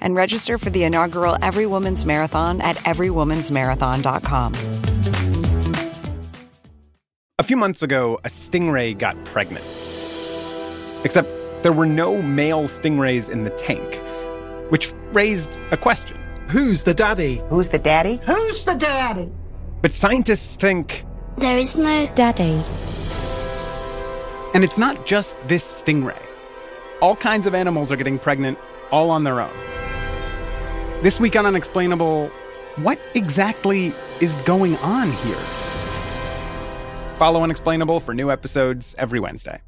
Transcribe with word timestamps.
and 0.00 0.14
register 0.14 0.58
for 0.58 0.70
the 0.70 0.84
inaugural 0.84 1.36
Every 1.42 1.66
Woman's 1.66 2.04
Marathon 2.04 2.60
at 2.60 2.76
everywomansmarathon.com. 2.78 4.54
A 7.40 7.42
few 7.44 7.56
months 7.56 7.82
ago, 7.82 8.18
a 8.24 8.28
stingray 8.28 8.98
got 8.98 9.22
pregnant. 9.24 9.64
Except 11.04 11.28
there 11.62 11.72
were 11.72 11.86
no 11.86 12.20
male 12.20 12.64
stingrays 12.64 13.30
in 13.30 13.44
the 13.44 13.50
tank, 13.50 14.00
which 14.70 14.92
raised 15.12 15.56
a 15.70 15.76
question. 15.76 16.16
Who's 16.48 16.82
the 16.82 16.94
daddy? 16.94 17.42
Who's 17.48 17.68
the 17.68 17.78
daddy? 17.78 18.20
Who's 18.26 18.64
the 18.64 18.74
daddy? 18.74 19.30
But 19.82 19.92
scientists 19.92 20.56
think. 20.56 21.04
There 21.36 21.58
is 21.58 21.76
no 21.76 22.06
daddy. 22.14 22.64
And 24.54 24.64
it's 24.64 24.78
not 24.78 25.06
just 25.06 25.36
this 25.46 25.62
stingray. 25.62 26.20
All 27.00 27.14
kinds 27.14 27.46
of 27.46 27.54
animals 27.54 27.92
are 27.92 27.96
getting 27.96 28.18
pregnant 28.18 28.58
all 28.90 29.10
on 29.10 29.22
their 29.22 29.40
own. 29.40 29.77
This 31.00 31.20
week 31.20 31.36
on 31.36 31.46
Unexplainable, 31.46 32.26
what 32.74 32.98
exactly 33.14 33.94
is 34.20 34.34
going 34.44 34.76
on 34.78 35.12
here? 35.12 35.38
Follow 37.18 37.44
Unexplainable 37.44 38.00
for 38.00 38.14
new 38.14 38.32
episodes 38.32 38.96
every 38.98 39.20
Wednesday. 39.20 39.60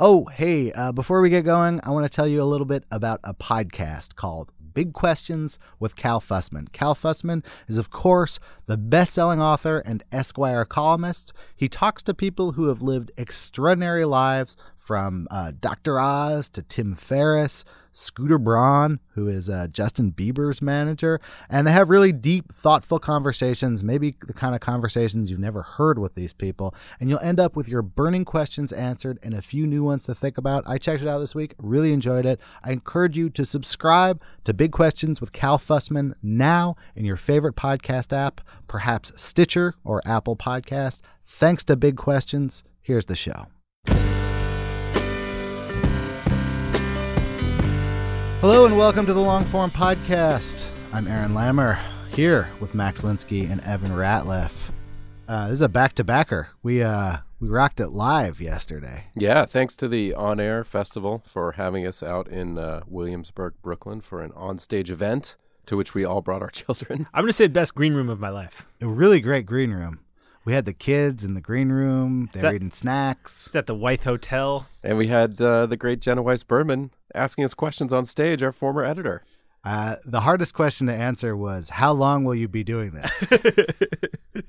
Oh, 0.00 0.24
hey, 0.24 0.72
uh, 0.72 0.90
before 0.90 1.20
we 1.20 1.30
get 1.30 1.44
going, 1.44 1.80
I 1.84 1.90
want 1.90 2.04
to 2.04 2.08
tell 2.08 2.26
you 2.26 2.42
a 2.42 2.44
little 2.44 2.64
bit 2.64 2.82
about 2.90 3.20
a 3.22 3.34
podcast 3.34 4.16
called 4.16 4.50
Big 4.74 4.94
Questions 4.94 5.60
with 5.78 5.94
Cal 5.94 6.20
Fussman. 6.20 6.72
Cal 6.72 6.96
Fussman 6.96 7.44
is, 7.68 7.78
of 7.78 7.88
course, 7.88 8.40
the 8.66 8.76
best 8.76 9.14
selling 9.14 9.40
author 9.40 9.78
and 9.78 10.02
Esquire 10.10 10.64
columnist. 10.64 11.32
He 11.54 11.68
talks 11.68 12.02
to 12.02 12.14
people 12.14 12.52
who 12.52 12.66
have 12.66 12.82
lived 12.82 13.12
extraordinary 13.16 14.06
lives 14.06 14.56
from 14.76 15.28
uh, 15.30 15.52
Dr. 15.60 16.00
Oz 16.00 16.48
to 16.48 16.64
Tim 16.64 16.96
Ferriss 16.96 17.64
Scooter 17.92 18.38
Braun, 18.38 19.00
who 19.14 19.28
is 19.28 19.50
uh, 19.50 19.68
Justin 19.70 20.12
Bieber's 20.12 20.62
manager, 20.62 21.20
and 21.48 21.66
they 21.66 21.72
have 21.72 21.90
really 21.90 22.12
deep, 22.12 22.52
thoughtful 22.52 22.98
conversations, 22.98 23.84
maybe 23.84 24.16
the 24.26 24.32
kind 24.32 24.54
of 24.54 24.60
conversations 24.60 25.30
you've 25.30 25.38
never 25.38 25.62
heard 25.62 25.98
with 25.98 26.14
these 26.14 26.32
people, 26.32 26.74
and 26.98 27.10
you'll 27.10 27.18
end 27.20 27.38
up 27.38 27.56
with 27.56 27.68
your 27.68 27.82
burning 27.82 28.24
questions 28.24 28.72
answered 28.72 29.18
and 29.22 29.34
a 29.34 29.42
few 29.42 29.66
new 29.66 29.84
ones 29.84 30.06
to 30.06 30.14
think 30.14 30.38
about. 30.38 30.64
I 30.66 30.78
checked 30.78 31.02
it 31.02 31.08
out 31.08 31.18
this 31.18 31.34
week, 31.34 31.54
really 31.58 31.92
enjoyed 31.92 32.26
it. 32.26 32.40
I 32.64 32.72
encourage 32.72 33.16
you 33.16 33.30
to 33.30 33.44
subscribe 33.44 34.20
to 34.44 34.54
Big 34.54 34.72
Questions 34.72 35.20
with 35.20 35.32
Cal 35.32 35.58
Fussman 35.58 36.14
now 36.22 36.76
in 36.96 37.04
your 37.04 37.16
favorite 37.16 37.56
podcast 37.56 38.12
app, 38.12 38.40
perhaps 38.68 39.12
Stitcher 39.20 39.74
or 39.84 40.02
Apple 40.06 40.36
Podcast. 40.36 41.00
Thanks 41.24 41.64
to 41.64 41.76
Big 41.76 41.96
Questions. 41.96 42.64
Here's 42.80 43.06
the 43.06 43.16
show. 43.16 43.51
Hello 48.42 48.66
and 48.66 48.76
welcome 48.76 49.06
to 49.06 49.12
the 49.12 49.20
Longform 49.20 49.70
Podcast. 49.70 50.64
I'm 50.92 51.06
Aaron 51.06 51.32
Lammer 51.32 51.78
here 52.12 52.50
with 52.58 52.74
Max 52.74 53.02
Linsky 53.02 53.48
and 53.48 53.60
Evan 53.60 53.92
Ratliff. 53.92 54.50
Uh, 55.28 55.46
this 55.46 55.58
is 55.58 55.62
a 55.62 55.68
back-to-backer. 55.68 56.48
We 56.60 56.82
uh, 56.82 57.18
we 57.38 57.46
rocked 57.46 57.78
it 57.78 57.90
live 57.90 58.40
yesterday. 58.40 59.04
Yeah, 59.14 59.46
thanks 59.46 59.76
to 59.76 59.86
the 59.86 60.14
On 60.14 60.40
Air 60.40 60.64
Festival 60.64 61.22
for 61.24 61.52
having 61.52 61.86
us 61.86 62.02
out 62.02 62.26
in 62.26 62.58
uh, 62.58 62.80
Williamsburg, 62.88 63.54
Brooklyn, 63.62 64.00
for 64.00 64.20
an 64.20 64.32
on-stage 64.34 64.90
event 64.90 65.36
to 65.66 65.76
which 65.76 65.94
we 65.94 66.04
all 66.04 66.20
brought 66.20 66.42
our 66.42 66.50
children. 66.50 67.06
I'm 67.14 67.22
gonna 67.22 67.32
say 67.32 67.46
best 67.46 67.76
green 67.76 67.94
room 67.94 68.08
of 68.08 68.18
my 68.18 68.30
life. 68.30 68.66
A 68.80 68.88
really 68.88 69.20
great 69.20 69.46
green 69.46 69.70
room. 69.70 70.00
We 70.44 70.52
had 70.52 70.64
the 70.64 70.72
kids 70.72 71.24
in 71.24 71.34
the 71.34 71.40
green 71.40 71.70
room. 71.70 72.28
They're 72.32 72.42
that, 72.42 72.54
eating 72.54 72.72
snacks. 72.72 73.46
It's 73.46 73.56
at 73.56 73.66
the 73.66 73.74
Wythe 73.74 74.02
Hotel. 74.02 74.66
And 74.82 74.98
we 74.98 75.06
had 75.06 75.40
uh, 75.40 75.66
the 75.66 75.76
great 75.76 76.00
Jenna 76.00 76.22
Weiss 76.22 76.42
Berman 76.42 76.90
asking 77.14 77.44
us 77.44 77.54
questions 77.54 77.92
on 77.92 78.04
stage, 78.04 78.42
our 78.42 78.52
former 78.52 78.84
editor. 78.84 79.22
Uh, 79.64 79.96
the 80.04 80.20
hardest 80.20 80.54
question 80.54 80.88
to 80.88 80.92
answer 80.92 81.36
was, 81.36 81.68
"How 81.68 81.92
long 81.92 82.24
will 82.24 82.34
you 82.34 82.48
be 82.48 82.64
doing 82.64 82.90
this?" 82.90 83.24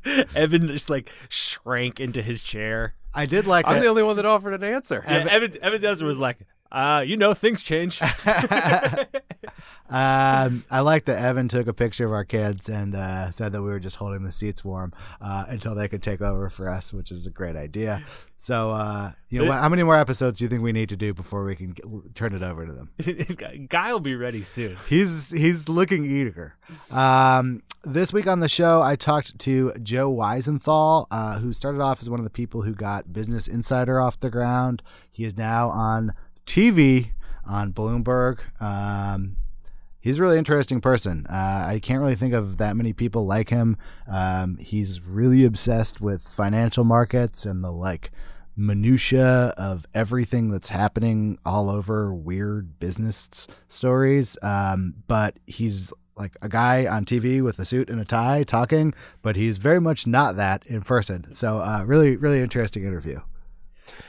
Evan 0.36 0.68
just 0.70 0.90
like 0.90 1.12
shrank 1.30 2.00
into 2.00 2.24
his 2.24 2.42
chair. 2.42 2.96
I 3.14 3.28
did 3.28 3.46
like. 3.46 3.68
I'm 3.68 3.76
that. 3.76 3.82
the 3.82 3.88
only 3.88 4.02
one 4.02 4.16
that 4.16 4.26
offered 4.26 4.56
an 4.56 4.64
answer. 4.64 5.04
Yeah, 5.06 5.28
Evan's, 5.30 5.56
Evan's 5.58 5.84
answer 5.84 6.06
was 6.06 6.18
like, 6.18 6.40
uh, 6.72 7.04
"You 7.06 7.18
know, 7.18 7.36
things 7.36 7.62
change." 7.62 8.02
um, 9.90 10.64
I 10.72 10.80
like 10.80 11.06
that 11.06 11.20
Evan 11.20 11.48
took 11.48 11.68
a 11.68 11.74
picture 11.74 12.06
of 12.06 12.14
our 12.14 12.24
kids 12.24 12.70
and 12.70 12.96
uh, 12.96 13.32
said 13.32 13.52
that 13.52 13.62
we 13.62 13.70
were 13.70 13.80
just 13.80 13.98
holding 13.98 14.24
the 14.24 14.32
seats 14.32 14.64
warm 14.64 14.94
uh, 15.22 15.46
until 15.50 15.76
they 15.76 15.88
could 15.88 16.02
take 16.02 16.22
over 16.22 16.50
for 16.50 16.70
us, 16.70 16.94
which 16.94 17.12
is 17.12 17.28
a 17.28 17.30
great 17.30 17.56
idea. 17.56 18.04
So, 18.38 18.72
uh, 18.72 19.12
you 19.30 19.44
know, 19.44 19.52
how 19.52 19.70
many 19.70 19.84
more 19.84 19.98
episodes 19.98 20.40
do 20.40 20.46
you 20.46 20.50
think 20.50 20.64
we 20.64 20.72
need 20.72 20.90
to 20.90 20.96
do 20.96 21.14
before 21.14 21.44
we 21.44 21.56
can 21.56 21.72
get, 21.72 21.86
turn 22.16 22.34
it 22.34 22.44
over 22.44 22.66
to 22.66 22.74
them? 22.74 23.68
Guy 23.70 23.92
will 23.92 24.00
be 24.00 24.16
ready 24.16 24.44
soon. 24.44 24.78
He's 24.90 25.30
he's 25.30 25.70
looking 25.70 26.06
eager. 26.06 26.56
Um, 26.90 27.62
this 27.84 28.14
week 28.14 28.28
on 28.28 28.40
the 28.40 28.50
show, 28.50 28.82
I 28.82 28.96
talked 28.96 29.38
to 29.40 29.74
Joe 29.84 30.14
Weisenthal, 30.14 31.08
uh, 31.12 31.40
who 31.40 31.54
started 31.54 31.82
off 31.82 32.02
as 32.02 32.10
one 32.10 32.20
of 32.20 32.24
the 32.24 32.30
people 32.30 32.62
who 32.62 32.74
got 32.74 33.12
Business 33.12 33.48
Insider 33.48 34.00
off 34.00 34.20
the 34.20 34.30
ground. 34.30 34.82
He 35.12 35.26
is 35.26 35.38
now 35.38 35.70
on 35.70 36.14
TV 36.46 37.12
on 37.46 37.74
Bloomberg. 37.74 38.40
Um, 38.62 39.36
he's 40.04 40.20
a 40.20 40.22
really 40.22 40.38
interesting 40.38 40.82
person. 40.82 41.26
Uh, 41.30 41.66
I 41.66 41.80
can't 41.82 42.02
really 42.02 42.18
think 42.18 42.34
of 42.34 42.58
that 42.58 42.76
many 42.76 42.92
people 42.92 43.26
like 43.26 43.50
him. 43.50 43.78
Um, 44.12 44.58
he's 44.58 45.00
really 45.00 45.46
obsessed 45.46 46.02
with 46.02 46.28
financial 46.28 46.84
markets 46.84 47.46
and 47.46 47.64
the 47.64 47.72
like 47.72 48.12
minutia 48.58 49.54
of 49.58 49.86
everything 49.94 50.52
that's 50.52 50.68
happening 50.68 51.40
all 51.46 51.70
over 51.70 52.14
weird 52.14 52.78
business 52.80 53.48
stories. 53.70 54.38
Um, 54.44 54.94
but 55.08 55.40
he's 55.48 55.94
like 56.18 56.36
a 56.42 56.50
guy 56.50 56.86
on 56.86 57.06
TV 57.06 57.42
with 57.42 57.58
a 57.60 57.66
suit 57.66 57.90
and 57.90 58.02
a 58.02 58.06
tie 58.06 58.44
talking, 58.44 58.94
but 59.22 59.38
he's 59.38 59.56
very 59.56 59.80
much 59.80 60.06
not 60.06 60.36
that 60.36 60.66
in 60.66 60.82
person. 60.82 61.32
So, 61.32 61.60
uh, 61.60 61.86
really, 61.88 62.18
really 62.18 62.42
interesting 62.42 62.84
interview. 62.84 63.22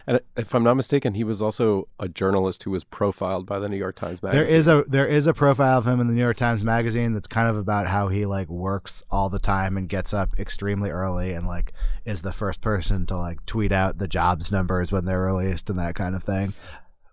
And 0.07 0.21
if 0.37 0.55
I'm 0.55 0.63
not 0.63 0.75
mistaken, 0.75 1.15
he 1.15 1.25
was 1.25 1.41
also 1.41 1.89
a 1.99 2.09
journalist 2.09 2.63
who 2.63 2.71
was 2.71 2.85
profiled 2.85 3.47
by 3.47 3.59
the 3.59 3.69
New 3.69 3.77
York 3.77 3.97
Times 3.97 4.23
Magazine. 4.23 4.45
There 4.45 4.55
is 4.57 4.69
a 4.69 4.85
there 4.87 5.07
is 5.07 5.27
a 5.27 5.35
profile 5.35 5.79
of 5.79 5.87
him 5.87 6.01
in 6.01 6.09
the 6.09 6.15
New 6.15 6.21
York 6.21 6.37
Times 6.37 6.63
Magazine 6.63 7.13
that's 7.15 7.27
kind 7.27 7.49
of 7.49 7.57
about 7.57 7.87
how 7.87 8.09
he 8.09 8.27
like 8.27 8.49
works 8.49 9.03
all 9.11 9.29
the 9.29 9.39
time 9.39 9.77
and 9.77 9.89
gets 9.89 10.13
up 10.13 10.39
extremely 10.39 10.91
early 10.91 11.33
and 11.33 11.47
like 11.47 11.73
is 12.05 12.23
the 12.23 12.33
first 12.33 12.61
person 12.61 13.07
to 13.07 13.17
like 13.17 13.45
tweet 13.47 13.73
out 13.73 13.99
the 13.99 14.09
jobs 14.09 14.53
numbers 14.53 14.93
when 14.93 15.05
they're 15.05 15.23
released 15.23 15.71
and 15.71 15.79
that 15.79 15.95
kind 15.95 16.15
of 16.15 16.23
thing. 16.23 16.55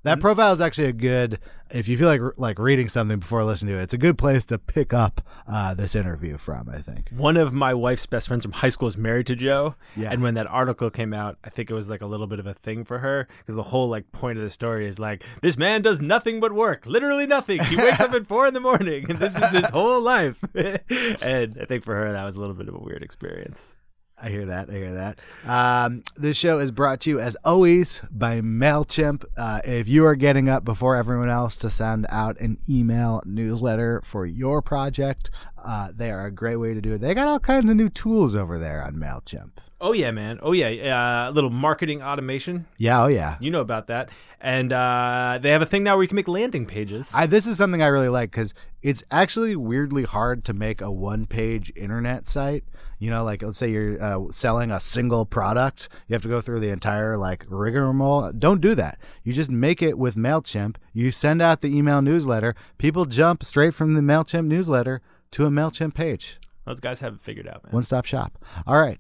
That 0.03 0.19
profile 0.19 0.51
is 0.51 0.62
actually 0.62 0.88
a 0.88 0.94
good 0.94 1.39
if 1.73 1.88
you 1.88 1.97
feel 1.97 2.07
like 2.07 2.22
like 2.38 2.59
reading 2.59 2.88
something 2.88 3.19
before 3.19 3.44
listening 3.44 3.75
to 3.75 3.79
it. 3.79 3.84
It's 3.84 3.94
a 3.94 3.97
good 3.97 4.17
place 4.17 4.45
to 4.45 4.57
pick 4.57 4.94
up 4.94 5.22
uh, 5.47 5.73
this 5.73 5.95
interview 5.95 6.38
from. 6.38 6.69
I 6.69 6.79
think 6.79 7.09
one 7.09 7.38
of 7.38 7.53
my 7.53 7.73
wife's 7.73 8.06
best 8.06 8.28
friends 8.28 8.44
from 8.44 8.51
high 8.51 8.69
school 8.69 8.88
is 8.88 8.97
married 8.97 9.28
to 9.28 9.35
Joe. 9.35 9.75
Yeah. 9.95 10.11
And 10.11 10.22
when 10.22 10.34
that 10.35 10.47
article 10.47 10.90
came 10.90 11.13
out, 11.13 11.38
I 11.44 11.50
think 11.50 11.69
it 11.69 11.73
was 11.73 11.90
like 11.90 12.01
a 12.01 12.06
little 12.06 12.28
bit 12.28 12.40
of 12.40 12.47
a 12.47 12.53
thing 12.53 12.84
for 12.84 13.00
her 13.00 13.28
because 13.40 13.56
the 13.56 13.63
whole 13.63 13.90
like 13.90 14.11
point 14.11 14.38
of 14.38 14.44
the 14.44 14.50
story 14.50 14.88
is 14.88 15.00
like 15.00 15.23
this 15.41 15.57
man 15.57 15.81
does 15.81 16.01
nothing 16.01 16.40
but 16.40 16.51
work, 16.51 16.85
literally 16.85 17.28
nothing. 17.28 17.63
He 17.63 17.78
wakes 17.78 18.00
up 18.00 18.13
at 18.13 18.28
four 18.28 18.47
in 18.47 18.53
the 18.53 18.59
morning, 18.59 19.09
and 19.09 19.19
this 19.19 19.35
is 19.35 19.51
his 19.51 19.69
whole 19.69 20.01
life. 20.01 20.44
and 20.53 21.58
I 21.61 21.66
think 21.66 21.84
for 21.84 21.96
her 21.96 22.11
that 22.11 22.23
was 22.23 22.35
a 22.35 22.40
little 22.40 22.55
bit 22.55 22.67
of 22.67 22.75
a 22.75 22.79
weird 22.79 23.03
experience. 23.03 23.78
I 24.22 24.29
hear 24.29 24.46
that. 24.46 24.70
I 24.70 24.73
hear 24.73 24.94
that. 24.94 25.20
Um, 25.46 26.03
this 26.16 26.38
show 26.38 26.59
is 26.59 26.70
brought 26.70 27.00
to 27.02 27.09
you, 27.09 27.20
as 27.20 27.35
always, 27.44 28.02
by 28.12 28.41
MailChimp. 28.41 29.26
Uh, 29.35 29.62
if 29.66 29.88
you 29.88 30.06
are 30.06 30.16
getting 30.16 30.47
up 30.47 30.64
before 30.64 30.96
everyone 30.96 31.29
else 31.29 31.58
to 31.58 31.70
send 31.70 32.06
out 32.09 32.40
an 32.40 32.58
email 32.70 33.23
newsletter 33.26 34.02
for 34.06 34.28
your 34.28 34.62
project, 34.62 35.32
uh, 35.64 35.91
they 35.96 36.12
are 36.12 36.28
a 36.28 36.32
great 36.32 36.58
way 36.58 36.76
to 36.76 36.82
do 36.82 36.94
it. 36.94 37.02
They 37.02 37.16
got 37.16 37.28
all 37.28 37.40
kinds 37.40 37.70
of 37.70 37.76
new 37.76 37.90
tools 37.90 38.35
over 38.35 38.59
there 38.59 38.84
on 38.84 38.94
MailChimp. 38.94 39.52
Oh 39.84 39.94
yeah, 39.94 40.12
man. 40.12 40.40
Oh 40.44 40.52
yeah. 40.52 41.28
Uh, 41.28 41.32
little 41.32 41.50
marketing 41.50 42.03
automation. 42.03 42.68
Yeah, 42.78 43.02
oh 43.02 43.08
yeah. 43.08 43.38
You 43.40 43.50
know 43.50 43.62
about 43.62 43.88
that. 43.88 44.09
And 44.40 44.72
uh, 44.72 45.40
they 45.41 45.50
have 45.50 45.64
a 45.64 45.66
thing 45.66 45.84
now 45.84 45.96
where 45.96 46.03
you 46.03 46.08
can 46.08 46.16
make 46.16 46.28
landing 46.28 46.68
pages. 46.68 47.12
I, 47.14 47.26
this 47.26 47.47
is 47.47 47.58
something 47.58 47.82
I 47.82 47.88
really 47.88 48.09
like 48.09 48.29
because 48.29 48.53
it's 48.84 49.03
actually 49.09 49.56
weirdly 49.56 50.03
hard 50.03 50.46
to 50.46 50.53
make 50.53 50.82
a 50.82 50.91
one-page 50.91 51.73
internet 51.76 52.28
site. 52.28 52.64
You 53.01 53.09
know, 53.09 53.23
like 53.23 53.41
let's 53.41 53.57
say 53.57 53.71
you're 53.71 53.99
uh, 53.99 54.29
selling 54.29 54.69
a 54.69 54.79
single 54.79 55.25
product, 55.25 55.89
you 56.07 56.13
have 56.13 56.21
to 56.21 56.27
go 56.27 56.39
through 56.39 56.59
the 56.59 56.69
entire 56.69 57.17
like 57.17 57.43
rigmarole. 57.49 58.31
Don't 58.31 58.61
do 58.61 58.75
that. 58.75 58.99
You 59.23 59.33
just 59.33 59.49
make 59.49 59.81
it 59.81 59.97
with 59.97 60.15
Mailchimp. 60.15 60.75
You 60.93 61.09
send 61.09 61.41
out 61.41 61.61
the 61.61 61.75
email 61.75 62.03
newsletter. 62.03 62.53
People 62.77 63.05
jump 63.05 63.43
straight 63.43 63.73
from 63.73 63.95
the 63.95 64.01
Mailchimp 64.01 64.45
newsletter 64.45 65.01
to 65.31 65.47
a 65.47 65.49
Mailchimp 65.49 65.95
page. 65.95 66.37
Those 66.67 66.79
guys 66.79 66.99
have 66.99 67.15
it 67.15 67.21
figured 67.21 67.47
out, 67.47 67.63
man. 67.63 67.73
One-stop 67.73 68.05
shop. 68.05 68.37
All 68.67 68.79
right. 68.79 68.99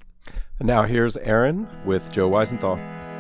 And 0.57 0.67
now 0.67 0.81
here's 0.81 1.15
Aaron 1.17 1.67
with 1.85 2.11
Joe 2.11 2.27
Weisenthal. 2.27 3.10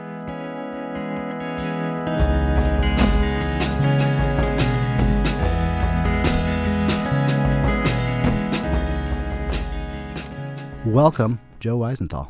Welcome, 10.85 11.39
Joe 11.59 11.77
Weisenthal. 11.77 12.29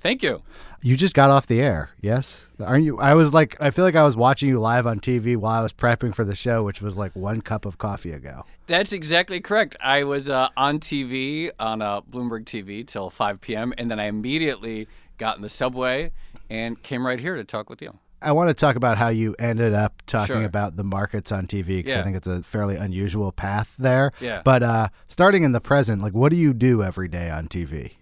Thank 0.00 0.22
you. 0.22 0.42
You 0.82 0.98
just 0.98 1.14
got 1.14 1.30
off 1.30 1.46
the 1.46 1.62
air, 1.62 1.88
yes? 2.02 2.46
Aren't 2.60 2.84
you? 2.84 2.98
I 2.98 3.14
was 3.14 3.32
like, 3.32 3.56
I 3.58 3.70
feel 3.70 3.86
like 3.86 3.94
I 3.94 4.04
was 4.04 4.14
watching 4.14 4.50
you 4.50 4.60
live 4.60 4.86
on 4.86 5.00
TV 5.00 5.34
while 5.34 5.58
I 5.58 5.62
was 5.62 5.72
prepping 5.72 6.14
for 6.14 6.22
the 6.22 6.34
show, 6.34 6.62
which 6.62 6.82
was 6.82 6.98
like 6.98 7.16
one 7.16 7.40
cup 7.40 7.64
of 7.64 7.78
coffee 7.78 8.12
ago. 8.12 8.44
That's 8.66 8.92
exactly 8.92 9.40
correct. 9.40 9.76
I 9.80 10.04
was 10.04 10.28
uh, 10.28 10.50
on 10.58 10.78
TV 10.78 11.50
on 11.58 11.80
uh, 11.80 12.02
Bloomberg 12.02 12.44
TV 12.44 12.86
till 12.86 13.08
5 13.08 13.40
p.m. 13.40 13.72
and 13.78 13.90
then 13.90 13.98
I 13.98 14.04
immediately 14.04 14.88
got 15.16 15.36
in 15.36 15.42
the 15.42 15.48
subway 15.48 16.12
and 16.50 16.80
came 16.82 17.06
right 17.06 17.18
here 17.18 17.36
to 17.36 17.44
talk 17.44 17.70
with 17.70 17.80
you. 17.80 17.98
I 18.26 18.32
want 18.32 18.48
to 18.48 18.54
talk 18.54 18.74
about 18.74 18.98
how 18.98 19.08
you 19.08 19.36
ended 19.38 19.72
up 19.72 20.02
talking 20.06 20.34
Sure. 20.36 20.44
about 20.44 20.76
the 20.76 20.82
markets 20.82 21.30
on 21.30 21.46
TV 21.46 21.76
because 21.78 21.94
I 21.94 22.02
think 22.02 22.16
it's 22.16 22.26
a 22.26 22.42
fairly 22.42 22.74
unusual 22.74 23.30
path 23.30 23.72
there. 23.78 24.10
Yeah. 24.20 24.42
But 24.44 24.64
uh, 24.64 24.88
starting 25.06 25.44
in 25.44 25.52
the 25.52 25.60
present, 25.60 26.02
like, 26.02 26.12
what 26.12 26.30
do 26.30 26.36
you 26.36 26.52
do 26.52 26.82
every 26.82 27.06
day 27.06 27.30
on 27.30 27.46
TV? 27.46 27.92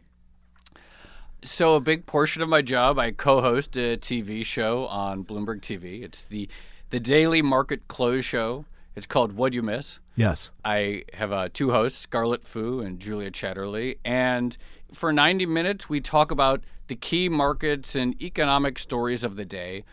So 1.43 1.75
a 1.75 1.81
big 1.81 2.07
portion 2.07 2.41
of 2.43 2.49
my 2.49 2.63
job, 2.63 2.99
I 2.99 3.11
co-host 3.11 3.77
a 3.77 3.99
TV 3.99 4.45
show 4.47 4.87
on 4.87 5.25
Bloomberg 5.25 5.61
TV. 5.61 6.03
It's 6.03 6.25
the 6.25 6.49
the 6.89 6.99
daily 7.01 7.43
market 7.43 7.87
close 7.89 8.25
show. 8.25 8.65
It's 8.97 9.05
called 9.07 9.33
What'd 9.33 9.55
You 9.55 9.63
Miss. 9.63 9.99
Yes. 10.17 10.51
I 10.65 11.05
have 11.13 11.33
uh, 11.33 11.49
two 11.53 11.73
hosts, 11.73 11.99
Scarlett 11.99 12.45
Fu 12.45 12.81
and 12.81 12.99
Julia 13.01 13.31
Chatterley, 13.31 13.99
and 14.05 14.57
for 14.93 15.13
90 15.13 15.45
minutes 15.47 15.89
we 15.89 16.01
talk 16.01 16.31
about 16.31 16.63
the 16.87 16.95
key 16.95 17.29
markets 17.29 17.95
and 17.95 18.21
economic 18.23 18.79
stories 18.79 19.25
of 19.25 19.35
the 19.37 19.45
day, 19.45 19.85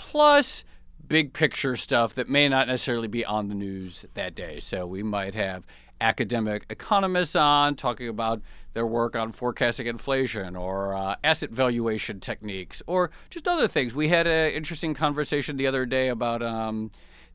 plus 0.00 0.64
big 1.06 1.34
picture 1.34 1.76
stuff 1.76 2.14
that 2.14 2.26
may 2.26 2.48
not 2.48 2.66
necessarily 2.66 3.06
be 3.06 3.22
on 3.22 3.48
the 3.48 3.54
news 3.54 4.06
that 4.14 4.34
day. 4.34 4.58
So 4.60 4.86
we 4.86 5.02
might 5.02 5.34
have 5.34 5.66
academic 6.00 6.64
economists 6.70 7.36
on 7.36 7.76
talking 7.76 8.08
about 8.08 8.40
their 8.72 8.86
work 8.86 9.14
on 9.14 9.32
forecasting 9.32 9.86
inflation 9.86 10.56
or 10.56 10.94
uh, 10.94 11.16
asset 11.22 11.50
valuation 11.50 12.18
techniques 12.18 12.82
or 12.86 13.10
just 13.28 13.46
other 13.46 13.68
things. 13.68 13.94
We 13.94 14.08
had 14.08 14.26
an 14.26 14.52
interesting 14.52 14.94
conversation 14.94 15.58
the 15.58 15.66
other 15.66 15.84
day 15.84 16.08
about. 16.08 16.42
Um, 16.42 16.90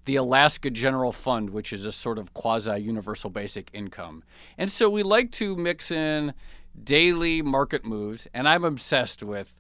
the 0.06 0.18
Alaska 0.18 0.70
General 0.70 1.12
Fund, 1.12 1.50
which 1.50 1.74
is 1.74 1.84
a 1.84 1.92
sort 1.92 2.20
of 2.20 2.32
quasi 2.36 2.78
universal 2.78 3.32
basic 3.32 3.72
income. 3.74 4.22
And 4.56 4.72
so 4.72 4.88
we 4.88 5.02
like 5.02 5.32
to 5.32 5.56
mix 5.56 5.90
in 5.90 6.36
daily 6.84 7.42
market 7.42 7.84
moves, 7.84 8.28
and 8.32 8.48
I'm 8.48 8.64
obsessed 8.64 9.24
with 9.24 9.60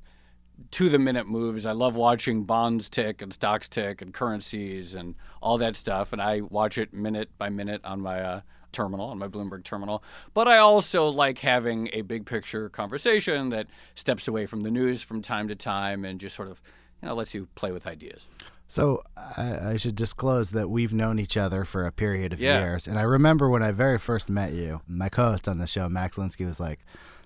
to 0.71 0.89
the 0.89 0.99
minute 0.99 1.27
moves. 1.27 1.65
I 1.65 1.71
love 1.71 1.95
watching 1.95 2.43
bonds 2.43 2.89
tick 2.89 3.21
and 3.21 3.33
stocks 3.33 3.67
tick 3.69 4.01
and 4.01 4.13
currencies 4.13 4.95
and 4.95 5.15
all 5.41 5.57
that 5.59 5.75
stuff. 5.75 6.13
And 6.13 6.21
I 6.21 6.41
watch 6.41 6.77
it 6.77 6.93
minute 6.93 7.29
by 7.37 7.49
minute 7.49 7.81
on 7.83 8.01
my 8.01 8.21
uh, 8.21 8.41
terminal, 8.71 9.07
on 9.09 9.17
my 9.17 9.27
Bloomberg 9.27 9.63
terminal. 9.63 10.03
But 10.33 10.47
I 10.47 10.57
also 10.57 11.07
like 11.09 11.39
having 11.39 11.89
a 11.93 12.01
big 12.01 12.25
picture 12.25 12.69
conversation 12.69 13.49
that 13.49 13.67
steps 13.95 14.27
away 14.27 14.45
from 14.45 14.61
the 14.61 14.71
news 14.71 15.01
from 15.01 15.21
time 15.21 15.47
to 15.47 15.55
time 15.55 16.05
and 16.05 16.19
just 16.19 16.35
sort 16.35 16.49
of, 16.49 16.61
you 17.01 17.07
know, 17.07 17.15
lets 17.15 17.33
you 17.33 17.47
play 17.55 17.71
with 17.71 17.87
ideas. 17.87 18.25
So 18.67 19.03
I, 19.37 19.73
I 19.73 19.77
should 19.77 19.95
disclose 19.95 20.51
that 20.51 20.71
we've 20.71 20.91
known 20.93 21.19
each 21.19 21.37
other 21.37 21.65
for 21.65 21.85
a 21.85 21.91
period 21.91 22.33
of 22.33 22.39
Yeah. 22.39 22.61
years, 22.61 22.87
and 22.87 22.97
I 22.97 23.03
remember 23.03 23.47
when 23.47 23.61
I 23.61 23.69
very 23.69 23.99
first 23.99 24.27
met 24.27 24.53
you. 24.53 24.81
My 24.87 25.07
co-host 25.07 25.47
on 25.47 25.59
the 25.59 25.67
show, 25.67 25.87
Max 25.87 26.17
Linsky, 26.17 26.47
was 26.47 26.59
like, 26.59 26.79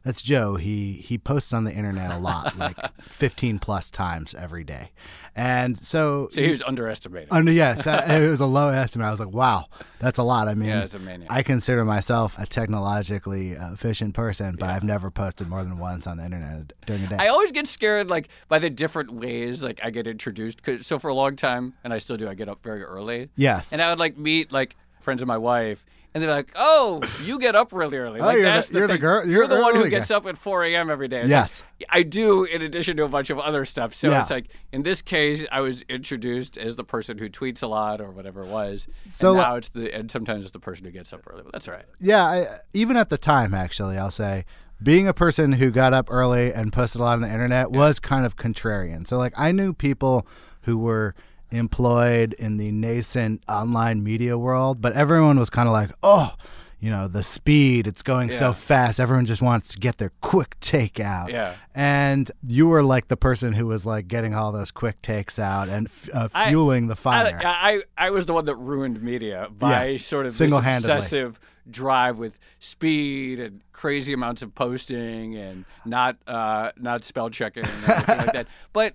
"That's 0.04 0.22
Joe. 0.22 0.56
He 0.56 0.94
he 0.94 1.18
posts 1.18 1.54
on 1.54 1.64
the 1.64 1.72
internet 1.74 2.12
a 2.12 2.18
lot, 2.18 2.58
like 2.58 2.78
15 3.04 3.60
plus 3.60 3.90
times 3.92 4.34
every 4.36 4.64
day." 4.64 4.92
And 5.36 5.82
so, 5.86 6.28
So 6.34 6.42
he 6.42 6.50
was 6.52 6.62
underestimated. 6.64 7.30
under 7.32 7.52
yes, 7.52 7.86
it 7.88 8.30
was 8.30 8.42
a 8.42 8.46
low 8.46 8.70
estimate. 8.70 9.08
I 9.08 9.12
was 9.12 9.20
like, 9.20 9.32
"Wow, 9.34 9.68
that's 10.00 10.18
a 10.18 10.24
lot." 10.24 10.48
I 10.48 10.54
mean, 10.56 10.70
Yeah, 10.70 10.82
it's 10.84 10.94
a 10.96 11.00
maniac. 11.00 11.32
I 11.32 11.44
consider 11.44 11.86
myself 11.86 12.38
a 12.38 12.46
technologically 12.90 13.56
uh, 13.56 13.72
efficient 13.74 14.14
person, 14.16 14.56
but 14.60 14.70
I've 14.70 14.84
never 14.84 15.12
posted 15.12 15.48
more 15.48 15.64
than 15.64 15.78
once 15.78 16.08
on 16.08 16.18
the 16.18 16.26
internet 16.26 16.74
during 16.86 17.04
a 17.04 17.08
day. 17.08 17.18
I 17.20 17.28
always 17.28 17.52
get 17.52 17.68
scared 17.68 18.08
like 18.10 18.30
by 18.48 18.60
the 18.60 18.70
different 18.70 19.12
ways 19.14 19.64
like 19.64 19.80
I 19.84 19.92
get 19.92 20.08
introduced. 20.08 20.62
'Cause- 20.64 20.86
so 20.86 20.98
for 21.00 21.10
a 21.10 21.14
long 21.14 21.36
time, 21.36 21.74
and 21.84 21.94
I 21.94 21.98
still 22.00 22.18
do, 22.18 22.28
I 22.28 22.34
get 22.34 22.50
up 22.50 22.62
very 22.64 22.84
early. 22.84 23.30
yes, 23.36 23.72
And 23.72 23.82
I 23.82 23.90
would 23.90 24.00
like 24.00 24.18
meet 24.18 24.52
like 24.52 24.76
friends 25.00 25.22
of 25.22 25.28
my 25.28 25.38
wife, 25.38 25.86
and 26.14 26.24
they're 26.24 26.30
like, 26.32 26.52
"Oh, 26.56 27.02
you 27.24 27.38
get 27.40 27.56
up 27.56 27.72
really 27.72 27.98
early. 27.98 28.20
Oh, 28.20 28.26
Like 28.26 28.34
you're 28.38 28.46
the- 28.46 28.50
that's 28.52 28.68
the 28.70 28.78
you're 28.80 28.88
the 28.88 28.98
girl- 28.98 29.26
You're, 29.26 29.36
you're 29.44 29.48
the 29.48 29.62
one 29.62 29.76
who 29.76 29.90
gets 29.90 30.10
guy." 30.10 30.16
up 30.16 30.26
at 30.26 30.38
4 30.38 30.64
a.m. 30.66 30.90
every 30.90 31.08
day." 31.08 31.22
It's 31.22 31.30
Yes. 31.30 31.64
like, 31.80 31.90
I 31.92 32.04
do, 32.04 32.44
in 32.46 32.62
addition 32.62 32.98
to 32.98 33.04
a 33.04 33.08
bunch 33.08 33.30
of 33.30 33.40
other 33.40 33.64
stuff. 33.66 33.94
So 33.94 34.10
Yeah. 34.10 34.22
it's 34.22 34.30
like 34.30 34.48
in 34.72 34.84
this 34.84 35.02
case, 35.02 35.46
I 35.52 35.62
was 35.62 35.84
introduced 35.84 36.58
as 36.58 36.76
the 36.76 36.84
person 36.84 37.18
who 37.18 37.30
tweets 37.30 37.62
a 37.64 37.68
lot 37.68 38.02
or 38.02 38.10
whatever 38.12 38.44
it 38.44 38.48
was. 38.50 38.88
So, 39.06 39.30
and 39.30 39.38
now 39.38 39.56
it's 39.56 39.70
the 39.70 39.94
and 39.94 40.10
sometimes 40.10 40.46
it's 40.46 40.52
the 40.52 40.60
person 40.60 40.86
who 40.86 40.92
gets 40.92 41.14
up 41.14 41.22
early. 41.28 41.44
But 41.44 41.52
that's 41.54 41.68
all 41.68 41.76
right. 41.76 41.86
Yeah, 42.00 42.24
I, 42.24 42.48
even 42.74 42.98
at 42.98 43.10
the 43.10 43.18
time, 43.18 43.54
actually, 43.54 43.98
I'll 43.98 44.12
say 44.12 44.46
being 44.82 45.08
a 45.10 45.14
person 45.14 45.52
who 45.52 45.72
got 45.72 45.94
up 45.94 46.08
early 46.10 46.54
and 46.54 46.72
posted 46.72 47.02
a 47.02 47.04
lot 47.04 47.14
on 47.14 47.22
the 47.22 47.28
internet 47.32 47.70
was 47.72 48.00
kind 48.00 48.26
of 48.26 48.38
contrarian. 48.38 49.06
So, 49.06 49.18
like, 49.18 49.34
I 49.38 49.52
knew 49.52 49.74
people 49.74 50.26
who 50.62 50.78
were 50.78 51.16
employed 51.52 52.34
in 52.34 52.58
the 52.58 52.72
nascent 52.72 53.44
online 53.48 54.04
media 54.04 54.38
world, 54.38 54.82
but 54.82 54.94
everyone 54.94 55.40
was 55.40 55.50
kind 55.50 55.68
of 55.68 55.74
like, 55.74 55.92
oh, 56.04 56.34
you 56.82 56.90
know, 56.90 57.10
the 57.10 57.24
speed, 57.24 57.88
it's 57.88 58.02
going 58.02 58.32
so 58.32 58.54
fast. 58.54 59.02
Everyone 59.02 59.26
just 59.26 59.42
wants 59.42 59.74
to 59.74 59.80
get 59.80 59.98
their 59.98 60.14
quick 60.22 60.58
take 60.62 60.98
out. 61.02 61.30
Yeah. 61.30 61.56
And 61.76 62.32
you 62.48 62.68
were 62.68 62.84
like 62.84 63.10
the 63.10 63.18
person 63.18 63.52
who 63.52 63.68
was 63.68 63.86
like 63.86 64.08
getting 64.08 64.34
all 64.34 64.54
those 64.54 64.72
quick 64.72 65.02
takes 65.02 65.40
out 65.40 65.68
and 65.68 65.88
f- 65.88 66.10
uh, 66.14 66.30
I- 66.34 66.50
fueling 66.50 66.88
the 66.88 66.96
fire. 66.96 67.38
I 67.44 67.82
I 67.98 68.12
was 68.12 68.26
the 68.28 68.34
one 68.34 68.46
that 68.46 68.56
ruined 68.56 69.02
media 69.04 69.50
by 69.58 69.88
Yes, 69.88 70.06
sort 70.06 70.26
of 70.26 70.32
this 70.32 70.38
single-handedly. 70.38 70.96
obsessive 70.96 71.38
drive 71.70 72.18
with 72.18 72.40
speed 72.60 73.42
and 73.42 73.60
crazy 73.74 74.14
amounts 74.14 74.42
of 74.42 74.56
posting 74.56 75.36
and 75.36 75.66
not 75.84 76.16
uh, 76.28 76.72
not 76.78 77.04
spell 77.04 77.30
checking 77.30 77.66
and 77.66 77.74
everything 77.90 78.18
like 78.20 78.34
that. 78.34 78.48
But 78.72 78.94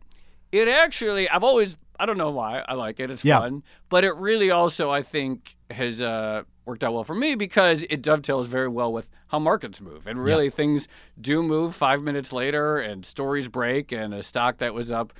it 0.52 0.68
actually, 0.68 1.28
I've 1.28 1.44
always 1.44 1.76
I 1.98 2.06
don't 2.06 2.18
know 2.18 2.30
why 2.30 2.64
I 2.66 2.74
like 2.74 3.00
it. 3.00 3.10
It's 3.10 3.24
Yeah. 3.24 3.38
fun, 3.40 3.62
but 3.88 4.04
it 4.04 4.14
really 4.16 4.50
also 4.50 4.90
I 4.90 5.02
think 5.02 5.56
has 5.70 6.00
uh, 6.00 6.42
worked 6.64 6.82
out 6.84 6.92
well 6.92 7.04
for 7.04 7.14
me 7.14 7.34
because 7.34 7.84
it 7.88 8.02
dovetails 8.02 8.48
very 8.48 8.68
well 8.68 8.92
with 8.92 9.08
how 9.28 9.38
markets 9.38 9.80
move. 9.80 10.06
And 10.06 10.22
really, 10.22 10.50
things 10.50 10.88
do 11.20 11.42
move 11.42 11.74
five 11.74 12.02
minutes 12.02 12.32
later, 12.32 12.78
and 12.78 13.04
stories 13.04 13.48
break, 13.48 13.92
and 13.92 14.12
a 14.14 14.22
stock 14.22 14.58
that 14.58 14.74
was 14.74 14.90
up 14.90 15.12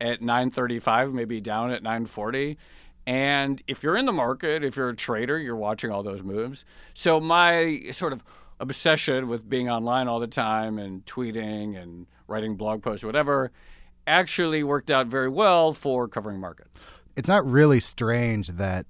at 0.00 0.20
9:35 0.20 1.12
maybe 1.12 1.40
down 1.40 1.70
at 1.70 1.82
9:40. 1.82 2.56
And 3.06 3.62
if 3.68 3.82
you're 3.84 3.96
in 3.96 4.04
the 4.06 4.12
market, 4.12 4.64
if 4.64 4.76
you're 4.76 4.88
a 4.88 4.96
trader, 4.96 5.38
you're 5.38 5.54
watching 5.56 5.90
all 5.92 6.02
those 6.02 6.22
moves. 6.24 6.64
So 6.92 7.20
my 7.20 7.82
sort 7.92 8.12
of 8.12 8.24
obsession 8.58 9.28
with 9.28 9.48
being 9.48 9.68
online 9.70 10.08
all 10.08 10.18
the 10.18 10.26
time 10.26 10.78
and 10.78 11.04
tweeting 11.06 11.80
and 11.80 12.06
writing 12.26 12.56
blog 12.56 12.82
posts 12.82 13.04
whatever 13.04 13.52
actually 14.06 14.62
worked 14.62 14.90
out 14.90 15.06
very 15.06 15.28
well 15.28 15.72
for 15.72 16.08
covering 16.08 16.40
markets. 16.40 16.70
it's 17.16 17.28
not 17.28 17.50
really 17.50 17.80
strange 17.80 18.48
that 18.48 18.84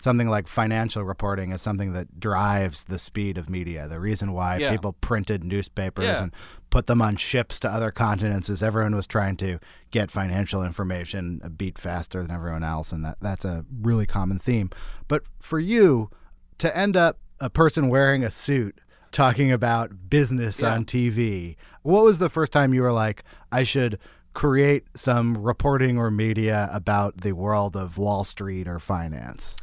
something 0.00 0.28
like 0.28 0.46
financial 0.48 1.04
reporting 1.04 1.52
is 1.52 1.60
something 1.60 1.92
that 1.92 2.18
drives 2.18 2.84
the 2.84 2.98
speed 2.98 3.36
of 3.36 3.50
media. 3.50 3.86
The 3.88 4.00
reason 4.00 4.32
why 4.32 4.56
Yeah. 4.58 4.70
people 4.72 4.94
printed 4.94 5.44
newspapers 5.44 6.04
Yeah. 6.04 6.22
and 6.24 6.32
put 6.70 6.86
them 6.86 7.00
on 7.02 7.16
ships 7.16 7.60
to 7.60 7.70
other 7.70 7.90
continents 7.90 8.48
is 8.48 8.62
everyone 8.62 8.94
was 8.96 9.06
trying 9.06 9.36
to 9.38 9.58
get 9.90 10.10
financial 10.10 10.62
information 10.62 11.40
a 11.44 11.50
beat 11.50 11.78
faster 11.78 12.22
than 12.22 12.30
everyone 12.30 12.64
else, 12.64 12.92
and 12.92 13.04
that 13.04 13.18
that's 13.20 13.44
a 13.44 13.64
really 13.82 14.06
common 14.06 14.38
theme. 14.38 14.70
But 15.06 15.22
for 15.40 15.58
you 15.58 16.10
to 16.58 16.74
end 16.76 16.96
up 16.96 17.18
a 17.40 17.50
person 17.50 17.88
wearing 17.88 18.24
a 18.24 18.30
suit 18.30 18.80
talking 19.12 19.52
about 19.52 20.10
business 20.10 20.60
Yeah. 20.62 20.72
on 20.74 20.84
TV, 20.84 21.56
what 21.82 22.04
was 22.04 22.18
the 22.18 22.28
first 22.30 22.52
time 22.52 22.72
you 22.74 22.82
were 22.82 22.92
like, 22.92 23.22
I 23.52 23.64
should 23.64 23.98
create 24.36 24.84
some 24.94 25.34
reporting 25.38 25.96
or 25.96 26.10
media 26.10 26.68
about 26.70 27.22
the 27.22 27.32
world 27.32 27.74
of 27.74 27.96
Wall 27.96 28.22
Street 28.22 28.68
or 28.68 28.78
finance? 28.78 29.56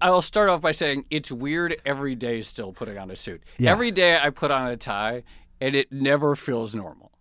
I'll 0.00 0.22
start 0.22 0.48
off 0.48 0.62
by 0.62 0.72
saying 0.72 1.04
it's 1.10 1.30
weird 1.30 1.76
every 1.84 2.14
day 2.14 2.40
still 2.40 2.72
putting 2.72 2.96
on 2.96 3.10
a 3.10 3.16
suit. 3.16 3.42
Yeah. 3.58 3.70
Every 3.70 3.90
day 3.90 4.18
I 4.18 4.30
put 4.30 4.50
on 4.50 4.66
a 4.68 4.78
tie 4.78 5.24
and 5.60 5.76
it 5.76 5.92
never 5.92 6.34
feels 6.34 6.74
normal. 6.74 7.12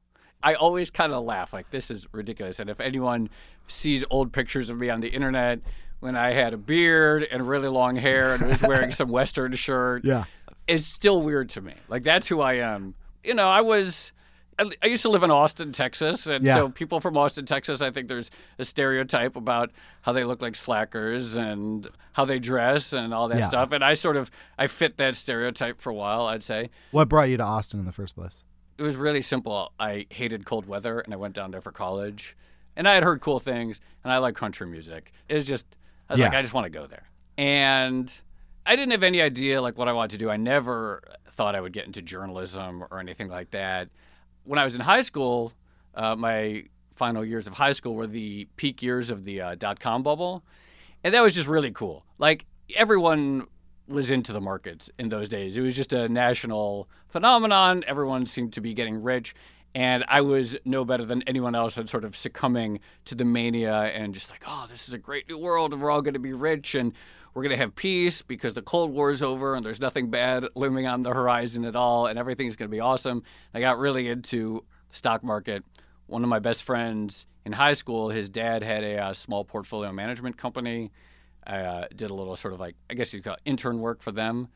I 0.41 0.53
always 0.53 0.89
kind 0.89 1.11
of 1.11 1.25
laugh 1.25 1.51
like 1.51 1.69
this 1.71 1.91
is 1.91 2.07
ridiculous. 2.13 2.59
And 2.59 2.69
if 2.69 2.79
anyone 2.79 3.29
sees 3.67 4.05
old 4.09 4.31
pictures 4.31 4.69
of 4.69 4.77
me 4.79 4.89
on 4.89 5.01
the 5.01 5.09
internet 5.09 5.59
when 5.99 6.15
I 6.15 6.31
had 6.31 6.53
a 6.53 6.57
beard 6.57 7.27
and 7.29 7.45
really 7.45 7.67
long 7.67 7.97
hair 7.97 8.33
and 8.33 8.47
was 8.47 8.61
wearing 8.61 8.91
some 8.91 9.09
Western 9.19 9.51
shirt, 9.51 10.05
Yeah. 10.05 10.23
it's 10.67 10.85
still 10.85 11.21
weird 11.21 11.49
to 11.49 11.61
me. 11.61 11.73
Like 11.89 12.03
that's 12.03 12.29
who 12.29 12.39
I 12.39 12.53
am. 12.53 12.95
You 13.25 13.33
know, 13.33 13.49
I 13.49 13.59
was. 13.59 14.13
I 14.59 14.85
used 14.85 15.01
to 15.03 15.09
live 15.09 15.23
in 15.23 15.31
Austin, 15.31 15.71
Texas, 15.71 16.27
and 16.27 16.45
Yeah. 16.45 16.55
so 16.55 16.69
people 16.69 16.99
from 16.99 17.17
Austin, 17.17 17.45
Texas, 17.45 17.81
I 17.81 17.89
think 17.89 18.07
there's 18.07 18.29
a 18.59 18.65
stereotype 18.65 19.35
about 19.35 19.71
how 20.01 20.11
they 20.11 20.23
look 20.23 20.41
like 20.41 20.55
slackers 20.55 21.35
and 21.35 21.87
how 22.13 22.25
they 22.25 22.37
dress 22.37 22.93
and 22.93 23.11
all 23.13 23.27
that 23.29 23.39
Yeah. 23.39 23.47
stuff. 23.49 23.71
And 23.71 23.83
I 23.83 23.95
sort 23.95 24.17
of 24.17 24.29
I 24.59 24.67
fit 24.67 24.97
that 24.97 25.15
stereotype 25.15 25.79
for 25.81 25.89
a 25.89 25.95
while, 25.95 26.27
I'd 26.27 26.43
say 26.43 26.69
What 26.91 27.09
brought 27.09 27.29
you 27.29 27.37
to 27.37 27.43
Austin 27.43 27.79
in 27.79 27.85
the 27.85 27.91
first 27.91 28.13
place? 28.15 28.43
it 28.77 28.83
was 28.83 28.95
really 28.95 29.21
simple. 29.21 29.71
I 29.79 30.05
hated 30.09 30.45
cold 30.45 30.65
weather 30.67 30.99
and 30.99 31.13
I 31.13 31.17
went 31.17 31.35
down 31.35 31.51
there 31.51 31.61
for 31.61 31.71
college. 31.71 32.35
And 32.75 32.87
I 32.87 32.93
had 32.95 33.03
heard 33.03 33.19
cool 33.21 33.39
things 33.39 33.79
and 34.03 34.11
I 34.13 34.17
like 34.17 34.35
country 34.35 34.65
music. 34.67 35.11
It 35.29 35.35
was 35.35 35.45
just 35.45 35.65
I 36.09 36.13
was 36.13 36.19
like 36.21 36.33
I 36.35 36.41
just 36.41 36.53
want 36.53 36.65
to 36.65 36.69
go 36.71 36.85
there. 36.87 37.03
And 37.37 38.11
I 38.65 38.75
didn't 38.75 38.91
have 38.91 39.03
any 39.03 39.21
idea 39.21 39.61
like 39.61 39.77
what 39.77 39.87
I 39.87 39.93
wanted 39.93 40.11
to 40.11 40.17
do. 40.19 40.29
I 40.29 40.37
never 40.37 41.01
thought 41.31 41.55
I 41.55 41.61
would 41.61 41.73
get 41.73 41.85
into 41.85 42.01
journalism 42.01 42.83
or 42.91 42.99
anything 42.99 43.27
like 43.29 43.49
that. 43.51 43.89
When 44.43 44.59
I 44.59 44.63
was 44.63 44.75
in 44.75 44.81
high 44.81 45.01
school, 45.01 45.53
uh, 45.95 46.15
my 46.15 46.65
final 46.95 47.25
years 47.25 47.47
of 47.47 47.53
high 47.53 47.71
school 47.71 47.95
were 47.95 48.07
the 48.07 48.47
peak 48.57 48.81
years 48.81 49.09
of 49.09 49.23
the 49.23 49.41
uh, 49.41 49.55
dot 49.55 49.79
com 49.79 50.03
bubble. 50.03 50.43
And 51.03 51.13
that 51.13 51.21
was 51.21 51.33
just 51.33 51.47
really 51.47 51.71
cool. 51.71 52.05
Like 52.17 52.45
everyone 52.75 53.47
was 53.87 54.11
into 54.11 54.31
the 54.33 54.41
markets 54.41 54.89
in 54.99 55.09
those 55.09 55.27
days. 55.27 55.57
It 55.57 55.61
was 55.61 55.75
just 55.75 55.93
a 55.93 56.07
national 56.07 56.87
phenomenon. 57.07 57.83
Everyone 57.87 58.25
seemed 58.25 58.53
to 58.53 58.61
be 58.61 58.73
getting 58.73 59.01
rich. 59.01 59.33
And 59.73 60.03
I 60.07 60.21
was 60.21 60.57
no 60.65 60.83
better 60.83 61.05
than 61.05 61.23
anyone 61.23 61.55
else 61.55 61.77
at 61.77 61.87
sort 61.87 62.03
of 62.03 62.15
succumbing 62.15 62.81
to 63.05 63.15
the 63.15 63.25
mania 63.25 63.73
and 63.73 64.13
just 64.13 64.29
like, 64.29 64.43
oh, 64.45 64.67
this 64.69 64.87
is 64.87 64.93
a 64.93 64.97
great 64.97 65.29
new 65.29 65.37
world 65.37 65.73
and 65.73 65.81
we're 65.81 65.89
all 65.89 66.01
going 66.01 66.13
to 66.13 66.19
be 66.19 66.33
rich 66.33 66.75
and 66.75 66.93
we're 67.33 67.43
going 67.43 67.51
to 67.51 67.57
have 67.57 67.75
peace 67.75 68.21
because 68.21 68.53
the 68.53 68.61
Cold 68.61 68.91
War 68.91 69.09
is 69.09 69.23
over 69.23 69.55
and 69.55 69.65
there's 69.65 69.79
nothing 69.79 70.09
bad 70.09 70.45
looming 70.55 70.87
on 70.87 71.03
the 71.03 71.11
horizon 71.11 71.65
at 71.65 71.75
all 71.75 72.07
and 72.07 72.19
everything's 72.19 72.55
going 72.55 72.69
to 72.69 72.75
be 72.75 72.79
awesome. 72.79 73.23
I 73.53 73.59
got 73.59 73.79
really 73.79 74.07
into 74.07 74.65
stock 74.91 75.23
market. 75.23 75.63
One 76.07 76.23
of 76.23 76.29
my 76.29 76.39
best 76.39 76.63
friends 76.63 77.25
in 77.45 77.53
high 77.53 77.73
school, 77.73 78.09
his 78.09 78.29
dad 78.29 78.63
had 78.63 78.83
a 78.83 78.97
uh, 78.97 79.13
small 79.13 79.45
portfolio 79.45 79.91
management 79.91 80.37
company. 80.37 80.91
Uh, 81.47 81.85
did 81.95 82.11
a 82.11 82.13
little 82.13 82.35
sort 82.35 82.53
of 82.53 82.59
like, 82.59 82.75
I 82.87 82.93
guess 82.93 83.13
you'd 83.13 83.23
call 83.23 83.33
it 83.33 83.41
intern 83.45 83.79
work 83.79 84.03
for 84.03 84.11
them. 84.11 84.49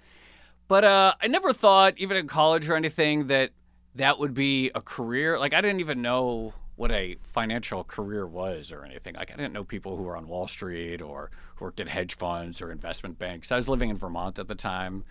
But 0.68 0.84
uh, 0.84 1.16
I 1.20 1.28
never 1.28 1.52
thought, 1.52 1.96
even 1.98 2.16
in 2.18 2.28
college 2.28 2.70
or 2.70 2.76
anything, 2.76 3.28
that 3.28 3.52
that 3.96 4.20
would 4.20 4.34
be 4.36 4.70
a 4.76 4.82
career. 4.82 5.40
Like, 5.40 5.54
I 5.54 5.62
didn't 5.62 5.80
even 5.80 6.04
know 6.04 6.54
what 6.76 6.92
a 6.92 7.16
financial 7.24 7.84
career 7.84 8.28
was 8.28 8.72
or 8.72 8.84
anything. 8.84 9.16
Like, 9.16 9.32
I 9.32 9.36
didn't 9.36 9.54
know 9.54 9.64
people 9.64 9.96
who 9.96 10.04
were 10.04 10.18
on 10.18 10.28
Wall 10.28 10.48
Street 10.48 11.02
or 11.02 11.32
who 11.56 11.66
worked 11.66 11.80
at 11.80 11.88
hedge 11.88 12.16
funds 12.16 12.62
or 12.62 12.72
investment 12.72 13.18
banks. 13.18 13.52
I 13.52 13.56
was 13.56 13.70
living 13.70 13.90
in 13.90 13.98
Vermont 13.98 14.40
at 14.40 14.48
the 14.48 14.56
time. 14.56 15.06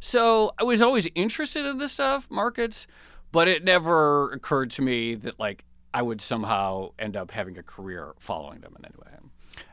So 0.00 0.52
I 0.58 0.64
was 0.64 0.80
always 0.80 1.06
interested 1.14 1.66
in 1.66 1.78
this 1.78 1.92
stuff, 1.92 2.30
markets, 2.30 2.86
but 3.32 3.48
it 3.48 3.64
never 3.64 4.32
occurred 4.32 4.70
to 4.72 4.82
me 4.82 5.14
that, 5.16 5.38
like, 5.38 5.64
I 5.92 6.02
would 6.02 6.20
somehow 6.20 6.92
end 6.98 7.16
up 7.16 7.30
having 7.30 7.58
a 7.58 7.62
career 7.62 8.14
following 8.18 8.60
them 8.60 8.74
in 8.78 8.84
any 8.84 8.94
way. 8.96 9.06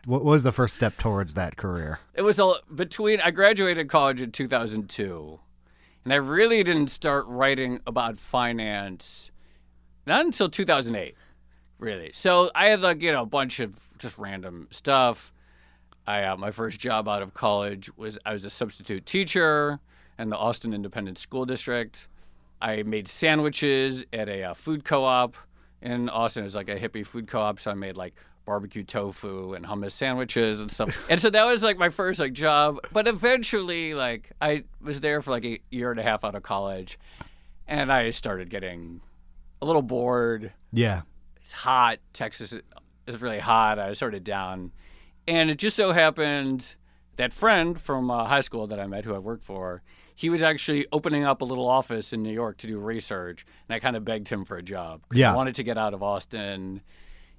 What 0.05 0.25
was 0.25 0.43
the 0.43 0.51
first 0.51 0.75
step 0.75 0.97
towards 0.97 1.35
that 1.35 1.55
career? 1.55 1.99
It 2.13 2.23
was 2.23 2.39
a, 2.39 2.55
between 2.73 3.21
I 3.21 3.31
graduated 3.31 3.87
college 3.87 4.19
in 4.19 4.31
2002, 4.31 5.39
and 6.03 6.13
I 6.13 6.17
really 6.17 6.63
didn't 6.63 6.87
start 6.87 7.25
writing 7.27 7.79
about 7.85 8.17
finance 8.17 9.31
not 10.07 10.25
until 10.25 10.49
2008, 10.49 11.15
really. 11.79 12.11
So 12.13 12.51
I 12.55 12.67
had 12.67 12.81
like 12.81 13.01
you 13.01 13.11
know 13.11 13.23
a 13.23 13.27
bunch 13.27 13.59
of 13.59 13.79
just 13.97 14.17
random 14.17 14.67
stuff. 14.71 15.31
I 16.05 16.23
uh, 16.23 16.37
my 16.37 16.51
first 16.51 16.79
job 16.79 17.07
out 17.07 17.21
of 17.21 17.33
college 17.33 17.95
was 17.97 18.17
I 18.25 18.33
was 18.33 18.45
a 18.45 18.49
substitute 18.49 19.05
teacher 19.05 19.79
in 20.19 20.29
the 20.29 20.37
Austin 20.37 20.73
Independent 20.73 21.17
School 21.17 21.45
District. 21.45 22.07
I 22.61 22.83
made 22.83 23.07
sandwiches 23.07 24.05
at 24.13 24.29
a 24.29 24.45
uh, 24.45 24.53
food 24.53 24.83
co-op 24.83 25.35
in 25.81 26.09
Austin. 26.09 26.43
It 26.43 26.45
was 26.45 26.55
like 26.55 26.69
a 26.69 26.79
hippie 26.79 27.05
food 27.05 27.27
co-op, 27.27 27.59
so 27.59 27.71
I 27.71 27.75
made 27.75 27.97
like 27.97 28.15
barbecue 28.45 28.83
tofu 28.83 29.53
and 29.53 29.65
hummus 29.65 29.91
sandwiches 29.91 30.61
and 30.61 30.71
stuff. 30.71 30.95
and 31.09 31.21
so 31.21 31.29
that 31.29 31.43
was 31.43 31.61
like 31.61 31.77
my 31.77 31.89
first 31.89 32.19
like 32.19 32.33
job. 32.33 32.79
But 32.91 33.07
eventually, 33.07 33.93
like 33.93 34.31
I 34.41 34.63
was 34.81 35.01
there 35.01 35.21
for 35.21 35.31
like 35.31 35.45
a 35.45 35.59
year 35.69 35.91
and 35.91 35.99
a 35.99 36.03
half 36.03 36.23
out 36.23 36.33
of 36.33 36.43
college, 36.43 36.97
and 37.67 37.91
I 37.91 38.11
started 38.11 38.49
getting 38.49 39.01
a 39.61 39.65
little 39.65 39.81
bored. 39.81 40.51
Yeah. 40.71 41.01
It's 41.47 41.53
hot. 41.53 41.99
Texas 42.11 42.53
is 43.07 43.21
really 43.21 43.39
hot. 43.39 43.79
I 43.79 43.87
was 43.87 43.97
sort 43.97 44.13
of 44.13 44.21
down, 44.25 44.73
and 45.29 45.49
it 45.49 45.57
just 45.57 45.77
so 45.77 45.93
happened 45.93 46.75
that 47.15 47.31
friend 47.31 47.79
from 47.79 48.11
uh, 48.11 48.25
high 48.25 48.41
school 48.41 48.67
that 48.67 48.81
I 48.81 48.85
met, 48.85 49.05
who 49.05 49.15
I 49.15 49.19
worked 49.19 49.45
for, 49.45 49.81
he 50.13 50.29
was 50.29 50.41
actually 50.41 50.87
opening 50.91 51.23
up 51.23 51.41
a 51.41 51.45
little 51.45 51.65
office 51.65 52.11
in 52.11 52.21
New 52.21 52.33
York 52.33 52.57
to 52.57 52.67
do 52.67 52.77
research, 52.77 53.45
and 53.69 53.73
I 53.73 53.79
kind 53.79 53.95
of 53.95 54.03
begged 54.03 54.27
him 54.27 54.43
for 54.43 54.57
a 54.57 54.61
job. 54.61 55.03
Yeah. 55.13 55.31
I 55.31 55.37
wanted 55.37 55.55
to 55.55 55.63
get 55.63 55.77
out 55.77 55.93
of 55.93 56.03
Austin, 56.03 56.81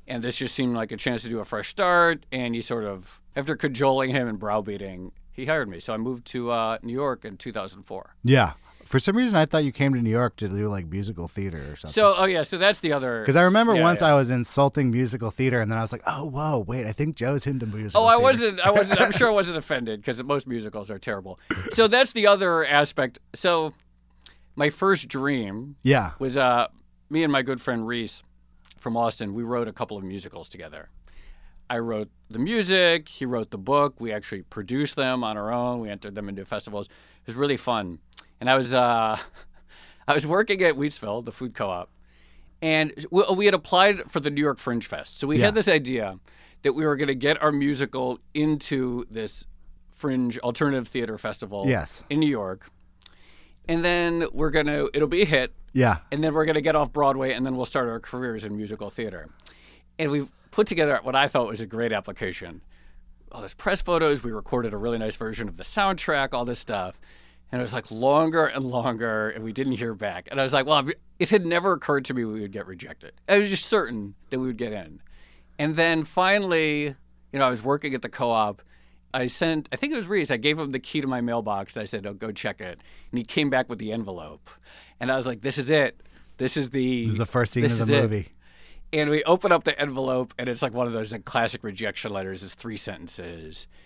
and 0.06 0.24
this 0.24 0.38
just 0.38 0.54
seemed 0.54 0.74
like 0.74 0.90
a 0.90 0.96
chance 0.96 1.20
to 1.24 1.28
do 1.28 1.40
a 1.40 1.44
fresh 1.44 1.68
start. 1.68 2.24
And 2.32 2.54
he 2.54 2.62
sort 2.62 2.84
of, 2.84 3.20
after 3.36 3.56
cajoling 3.56 4.08
him 4.08 4.26
and 4.26 4.38
browbeating, 4.38 5.12
he 5.32 5.44
hired 5.44 5.68
me. 5.68 5.80
So 5.80 5.92
I 5.92 5.98
moved 5.98 6.24
to 6.28 6.50
uh, 6.50 6.78
New 6.80 6.94
York 6.94 7.26
in 7.26 7.36
2004. 7.36 8.14
Yeah. 8.24 8.54
For 8.88 8.98
some 8.98 9.18
reason, 9.18 9.36
I 9.36 9.44
thought 9.44 9.64
you 9.64 9.72
came 9.72 9.92
to 9.92 10.00
New 10.00 10.08
York 10.08 10.36
to 10.36 10.48
do 10.48 10.66
like 10.68 10.86
musical 10.86 11.28
theater 11.28 11.58
or 11.58 11.76
something. 11.76 11.92
So, 11.92 12.14
oh 12.16 12.24
yeah, 12.24 12.42
so 12.42 12.56
that's 12.56 12.80
the 12.80 12.92
other. 12.94 13.20
Because 13.20 13.36
I 13.36 13.42
remember 13.42 13.74
Yeah, 13.74 13.82
once 13.82 14.00
yeah. 14.00 14.08
I 14.08 14.14
was 14.14 14.30
insulting 14.30 14.90
musical 14.90 15.30
theater, 15.30 15.60
and 15.60 15.70
then 15.70 15.78
I 15.78 15.82
was 15.82 15.92
like, 15.92 16.00
"Oh, 16.06 16.24
whoa, 16.24 16.60
wait! 16.60 16.86
I 16.86 16.92
think 16.92 17.14
Joe's 17.14 17.46
into 17.46 17.66
musical." 17.66 18.02
Oh, 18.02 18.06
I 18.06 18.12
theater." 18.14 18.22
wasn't. 18.22 18.60
I 18.60 18.70
wasn't. 18.70 19.00
I'm 19.02 19.12
sure 19.12 19.28
I 19.28 19.32
wasn't 19.42 19.58
offended 19.58 20.00
because 20.00 20.22
most 20.22 20.46
musicals 20.46 20.90
are 20.90 20.98
terrible. 20.98 21.38
So 21.72 21.86
that's 21.86 22.14
the 22.14 22.26
other 22.26 22.64
aspect. 22.64 23.18
So 23.34 23.74
my 24.56 24.70
first 24.70 25.06
dream 25.08 25.76
Yeah. 25.82 26.12
was 26.18 26.38
uh, 26.38 26.68
me 27.10 27.22
and 27.24 27.30
my 27.30 27.42
good 27.42 27.60
friend 27.60 27.86
Reese 27.86 28.22
from 28.78 28.96
Austin. 28.96 29.34
We 29.34 29.42
wrote 29.42 29.68
a 29.68 29.72
couple 29.74 29.98
of 29.98 30.02
musicals 30.04 30.48
together. 30.48 30.88
I 31.68 31.76
wrote 31.80 32.08
the 32.30 32.38
music. 32.38 33.10
He 33.10 33.26
wrote 33.26 33.50
the 33.50 33.58
book. 33.58 33.96
We 34.00 34.12
actually 34.12 34.42
produced 34.44 34.96
them 34.96 35.22
on 35.22 35.36
our 35.36 35.52
own. 35.52 35.80
We 35.80 35.90
entered 35.90 36.14
them 36.14 36.30
into 36.30 36.46
festivals. 36.46 36.86
It 36.86 37.26
was 37.26 37.34
really 37.36 37.58
fun. 37.58 37.98
And 38.40 38.48
I 38.50 38.56
was 38.56 38.72
uh, 38.74 39.18
I 40.08 40.12
was 40.14 40.26
working 40.26 40.62
at 40.62 40.74
Wheatsville, 40.74 41.24
the 41.24 41.32
food 41.32 41.54
co-op, 41.54 41.90
and 42.62 42.92
we, 43.10 43.22
we 43.34 43.44
had 43.44 43.54
applied 43.54 44.10
for 44.10 44.20
the 44.20 44.30
New 44.30 44.40
York 44.42 44.58
Fringe 44.58 44.86
Fest. 44.86 45.18
So 45.18 45.26
we 45.26 45.38
Yeah. 45.38 45.46
had 45.46 45.54
this 45.54 45.68
idea 45.68 46.18
that 46.62 46.72
we 46.72 46.84
were 46.86 46.96
going 46.96 47.08
to 47.08 47.14
get 47.14 47.40
our 47.42 47.52
musical 47.52 48.18
into 48.34 49.04
this 49.10 49.46
Fringe 49.90 50.38
Alternative 50.38 50.86
Theater 50.88 51.18
Festival 51.18 51.64
Yes. 51.66 52.02
in 52.10 52.20
New 52.20 52.28
York. 52.30 52.70
And 53.68 53.84
then 53.84 54.26
we're 54.32 54.50
going 54.50 54.66
to, 54.66 54.88
it'll 54.94 55.08
be 55.08 55.22
a 55.22 55.26
hit 55.26 55.52
Yeah. 55.74 55.98
and 56.10 56.24
then 56.24 56.32
we're 56.32 56.46
going 56.46 56.54
to 56.54 56.60
get 56.62 56.74
off 56.74 56.92
Broadway, 56.92 57.32
and 57.34 57.44
then 57.44 57.54
we'll 57.56 57.66
start 57.66 57.88
our 57.88 58.00
careers 58.00 58.44
in 58.44 58.56
musical 58.56 58.88
theater. 58.90 59.28
And 59.98 60.10
we've 60.10 60.30
put 60.50 60.66
together 60.66 60.98
what 61.02 61.14
I 61.14 61.28
thought 61.28 61.46
was 61.48 61.60
a 61.60 61.66
great 61.66 61.92
application. 61.92 62.62
All 63.30 63.42
those 63.42 63.54
press 63.54 63.82
photos, 63.82 64.22
we 64.22 64.30
recorded 64.32 64.72
a 64.72 64.78
really 64.78 64.96
nice 64.98 65.16
version 65.16 65.48
of 65.48 65.56
the 65.58 65.64
soundtrack, 65.64 66.32
all 66.32 66.44
this 66.46 66.58
stuff. 66.58 66.98
And 67.50 67.60
it 67.60 67.62
was 67.62 67.72
like 67.72 67.90
longer 67.90 68.46
and 68.46 68.62
longer, 68.64 69.30
and 69.30 69.42
we 69.42 69.52
didn't 69.52 69.72
hear 69.74 69.94
back. 69.94 70.28
And 70.30 70.40
I 70.40 70.44
was 70.44 70.52
like, 70.52 70.66
well, 70.66 70.86
it 71.18 71.30
had 71.30 71.46
never 71.46 71.72
occurred 71.72 72.04
to 72.06 72.14
me 72.14 72.24
we 72.24 72.40
would 72.40 72.52
get 72.52 72.66
rejected. 72.66 73.12
I 73.28 73.38
was 73.38 73.48
just 73.48 73.66
certain 73.66 74.14
that 74.30 74.38
we 74.38 74.46
would 74.48 74.58
get 74.58 74.72
in. 74.72 75.00
And 75.58 75.74
then 75.74 76.04
finally, 76.04 76.94
you 77.32 77.38
know, 77.38 77.46
I 77.46 77.50
was 77.50 77.62
working 77.62 77.94
at 77.94 78.02
the 78.02 78.08
co 78.08 78.30
op. 78.30 78.62
I 79.14 79.26
sent, 79.26 79.68
I 79.72 79.76
think 79.76 79.94
it 79.94 79.96
was 79.96 80.06
Reese, 80.06 80.30
I 80.30 80.36
gave 80.36 80.58
him 80.58 80.70
the 80.70 80.78
key 80.78 81.00
to 81.00 81.06
my 81.06 81.22
mailbox. 81.22 81.78
I 81.78 81.84
said, 81.84 82.06
oh, 82.06 82.12
go 82.12 82.30
check 82.30 82.60
it. 82.60 82.78
And 83.10 83.18
he 83.18 83.24
came 83.24 83.48
back 83.48 83.70
with 83.70 83.78
the 83.78 83.92
envelope. 83.92 84.50
And 85.00 85.10
I 85.10 85.16
was 85.16 85.26
like, 85.26 85.40
this 85.40 85.56
is 85.56 85.70
it. 85.70 85.98
This 86.36 86.56
is 86.58 86.70
the, 86.70 87.04
This 87.04 87.12
is 87.12 87.18
the 87.18 87.26
first 87.26 87.54
scene 87.54 87.64
of 87.64 87.74
the 87.76 87.82
is 87.82 87.90
it. 87.90 88.02
movie. 88.02 88.28
And 88.92 89.08
we 89.10 89.22
open 89.24 89.50
up 89.50 89.64
the 89.64 89.78
envelope, 89.80 90.34
and 90.38 90.48
it's 90.48 90.62
like 90.62 90.72
one 90.72 90.86
of 90.86 90.92
those 90.92 91.12
like, 91.12 91.24
classic 91.24 91.64
rejection 91.64 92.10
letters. 92.12 92.42
It's 92.44 92.54
three 92.54 92.76
sentences. 92.76 93.66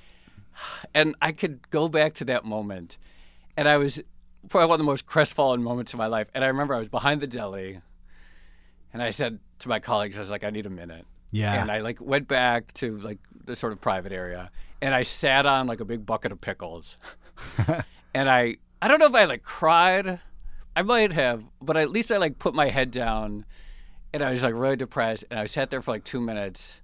And 0.94 1.14
I 1.22 1.32
could 1.32 1.70
go 1.70 1.88
back 1.88 2.14
to 2.14 2.24
that 2.26 2.44
moment, 2.44 2.98
and 3.56 3.68
I 3.68 3.76
was 3.76 4.00
probably 4.48 4.68
one 4.68 4.74
of 4.74 4.78
the 4.78 4.90
most 4.90 5.06
crestfallen 5.06 5.62
moments 5.62 5.92
of 5.92 5.98
my 5.98 6.06
life. 6.06 6.28
And 6.34 6.44
I 6.44 6.48
remember 6.48 6.74
I 6.74 6.78
was 6.78 6.88
behind 6.88 7.20
the 7.20 7.26
deli, 7.26 7.80
and 8.92 9.02
I 9.02 9.10
said 9.10 9.38
to 9.60 9.68
my 9.68 9.78
colleagues, 9.78 10.16
I 10.18 10.20
was 10.20 10.30
like, 10.30 10.44
I 10.44 10.50
need 10.50 10.66
a 10.66 10.70
minute. 10.70 11.06
Yeah. 11.30 11.60
And 11.60 11.70
I 11.70 11.78
like 11.78 12.00
went 12.00 12.28
back 12.28 12.74
to 12.74 12.98
like 12.98 13.18
the 13.44 13.56
sort 13.56 13.72
of 13.72 13.80
private 13.80 14.12
area, 14.12 14.50
and 14.80 14.94
I 14.94 15.02
sat 15.02 15.46
on 15.46 15.66
like 15.66 15.80
a 15.80 15.84
big 15.84 16.04
bucket 16.04 16.32
of 16.32 16.40
pickles, 16.40 16.98
and 18.14 18.28
I 18.30 18.56
I 18.80 18.88
don't 18.88 18.98
know 18.98 19.06
if 19.06 19.14
I 19.14 19.24
like 19.24 19.42
cried, 19.42 20.20
I 20.76 20.82
might 20.82 21.12
have, 21.12 21.46
but 21.60 21.76
at 21.76 21.90
least 21.90 22.12
I 22.12 22.18
like 22.18 22.38
put 22.38 22.54
my 22.54 22.68
head 22.68 22.90
down, 22.90 23.46
and 24.12 24.22
I 24.22 24.30
was 24.30 24.42
like 24.42 24.54
really 24.54 24.76
depressed, 24.76 25.24
and 25.30 25.40
I 25.40 25.46
sat 25.46 25.70
there 25.70 25.80
for 25.80 25.92
like 25.92 26.04
two 26.04 26.20
minutes. 26.20 26.80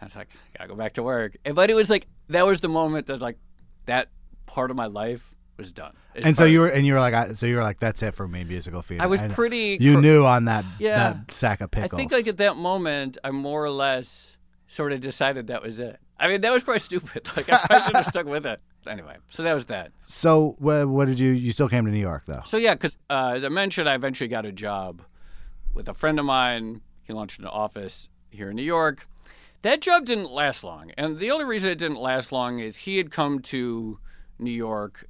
And 0.00 0.04
I 0.04 0.06
was 0.06 0.16
like, 0.16 0.28
I 0.54 0.58
gotta 0.58 0.68
go 0.70 0.76
back 0.76 0.94
to 0.94 1.02
work. 1.02 1.36
And, 1.44 1.54
but 1.54 1.70
it 1.70 1.74
was 1.74 1.90
like 1.90 2.08
that 2.28 2.46
was 2.46 2.60
the 2.60 2.68
moment 2.68 3.06
that 3.06 3.20
like 3.20 3.38
that 3.86 4.08
part 4.46 4.70
of 4.70 4.76
my 4.76 4.86
life 4.86 5.34
was 5.58 5.72
done. 5.72 5.92
as 6.14 6.24
And 6.24 6.36
so 6.36 6.44
you 6.44 6.60
were, 6.60 6.68
and 6.68 6.86
you 6.86 6.94
were 6.94 7.00
like, 7.00 7.12
I, 7.14 7.32
so 7.34 7.44
you 7.46 7.56
were 7.56 7.62
like, 7.62 7.80
that's 7.80 8.02
it 8.02 8.14
for 8.14 8.26
me, 8.26 8.44
musical 8.44 8.80
theater. 8.80 9.02
I 9.02 9.06
was 9.06 9.20
And 9.20 9.32
pretty. 9.32 9.76
You 9.80 9.94
cr- 9.94 10.00
knew 10.00 10.24
on 10.24 10.44
that, 10.46 10.64
Yeah. 10.78 10.96
that 10.96 11.32
sack 11.34 11.60
of 11.60 11.70
pickles. 11.70 11.92
I 11.92 11.96
think 11.96 12.12
like 12.12 12.26
at 12.28 12.36
that 12.38 12.56
moment, 12.56 13.18
I 13.24 13.30
more 13.32 13.64
or 13.64 13.70
less 13.70 14.36
sort 14.68 14.92
of 14.92 15.00
decided 15.00 15.48
that 15.48 15.62
was 15.62 15.78
it. 15.80 15.98
I 16.20 16.28
mean, 16.28 16.40
that 16.42 16.52
was 16.52 16.62
probably 16.62 16.78
stupid. 16.90 17.28
Like 17.36 17.52
I 17.52 17.58
probably 17.58 17.86
should 17.86 17.96
have 17.96 18.06
stuck 18.06 18.26
with 18.26 18.46
it. 18.46 18.60
Anyway, 18.86 19.16
so 19.28 19.42
that 19.42 19.52
was 19.52 19.66
that. 19.66 19.90
so 20.06 20.54
what, 20.60 20.88
what 20.88 21.08
did 21.08 21.18
you? 21.18 21.30
You 21.32 21.52
still 21.52 21.68
came 21.68 21.84
to 21.84 21.90
New 21.90 21.98
York 22.00 22.22
though. 22.26 22.40
So 22.46 22.56
yeah, 22.56 22.74
because 22.74 22.96
uh, 23.10 23.32
as 23.34 23.44
I 23.44 23.48
mentioned, 23.48 23.88
I 23.88 23.94
eventually 23.94 24.28
got 24.28 24.46
a 24.46 24.52
job 24.52 25.02
with 25.74 25.88
a 25.88 25.94
friend 25.94 26.18
of 26.18 26.24
mine. 26.24 26.80
He 27.02 27.12
launched 27.12 27.38
an 27.40 27.46
office 27.46 28.08
here 28.30 28.50
in 28.50 28.56
New 28.56 28.62
York. 28.62 29.06
That 29.62 29.80
job 29.80 30.04
didn't 30.06 30.30
last 30.30 30.62
long, 30.64 30.92
and 30.96 31.18
the 31.18 31.30
only 31.32 31.44
reason 31.44 31.70
it 31.70 31.78
didn't 31.78 31.98
last 31.98 32.30
long 32.32 32.60
is 32.60 32.76
he 32.76 32.96
had 32.96 33.10
come 33.10 33.40
to 33.40 33.98
New 34.38 34.52
York 34.52 35.06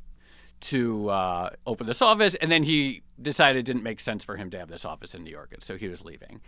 to 0.61 1.09
uh, 1.11 1.51
open 1.67 1.87
this 1.87 2.03
office, 2.03 2.35
and 2.37 2.51
then 2.51 2.63
he 2.63 3.03
decided 3.21 3.61
it 3.61 3.63
didn't 3.65 3.83
make 3.83 4.01
sense 4.01 4.25
for 4.25 4.37
him 4.37 4.51
to 4.51 4.59
have 4.59 4.69
this 4.69 4.85
office 4.85 5.15
in 5.15 5.25
New 5.25 5.31
York, 5.31 5.51
and 5.53 5.63
so 5.63 5.77
he 5.77 5.89
was 5.89 6.05
leaving. 6.05 6.41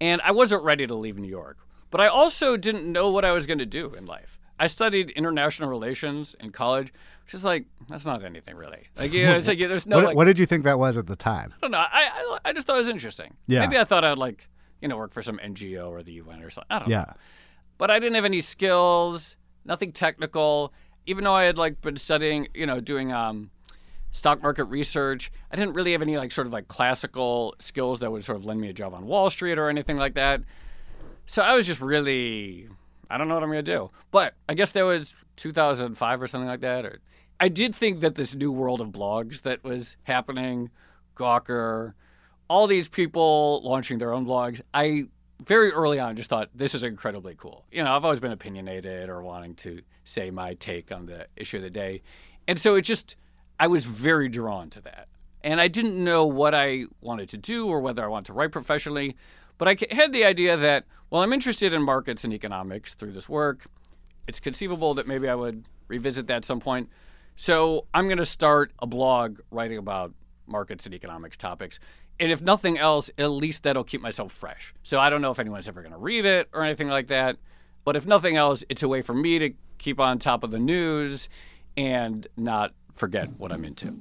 And 0.00 0.20
I 0.22 0.32
wasn't 0.32 0.62
ready 0.62 0.86
to 0.86 0.94
leave 0.94 1.18
New 1.18 1.28
York, 1.28 1.58
but 1.90 2.00
I 2.00 2.06
also 2.06 2.56
didn't 2.56 2.90
know 2.90 3.10
what 3.10 3.24
I 3.24 3.32
was 3.32 3.46
going 3.46 3.58
to 3.58 3.66
do 3.66 3.94
in 3.94 4.06
life. 4.06 4.38
I 4.58 4.66
studied 4.68 5.10
international 5.10 5.68
relations 5.68 6.34
in 6.40 6.50
college, 6.50 6.92
which 7.24 7.34
is 7.34 7.44
like 7.44 7.66
that's 7.88 8.06
not 8.06 8.24
anything 8.24 8.56
really. 8.56 8.84
Like, 8.96 9.12
you 9.12 9.26
know, 9.26 9.36
it's 9.36 9.48
like 9.48 9.58
there's 9.58 9.86
no 9.86 9.96
what, 9.96 10.04
like, 10.06 10.16
what 10.16 10.24
did 10.24 10.38
you 10.38 10.46
think 10.46 10.64
that 10.64 10.78
was 10.78 10.96
at 10.96 11.06
the 11.06 11.16
time? 11.16 11.52
I 11.56 11.58
don't 11.60 11.70
know. 11.72 11.78
I, 11.78 11.86
I 11.92 12.38
I 12.46 12.52
just 12.52 12.66
thought 12.66 12.76
it 12.76 12.80
was 12.80 12.88
interesting. 12.88 13.34
Yeah. 13.46 13.60
Maybe 13.60 13.78
I 13.78 13.84
thought 13.84 14.04
I'd 14.04 14.18
like 14.18 14.48
you 14.80 14.88
know 14.88 14.96
work 14.96 15.12
for 15.12 15.22
some 15.22 15.38
NGO 15.38 15.90
or 15.90 16.02
the 16.02 16.12
UN 16.12 16.42
or 16.42 16.50
something. 16.50 16.68
I 16.70 16.78
don't 16.78 16.88
know. 16.88 16.96
Yeah. 16.96 17.12
But 17.78 17.90
I 17.90 17.98
didn't 17.98 18.14
have 18.14 18.24
any 18.24 18.40
skills, 18.40 19.36
nothing 19.64 19.92
technical. 19.92 20.72
Even 21.06 21.24
though 21.24 21.34
I 21.34 21.44
had 21.44 21.58
like 21.58 21.80
been 21.82 21.96
studying, 21.96 22.48
you 22.54 22.66
know, 22.66 22.80
doing 22.80 23.12
um, 23.12 23.50
stock 24.16 24.42
market 24.42 24.64
research, 24.64 25.30
I 25.52 25.56
didn't 25.56 25.74
really 25.74 25.92
have 25.92 26.00
any 26.00 26.16
like 26.16 26.32
sort 26.32 26.46
of 26.46 26.52
like 26.52 26.68
classical 26.68 27.54
skills 27.58 28.00
that 28.00 28.10
would 28.10 28.24
sort 28.24 28.38
of 28.38 28.46
lend 28.46 28.58
me 28.58 28.70
a 28.70 28.72
job 28.72 28.94
on 28.94 29.04
Wall 29.04 29.28
Street 29.28 29.58
or 29.58 29.68
anything 29.68 29.98
like 29.98 30.14
that. 30.14 30.40
So 31.26 31.42
I 31.42 31.54
was 31.54 31.66
just 31.66 31.82
really, 31.82 32.66
I 33.10 33.18
don't 33.18 33.28
know 33.28 33.34
what 33.34 33.42
I'm 33.42 33.50
going 33.50 33.62
to 33.62 33.70
do. 33.70 33.90
But 34.10 34.32
I 34.48 34.54
guess 34.54 34.72
there 34.72 34.86
was 34.86 35.12
2005 35.36 36.22
or 36.22 36.26
something 36.26 36.48
like 36.48 36.60
that. 36.60 36.86
Or 36.86 37.00
I 37.38 37.48
did 37.48 37.74
think 37.74 38.00
that 38.00 38.14
this 38.14 38.34
new 38.34 38.50
world 38.50 38.80
of 38.80 38.88
blogs 38.88 39.42
that 39.42 39.62
was 39.62 39.98
happening, 40.04 40.70
Gawker, 41.14 41.92
all 42.48 42.66
these 42.66 42.88
people 42.88 43.60
launching 43.64 43.98
their 43.98 44.14
own 44.14 44.24
blogs. 44.24 44.62
I 44.72 45.08
very 45.44 45.72
early 45.72 45.98
on 45.98 46.16
just 46.16 46.30
thought 46.30 46.48
this 46.54 46.74
is 46.74 46.84
incredibly 46.84 47.34
cool. 47.34 47.66
You 47.70 47.84
know, 47.84 47.94
I've 47.94 48.04
always 48.04 48.20
been 48.20 48.32
opinionated 48.32 49.10
or 49.10 49.22
wanting 49.22 49.56
to 49.56 49.82
say 50.04 50.30
my 50.30 50.54
take 50.54 50.90
on 50.90 51.04
the 51.04 51.26
issue 51.36 51.58
of 51.58 51.64
the 51.64 51.70
day. 51.70 52.00
And 52.48 52.58
so 52.58 52.76
it 52.76 52.82
just, 52.82 53.16
I 53.58 53.66
was 53.66 53.84
very 53.84 54.28
drawn 54.28 54.70
to 54.70 54.80
that. 54.82 55.08
And 55.42 55.60
I 55.60 55.68
didn't 55.68 56.02
know 56.02 56.26
what 56.26 56.54
I 56.54 56.86
wanted 57.00 57.28
to 57.30 57.36
do 57.36 57.68
or 57.68 57.80
whether 57.80 58.04
I 58.04 58.08
wanted 58.08 58.26
to 58.26 58.32
write 58.32 58.52
professionally. 58.52 59.16
But 59.58 59.68
I 59.68 59.76
had 59.90 60.12
the 60.12 60.24
idea 60.24 60.56
that, 60.56 60.84
well, 61.10 61.22
I'm 61.22 61.32
interested 61.32 61.72
in 61.72 61.82
markets 61.82 62.24
and 62.24 62.32
economics 62.32 62.94
through 62.94 63.12
this 63.12 63.28
work. 63.28 63.66
It's 64.26 64.40
conceivable 64.40 64.94
that 64.94 65.06
maybe 65.06 65.28
I 65.28 65.34
would 65.34 65.64
revisit 65.88 66.26
that 66.26 66.38
at 66.38 66.44
some 66.44 66.60
point. 66.60 66.90
So 67.36 67.86
I'm 67.94 68.06
going 68.06 68.18
to 68.18 68.24
start 68.24 68.72
a 68.80 68.86
blog 68.86 69.40
writing 69.50 69.78
about 69.78 70.12
markets 70.46 70.86
and 70.86 70.94
economics 70.94 71.36
topics. 71.36 71.78
And 72.18 72.32
if 72.32 72.42
nothing 72.42 72.78
else, 72.78 73.10
at 73.18 73.30
least 73.30 73.62
that'll 73.62 73.84
keep 73.84 74.00
myself 74.00 74.32
fresh. 74.32 74.74
So 74.82 74.98
I 74.98 75.10
don't 75.10 75.20
know 75.20 75.30
if 75.30 75.38
anyone's 75.38 75.68
ever 75.68 75.82
going 75.82 75.92
to 75.92 75.98
read 75.98 76.24
it 76.24 76.48
or 76.52 76.64
anything 76.64 76.88
like 76.88 77.08
that. 77.08 77.36
But 77.84 77.94
if 77.94 78.06
nothing 78.06 78.36
else, 78.36 78.64
it's 78.68 78.82
a 78.82 78.88
way 78.88 79.02
for 79.02 79.14
me 79.14 79.38
to 79.38 79.52
keep 79.78 80.00
on 80.00 80.18
top 80.18 80.42
of 80.42 80.50
the 80.50 80.58
news 80.58 81.28
and 81.76 82.26
not 82.36 82.72
forget 82.96 83.28
what 83.38 83.52
I'm 83.52 83.64
into. 83.64 83.92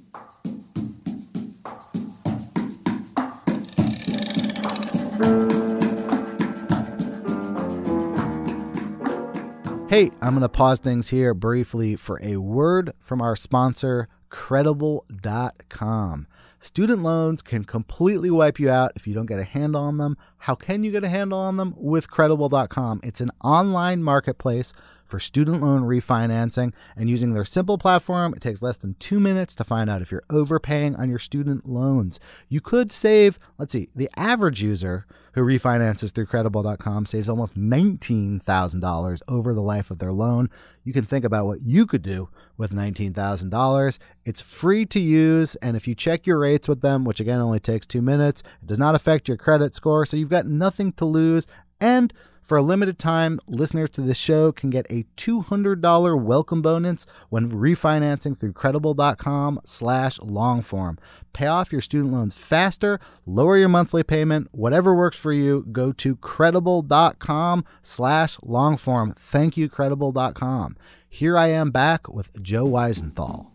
Hey, 9.88 10.12
I'm 10.22 10.32
going 10.32 10.42
to 10.42 10.50
pause 10.50 10.80
things 10.80 11.10
here 11.10 11.34
briefly 11.34 11.96
for 11.96 12.20
a 12.22 12.38
word 12.38 12.92
from 13.00 13.22
our 13.22 13.36
sponsor, 13.36 14.10
Credible.com. 14.30 16.28
Student 16.60 17.04
loans 17.04 17.42
can 17.42 17.64
completely 17.64 18.32
wipe 18.32 18.60
you 18.60 18.70
out 18.70 18.92
if 18.96 19.06
you 19.06 19.14
don't 19.14 19.28
get 19.28 19.40
a 19.40 19.44
handle 19.44 19.82
on 19.82 19.98
them. 19.98 20.18
How 20.38 20.56
can 20.56 20.84
you 20.84 20.92
get 20.92 21.04
a 21.04 21.08
handle 21.08 21.38
on 21.38 21.58
them? 21.58 21.76
With 21.78 22.10
Credible.com. 22.10 23.02
It's 23.04 23.22
an 23.22 23.32
online 23.44 24.02
marketplace 24.02 24.74
for 25.06 25.20
student 25.20 25.62
loan 25.62 25.84
refinancing, 25.84 26.74
and 26.96 27.10
using 27.10 27.34
their 27.34 27.46
simple 27.46 27.78
platform, 27.78 28.34
it 28.34 28.42
takes 28.42 28.62
less 28.62 28.78
than 28.78 28.96
two 28.96 29.20
minutes 29.20 29.56
to 29.56 29.64
find 29.64 29.90
out 29.90 30.02
if 30.02 30.12
you're 30.12 30.24
overpaying 30.30 30.96
on 30.96 31.10
your 31.10 31.20
student 31.20 31.68
loans. 31.68 32.20
You 32.50 32.62
could 32.62 32.92
save, 32.92 33.40
let's 33.58 33.74
see, 33.74 33.90
the 33.96 34.10
average 34.18 34.62
user 34.62 35.06
who 35.34 35.42
refinances 35.42 36.14
through 36.14 36.26
credible.com 36.26 37.06
saves 37.06 37.28
almost 37.28 37.56
$19,000 37.56 39.22
over 39.28 39.54
the 39.54 39.62
life 39.62 39.92
of 39.92 40.00
their 40.00 40.14
loan. 40.14 40.50
You 40.84 40.94
can 40.94 41.06
think 41.06 41.26
about 41.26 41.46
what 41.46 41.62
you 41.62 41.86
could 41.86 42.02
do 42.02 42.30
with 42.58 42.72
$19,000. 42.72 43.98
It's 44.24 44.42
free 44.42 44.86
to 44.86 45.00
use, 45.00 45.56
and 45.56 45.76
if 45.76 45.88
you 45.88 45.96
check 45.96 46.26
your 46.26 46.40
rates 46.40 46.68
with 46.68 46.82
them, 46.82 47.04
which 47.04 47.20
again 47.20 47.40
only 47.40 47.60
takes 47.60 47.86
two 47.86 48.02
minutes, 48.02 48.44
it 48.62 48.68
does 48.68 48.80
not 48.80 48.96
affect 48.96 49.28
your 49.28 49.38
credit 49.38 49.76
score, 49.76 50.06
so 50.06 50.16
you've 50.16 50.30
got 50.30 50.46
nothing 50.46 50.94
to 50.94 51.06
lose. 51.06 51.48
And 51.82 52.14
for 52.46 52.60
a 52.60 52.62
limited 52.62 53.00
time, 53.00 53.40
listeners 53.48 53.90
to 53.92 54.02
this 54.02 54.18
show 54.18 54.52
can 54.52 54.70
get 54.70 54.86
a 54.90 55.06
$200 55.18 56.22
welcome 56.22 56.62
bonus 56.62 57.08
when 57.30 57.52
refinancing 57.52 58.40
through 58.40 58.54
credible.com 58.54 59.60
slash 59.66 60.20
longform. 60.20 61.00
Pay 61.34 61.48
off 61.48 61.72
your 61.72 61.82
student 61.82 62.14
loans 62.14 62.38
faster, 62.38 63.00
lower 63.26 63.58
your 63.58 63.68
monthly 63.68 64.04
payment, 64.04 64.48
whatever 64.52 64.94
works 64.94 65.18
for 65.18 65.34
you, 65.34 65.66
go 65.72 65.92
to 65.94 66.16
credible.com 66.18 67.66
slash 67.82 68.38
longform. 68.38 69.18
Thank 69.18 69.58
you, 69.58 69.68
credible.com. 69.68 70.78
Here 71.10 71.38
I 71.38 71.48
am 71.48 71.72
back 71.72 72.08
with 72.08 72.42
Joe 72.44 72.66
Weisenthal. 72.66 73.52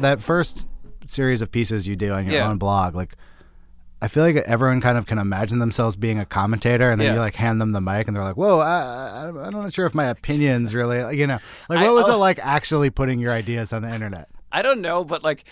That 0.00 0.20
first 0.20 0.66
series 1.08 1.42
of 1.42 1.50
pieces 1.50 1.86
you 1.86 1.96
do 1.96 2.12
on 2.12 2.24
your 2.24 2.34
Yeah. 2.34 2.48
own 2.48 2.58
blog, 2.58 2.94
like 2.94 3.16
I 4.02 4.08
feel 4.08 4.22
like 4.22 4.36
everyone 4.36 4.80
kind 4.80 4.96
of 4.96 5.04
can 5.04 5.18
imagine 5.18 5.58
themselves 5.58 5.94
being 5.94 6.18
a 6.18 6.24
commentator, 6.24 6.90
and 6.90 6.98
then 6.98 7.08
Yeah. 7.08 7.14
you 7.14 7.18
like 7.20 7.34
hand 7.34 7.60
them 7.60 7.72
the 7.72 7.82
mic, 7.82 8.06
and 8.08 8.16
they're 8.16 8.24
like, 8.24 8.36
"Whoa, 8.36 8.58
I, 8.60 9.26
I, 9.26 9.28
I'm 9.28 9.52
not 9.52 9.74
sure 9.74 9.84
if 9.84 9.94
my 9.94 10.06
opinions 10.06 10.74
really, 10.74 11.18
you 11.18 11.26
know, 11.26 11.38
like 11.68 11.80
what 11.80 11.92
was 11.92 12.08
it 12.08 12.16
like 12.16 12.38
actually 12.42 12.88
putting 12.88 13.18
your 13.18 13.30
ideas 13.32 13.72
on 13.74 13.82
the 13.82 13.92
internet?" 13.92 14.28
I 14.52 14.62
don't 14.62 14.80
know, 14.80 15.04
but 15.04 15.22
like, 15.22 15.44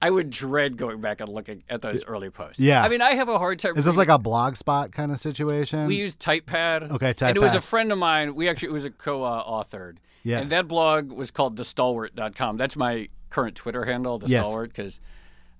I 0.00 0.10
would 0.10 0.30
dread 0.30 0.76
going 0.76 1.00
back 1.00 1.18
and 1.20 1.28
looking 1.28 1.64
at 1.68 1.82
those 1.82 2.04
early 2.04 2.30
posts. 2.30 2.60
Yeah. 2.60 2.84
I 2.84 2.88
mean, 2.88 3.02
I 3.02 3.14
have 3.14 3.28
a 3.28 3.36
hard 3.36 3.58
time. 3.58 3.76
Is 3.76 3.84
this 3.84 3.96
like 3.96 4.08
a 4.08 4.18
blog 4.18 4.54
spot 4.54 4.92
kind 4.92 5.10
of 5.10 5.18
situation? 5.18 5.86
We 5.86 5.96
used 5.96 6.20
TypePad. 6.20 6.92
Okay, 6.92 7.14
TypePad. 7.14 7.28
And 7.30 7.36
it 7.36 7.40
was 7.40 7.56
a 7.56 7.60
friend 7.60 7.90
of 7.90 7.98
mine. 7.98 8.36
We 8.36 8.48
actually 8.48 8.68
it 8.68 8.72
was 8.74 8.84
a 8.84 8.90
co-authored. 8.90 9.96
Yeah. 10.22 10.38
And 10.38 10.50
that 10.52 10.68
blog 10.68 11.10
was 11.10 11.32
called 11.32 11.56
thestalwart.com. 11.58 12.58
That's 12.58 12.76
my 12.76 13.08
current 13.30 13.54
Twitter 13.54 13.84
handle, 13.84 14.18
the 14.18 14.28
Yes. 14.28 14.44
stalwart, 14.44 14.70
because 14.70 15.00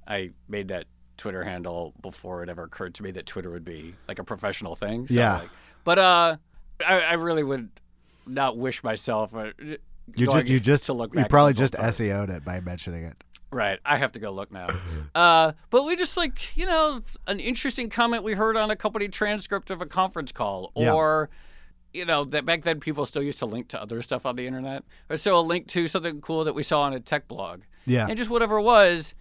I 0.06 0.30
made 0.48 0.68
that 0.68 0.86
Twitter 1.16 1.44
handle 1.44 1.94
before 2.00 2.42
it 2.42 2.48
ever 2.48 2.62
occurred 2.64 2.94
to 2.94 3.02
me 3.02 3.10
that 3.12 3.26
Twitter 3.26 3.50
would 3.50 3.64
be 3.64 3.94
like 4.06 4.18
a 4.18 4.24
professional 4.24 4.74
thing. 4.76 5.06
So, 5.08 5.14
Yeah. 5.14 5.38
like- 5.38 5.50
but 5.84 5.98
uh, 5.98 6.36
I, 6.86 7.00
I 7.00 7.12
really 7.14 7.42
would 7.42 7.68
not 8.26 8.56
wish 8.56 8.82
myself. 8.84 9.34
Uh, 9.34 9.50
you 10.16 10.26
just 10.26 10.48
you 10.48 10.60
just 10.60 10.86
to 10.86 10.92
look 10.92 11.14
you 11.14 11.24
probably 11.26 11.52
just. 11.54 11.74
SEO'd 11.74 12.30
it 12.30 12.44
by 12.44 12.60
mentioning 12.60 13.04
it. 13.04 13.22
Right. 13.50 13.78
I 13.84 13.96
have 13.96 14.12
to 14.12 14.18
go 14.18 14.30
look 14.30 14.52
now. 14.52 14.68
uh, 15.14 15.52
but 15.70 15.84
we 15.84 15.96
just 15.96 16.16
like, 16.18 16.56
you 16.56 16.66
know, 16.66 17.00
an 17.26 17.40
interesting 17.40 17.88
comment 17.88 18.22
we 18.22 18.34
heard 18.34 18.56
on 18.56 18.70
a 18.70 18.76
company 18.76 19.08
transcript 19.08 19.70
of 19.70 19.80
a 19.80 19.86
conference 19.86 20.32
call 20.32 20.70
Yeah. 20.76 20.92
You 21.92 22.04
know, 22.04 22.24
that 22.24 22.44
back 22.44 22.62
then 22.62 22.80
people 22.80 23.06
still 23.06 23.22
used 23.22 23.38
to 23.38 23.46
link 23.46 23.68
to 23.68 23.80
other 23.80 24.02
stuff 24.02 24.26
on 24.26 24.36
the 24.36 24.46
internet. 24.46 24.84
Or 25.08 25.16
so 25.16 25.38
a 25.38 25.40
link 25.40 25.66
to 25.68 25.86
something 25.88 26.20
cool 26.20 26.44
that 26.44 26.54
we 26.54 26.62
saw 26.62 26.82
on 26.82 26.92
a 26.92 27.00
tech 27.00 27.28
blog. 27.28 27.62
Yeah. 27.86 28.06
And 28.08 28.16
just 28.16 28.30
whatever 28.30 28.58
it 28.58 28.62
was. 28.62 29.14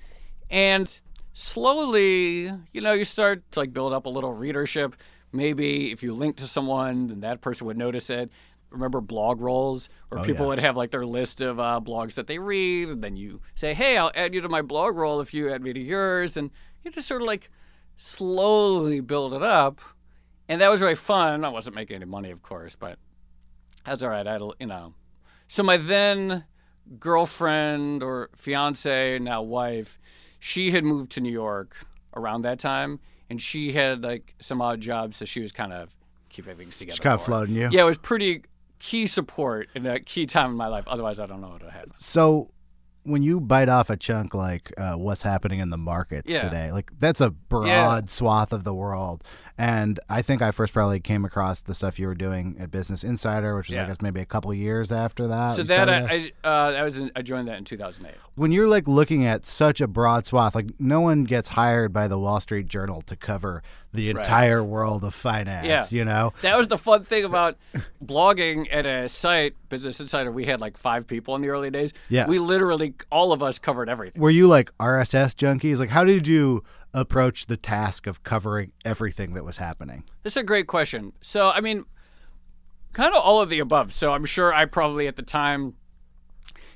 And 0.50 0.88
slowly, 1.34 2.52
you 2.74 2.82
know, 2.82 2.94
you 2.94 3.06
start 3.06 3.44
to 3.52 3.60
like 3.60 3.74
build 3.74 3.94
up 3.94 4.06
a 4.06 4.10
little 4.10 4.34
readership. 4.34 4.96
Maybe 5.32 5.92
if 5.92 6.04
you 6.04 6.14
link 6.14 6.38
to 6.38 6.48
someone, 6.48 7.08
then 7.08 7.20
that 7.22 7.42
person 7.42 7.68
would 7.68 7.78
notice 7.78 8.10
it. 8.10 8.32
Remember 8.70 9.00
blog 9.00 9.40
rolls, 9.42 9.88
where 10.10 10.20
Oh, 10.20 10.24
people 10.24 10.46
yeah. 10.46 10.50
would 10.50 10.60
have 10.60 10.76
like 10.76 10.92
their 10.92 11.06
list 11.06 11.40
of 11.40 11.58
uh, 11.60 11.80
blogs 11.82 12.16
that 12.16 12.28
they 12.28 12.38
read, 12.38 12.90
and 12.90 13.02
then 13.02 13.16
you 13.16 13.40
say, 13.56 13.74
"Hey, 13.74 13.96
I'll 13.98 14.12
add 14.14 14.34
you 14.34 14.42
to 14.42 14.50
my 14.50 14.62
blog 14.62 14.98
roll 14.98 15.22
if 15.22 15.34
you 15.34 15.50
add 15.54 15.62
me 15.62 15.72
to 15.72 15.80
yours," 15.80 16.36
and 16.36 16.52
you 16.84 16.92
just 16.92 17.08
sort 17.08 17.22
of 17.22 17.28
like 17.28 17.50
slowly 17.96 19.00
build 19.00 19.34
it 19.34 19.42
up. 19.42 19.80
And 20.50 20.62
that 20.62 20.70
was 20.70 20.82
really 20.82 20.96
fun. 20.96 21.44
I 21.44 21.50
wasn't 21.50 21.76
making 21.76 21.98
any 21.98 22.06
money, 22.06 22.32
of 22.32 22.42
course, 22.42 22.76
but 22.76 22.98
that's 23.86 24.02
all 24.02 24.10
right. 24.10 24.26
I, 24.26 24.38
you 24.60 24.68
know, 24.68 24.94
so 25.48 25.64
my 25.64 25.78
then 25.78 26.46
girlfriend 27.00 28.04
or 28.04 28.30
fiance, 28.36 29.20
now 29.20 29.42
wife, 29.42 30.00
she 30.40 30.72
had 30.72 30.84
moved 30.84 31.12
to 31.14 31.22
New 31.22 31.32
York 31.32 31.76
around 32.16 32.42
that 32.42 32.60
time, 32.60 33.00
and 33.30 33.42
she 33.42 33.74
had 33.74 34.04
like 34.04 34.36
some 34.40 34.62
odd 34.62 34.80
jobs, 34.82 35.18
so 35.18 35.26
she 35.26 35.42
was 35.42 35.52
kind 35.52 35.74
of 35.74 35.96
keeping 36.30 36.56
things 36.56 36.78
together. 36.78 36.96
She's 36.96 37.04
kind 37.04 37.20
of 37.20 37.26
floating 37.26 37.56
you. 37.56 37.70
Yeah, 37.72 37.82
it 37.82 37.86
was 37.86 37.98
pretty 37.98 38.44
key 38.80 39.08
support 39.08 39.70
in 39.76 39.86
a 39.86 40.00
key 40.00 40.26
time 40.26 40.52
in 40.52 40.56
my 40.56 40.68
life. 40.68 40.88
Otherwise, 40.88 41.20
I 41.20 41.26
don't 41.26 41.42
know 41.42 41.50
what 41.50 41.64
would 41.64 41.72
happen. 41.72 41.92
So 41.98 42.52
when 43.08 43.24
you 43.24 43.40
bite 43.40 43.70
off 43.70 43.90
a 43.90 43.98
chunk 43.98 44.34
like 44.34 44.74
uh, 44.78 44.94
what's 44.96 45.22
happening 45.22 45.60
in 45.60 45.70
the 45.70 45.78
markets 45.78 46.32
Yeah. 46.32 46.42
today, 46.44 46.72
like 46.72 46.92
that's 47.00 47.22
a 47.22 47.30
broad 47.32 48.10
swath 48.10 48.52
of 48.54 48.64
the 48.64 48.74
world. 48.74 49.24
And 49.60 50.00
I 50.08 50.22
think 50.22 50.44
I 50.44 50.52
first 50.52 50.72
probably 50.74 51.00
came 51.00 51.26
across 51.26 51.62
the 51.64 51.74
stuff 51.74 51.98
you 51.98 52.06
were 52.06 52.14
doing 52.16 52.58
at 52.60 52.70
Business 52.70 53.04
Insider, 53.04 53.56
which 53.58 53.70
is 53.72 53.76
I 53.78 53.88
guess 53.88 54.02
maybe 54.02 54.22
a 54.22 54.26
couple 54.26 54.54
years 54.54 54.92
after 54.92 55.28
that. 55.28 55.56
so 55.56 55.64
that? 55.64 55.90
I, 55.90 56.32
I, 56.44 56.48
uh, 56.48 56.72
that 56.72 56.84
was 56.84 56.98
in, 56.98 57.12
I 57.16 57.22
joined 57.24 57.48
that 57.48 57.58
in 57.58 57.64
2008. 57.66 58.14
when 58.36 58.52
you're 58.52 58.68
like 58.68 58.88
looking 58.88 59.26
at 59.26 59.48
such 59.48 59.82
a 59.82 59.88
broad 59.88 60.28
swath, 60.28 60.54
like 60.54 60.80
no 60.80 61.02
one 61.02 61.24
gets 61.24 61.50
hired 61.50 61.92
by 61.92 62.08
the 62.08 62.20
Wall 62.20 62.40
Street 62.40 62.68
Journal 62.68 63.02
to 63.04 63.16
cover 63.16 63.64
the 63.98 64.14
Right. 64.14 64.24
entire 64.24 64.64
world 64.64 65.04
of 65.04 65.14
finance. 65.14 65.92
Yeah. 65.92 65.98
You 65.98 66.06
know, 66.06 66.32
That 66.42 66.56
was 66.56 66.70
the 66.70 66.78
fun 66.78 67.04
thing 67.04 67.26
about 67.26 67.58
blogging 68.04 68.68
at 68.72 68.86
a 68.86 69.10
site, 69.10 69.56
Business 69.68 70.00
Insider. 70.00 70.32
We 70.32 70.46
had 70.46 70.62
like 70.62 70.78
five 70.78 71.06
people 71.08 71.36
in 71.36 71.42
the 71.42 71.50
early 71.50 71.70
days. 71.70 71.92
Yeah. 72.08 72.28
We 72.28 72.40
literally, 72.40 72.94
all 73.12 73.34
of 73.34 73.44
us 73.44 73.60
covered 73.60 73.90
everything. 73.90 74.22
were 74.22 74.30
you 74.30 74.48
like 74.48 74.72
RSS 74.80 75.34
junkies? 75.36 75.80
Like, 75.80 75.90
how 75.90 76.04
did 76.06 76.28
you 76.28 76.64
approach 76.94 77.48
the 77.48 77.58
task 77.58 78.08
of 78.08 78.24
covering 78.24 78.72
everything 78.86 79.34
that 79.34 79.44
was 79.44 79.58
happening? 79.58 80.04
This 80.24 80.34
is 80.34 80.38
a 80.38 80.44
great 80.44 80.68
question. 80.68 81.12
So, 81.22 81.50
I 81.50 81.60
mean, 81.60 81.86
kind 82.94 83.14
of 83.14 83.22
all 83.22 83.42
of 83.42 83.50
the 83.50 83.60
above. 83.60 83.92
So, 83.94 84.14
I'm 84.14 84.26
sure 84.26 84.54
I 84.54 84.66
probably 84.66 85.08
at 85.08 85.16
the 85.16 85.22
time 85.24 85.74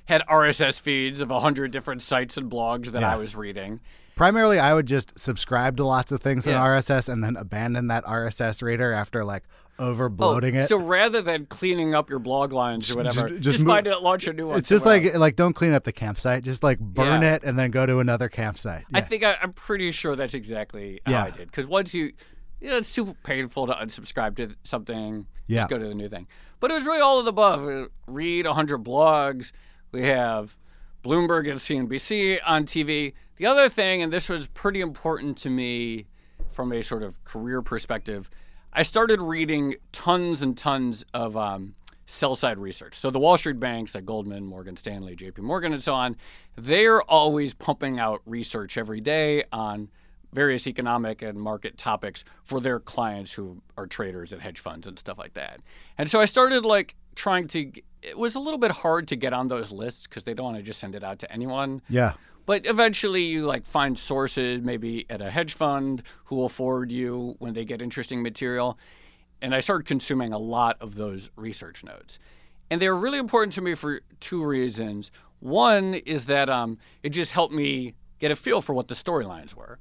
had 0.05 0.23
RSS 0.27 0.79
feeds 0.79 1.21
of 1.21 1.31
a 1.31 1.39
hundred 1.39 1.71
different 1.71 2.01
sites 2.01 2.35
and 2.35 2.51
blogs 2.51 2.87
that 2.91 3.01
Yeah. 3.01 3.13
I 3.13 3.15
was 3.17 3.35
reading. 3.35 3.79
Primarily, 4.21 4.59
I 4.59 4.75
would 4.75 4.85
just 4.85 5.17
subscribe 5.17 5.77
to 5.77 5.83
lots 5.83 6.11
of 6.11 6.21
things 6.21 6.45
in 6.45 6.53
RSS 6.53 7.09
and 7.09 7.23
then 7.23 7.35
abandon 7.37 7.87
that 7.87 8.05
RSS 8.05 8.61
reader 8.61 8.93
after 8.93 9.23
like 9.23 9.41
over 9.79 10.09
bloating 10.09 10.55
oh, 10.57 10.59
it. 10.59 10.63
Oh, 10.65 10.67
So 10.67 10.77
rather 10.77 11.23
than 11.23 11.47
cleaning 11.47 11.95
up 11.95 12.07
your 12.07 12.19
Bloglines 12.19 12.93
or 12.93 12.97
whatever, 12.97 13.29
just 13.29 13.41
just, 13.41 13.59
move- 13.61 13.73
find 13.73 13.87
it, 13.87 13.99
launch 14.03 14.27
a 14.27 14.33
new 14.33 14.45
one. 14.45 14.59
it's 14.59 14.69
just 14.69 14.85
like 14.85 15.05
else. 15.05 15.15
like 15.15 15.37
don't 15.37 15.53
clean 15.53 15.73
up 15.73 15.85
the 15.85 15.91
campsite, 15.91 16.43
just 16.43 16.61
like 16.61 16.77
burn 16.77 17.23
Yeah. 17.23 17.33
it 17.33 17.43
and 17.43 17.57
then 17.57 17.71
go 17.71 17.87
to 17.87 17.97
another 17.97 18.29
campsite. 18.29 18.85
I 18.93 19.01
think 19.01 19.23
I, 19.23 19.37
I'm 19.41 19.53
pretty 19.53 19.91
sure 19.91 20.15
that's 20.15 20.35
exactly 20.35 21.01
how 21.03 21.13
Yeah. 21.13 21.23
I 21.23 21.31
did. 21.31 21.47
Because 21.47 21.65
once 21.65 21.91
you, 21.91 22.11
you 22.59 22.67
know, 22.67 22.77
it's 22.77 22.89
super 22.89 23.15
painful 23.23 23.65
to 23.65 23.73
unsubscribe 23.73 24.35
to 24.35 24.55
something. 24.63 25.25
Yeah. 25.47 25.61
Just 25.61 25.71
go 25.71 25.79
to 25.79 25.87
the 25.87 25.95
new 25.95 26.09
thing. 26.09 26.27
But 26.59 26.69
it 26.69 26.75
was 26.75 26.85
really 26.85 27.01
all 27.01 27.17
of 27.17 27.25
the 27.25 27.29
above. 27.29 27.89
Read 28.05 28.45
100 28.45 28.83
blogs. 28.83 29.51
We 29.91 30.03
have 30.03 30.55
Bloomberg 31.03 31.49
and 31.49 31.59
CNBC 31.59 32.39
on 32.45 32.65
TV. 32.65 33.13
The 33.37 33.45
other 33.45 33.69
thing, 33.69 34.01
and 34.01 34.13
this 34.13 34.29
was 34.29 34.47
pretty 34.47 34.81
important 34.81 35.37
to 35.39 35.49
me 35.49 36.05
from 36.49 36.71
a 36.73 36.81
sort 36.81 37.03
of 37.03 37.23
career 37.23 37.61
perspective, 37.61 38.29
I 38.73 38.83
started 38.83 39.21
reading 39.21 39.75
tons 39.91 40.41
and 40.41 40.57
tons 40.57 41.03
of 41.13 41.35
um, 41.35 41.75
sell 42.05 42.35
side 42.35 42.57
research. 42.57 42.95
So 42.95 43.09
the 43.09 43.19
Wall 43.19 43.37
Street 43.37 43.59
banks 43.59 43.95
like 43.95 44.05
Goldman, 44.05 44.45
Morgan 44.45 44.77
Stanley, 44.77 45.15
JP 45.15 45.39
Morgan, 45.39 45.73
and 45.73 45.81
so 45.81 45.93
on, 45.93 46.15
they're 46.55 47.01
always 47.03 47.53
pumping 47.53 47.99
out 47.99 48.21
research 48.25 48.77
every 48.77 49.01
day 49.01 49.43
on 49.51 49.89
various 50.33 50.67
economic 50.67 51.21
and 51.21 51.39
market 51.39 51.77
topics 51.77 52.23
for 52.43 52.61
their 52.61 52.79
clients 52.79 53.33
who 53.33 53.61
are 53.77 53.85
traders 53.85 54.31
at 54.31 54.39
hedge 54.39 54.59
funds 54.59 54.87
and 54.87 54.97
stuff 54.97 55.17
like 55.17 55.33
that. 55.33 55.59
And 55.97 56.09
so 56.09 56.21
I 56.21 56.25
started 56.25 56.65
like 56.65 56.95
trying 57.15 57.47
to 57.49 57.71
it 58.01 58.17
was 58.17 58.35
a 58.35 58.39
little 58.39 58.57
bit 58.57 58.71
hard 58.71 59.07
to 59.09 59.15
get 59.15 59.33
on 59.33 59.47
those 59.47 59.71
lists 59.71 60.07
because 60.07 60.23
they 60.23 60.33
don't 60.33 60.45
want 60.45 60.57
to 60.57 60.63
just 60.63 60.79
send 60.79 60.95
it 60.95 61.03
out 61.03 61.19
to 61.19 61.31
anyone. 61.31 61.81
yeah. 61.89 62.13
But 62.47 62.65
eventually, 62.65 63.23
you 63.25 63.45
like 63.45 63.65
find 63.67 63.97
sources, 63.97 64.61
maybe 64.61 65.05
at 65.09 65.21
a 65.21 65.29
hedge 65.29 65.53
fund, 65.53 66.01
who 66.25 66.35
will 66.35 66.49
forward 66.49 66.91
you 66.91 67.35
when 67.37 67.53
they 67.53 67.63
get 67.65 67.81
interesting 67.81 68.23
material. 68.23 68.79
And 69.43 69.53
I 69.53 69.59
started 69.59 69.85
consuming 69.85 70.33
a 70.33 70.39
lot 70.39 70.77
of 70.81 70.95
those 70.95 71.29
research 71.35 71.83
notes, 71.83 72.19
and 72.69 72.81
they 72.81 72.89
were 72.89 72.97
really 72.97 73.19
important 73.19 73.53
to 73.53 73.61
me 73.61 73.75
for 73.75 74.01
two 74.19 74.43
reasons. 74.43 75.11
One 75.39 75.93
is 75.93 76.25
that 76.25 76.49
um, 76.49 76.79
it 77.03 77.09
just 77.09 77.31
helped 77.31 77.53
me 77.53 77.93
get 78.19 78.31
a 78.31 78.35
feel 78.35 78.61
for 78.61 78.73
what 78.73 78.87
the 78.87 78.95
storylines 78.95 79.53
were. 79.53 79.77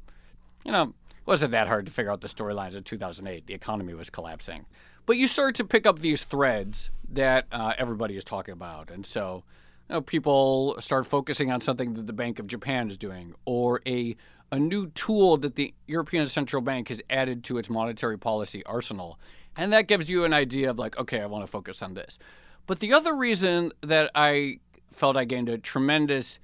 You 0.65 0.73
know, 0.73 0.83
it 0.83 1.27
wasn't 1.27 1.53
that 1.53 1.67
hard 1.67 1.87
to 1.87 1.93
figure 1.93 2.13
out 2.13 2.21
the 2.21 2.29
storylines 2.29 2.77
in 2.77 2.85
2008. 2.85 3.47
The 3.47 3.55
economy 3.55 3.95
was 3.95 4.11
collapsing, 4.11 4.67
but 5.07 5.17
you 5.17 5.27
start 5.27 5.55
to 5.57 5.65
pick 5.65 5.87
up 5.87 5.99
these 5.99 6.25
threads 6.25 6.91
that 7.13 7.47
uh, 7.51 7.73
everybody 7.79 8.17
is 8.17 8.25
talking 8.25 8.53
about, 8.53 8.91
and 8.91 9.05
so 9.05 9.45
you 9.89 9.97
know, 9.97 10.01
people 10.01 10.77
start 10.81 11.07
focusing 11.07 11.51
on 11.51 11.61
something 11.61 11.95
that 11.95 12.07
the 12.07 12.13
Bank 12.13 12.39
of 12.39 12.47
Japan 12.47 12.89
is 12.89 12.97
doing, 12.97 13.35
or 13.45 13.81
a 13.87 14.17
a 14.53 14.59
new 14.59 14.89
tool 14.89 15.37
that 15.37 15.55
the 15.55 15.73
European 15.87 16.27
Central 16.27 16.61
Bank 16.61 16.89
has 16.89 17.01
added 17.09 17.45
to 17.45 17.59
its 17.59 17.71
monetary 17.71 18.19
policy 18.19 18.65
arsenal, 18.67 19.19
and 19.57 19.73
that 19.73 19.87
gives 19.87 20.11
you 20.11 20.25
an 20.25 20.33
idea 20.33 20.71
of 20.71 20.79
like, 20.79 20.99
okay, 20.99 21.21
I 21.21 21.27
want 21.27 21.45
to 21.45 21.51
focus 21.51 21.83
on 21.83 21.95
this. 21.95 22.19
But 22.67 22.81
the 22.81 22.93
other 22.93 23.15
reason 23.15 23.73
that 23.81 24.11
I 24.15 24.59
felt 24.93 25.17
I 25.17 25.25
gained 25.25 25.49
a 25.49 25.59
tremendous 25.59 26.39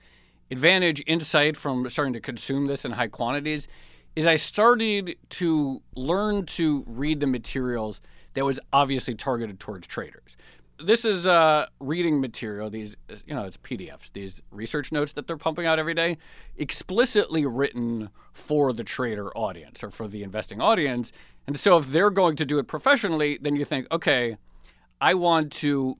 advantage, 0.50 1.02
insight 1.06 1.56
from 1.56 1.88
starting 1.88 2.14
to 2.14 2.20
consume 2.20 2.66
this 2.66 2.84
in 2.84 2.92
high 2.92 3.08
quantities, 3.08 3.66
is 4.14 4.26
I 4.26 4.36
started 4.36 5.16
to 5.30 5.82
learn 5.94 6.46
to 6.46 6.84
read 6.86 7.20
the 7.20 7.26
materials 7.26 8.00
that 8.36 8.44
was 8.44 8.60
obviously 8.70 9.14
targeted 9.14 9.58
towards 9.58 9.86
traders. 9.86 10.36
This 10.78 11.06
is 11.06 11.26
uh, 11.26 11.66
reading 11.80 12.20
material. 12.20 12.68
These, 12.68 12.94
you 13.24 13.34
know, 13.34 13.44
it's 13.44 13.56
PDFs. 13.56 14.12
These 14.12 14.42
research 14.50 14.92
notes 14.92 15.12
that 15.12 15.26
they're 15.26 15.38
pumping 15.38 15.64
out 15.64 15.78
every 15.78 15.94
day, 15.94 16.18
explicitly 16.58 17.46
written 17.46 18.10
for 18.34 18.74
the 18.74 18.84
trader 18.84 19.34
audience 19.34 19.82
or 19.82 19.90
for 19.90 20.06
the 20.06 20.22
investing 20.22 20.60
audience. 20.60 21.12
And 21.46 21.58
so, 21.58 21.78
if 21.78 21.86
they're 21.86 22.10
going 22.10 22.36
to 22.36 22.44
do 22.44 22.58
it 22.58 22.66
professionally, 22.66 23.38
then 23.40 23.56
you 23.56 23.64
think, 23.64 23.86
okay, 23.90 24.36
I 25.00 25.14
want 25.14 25.50
to, 25.54 25.96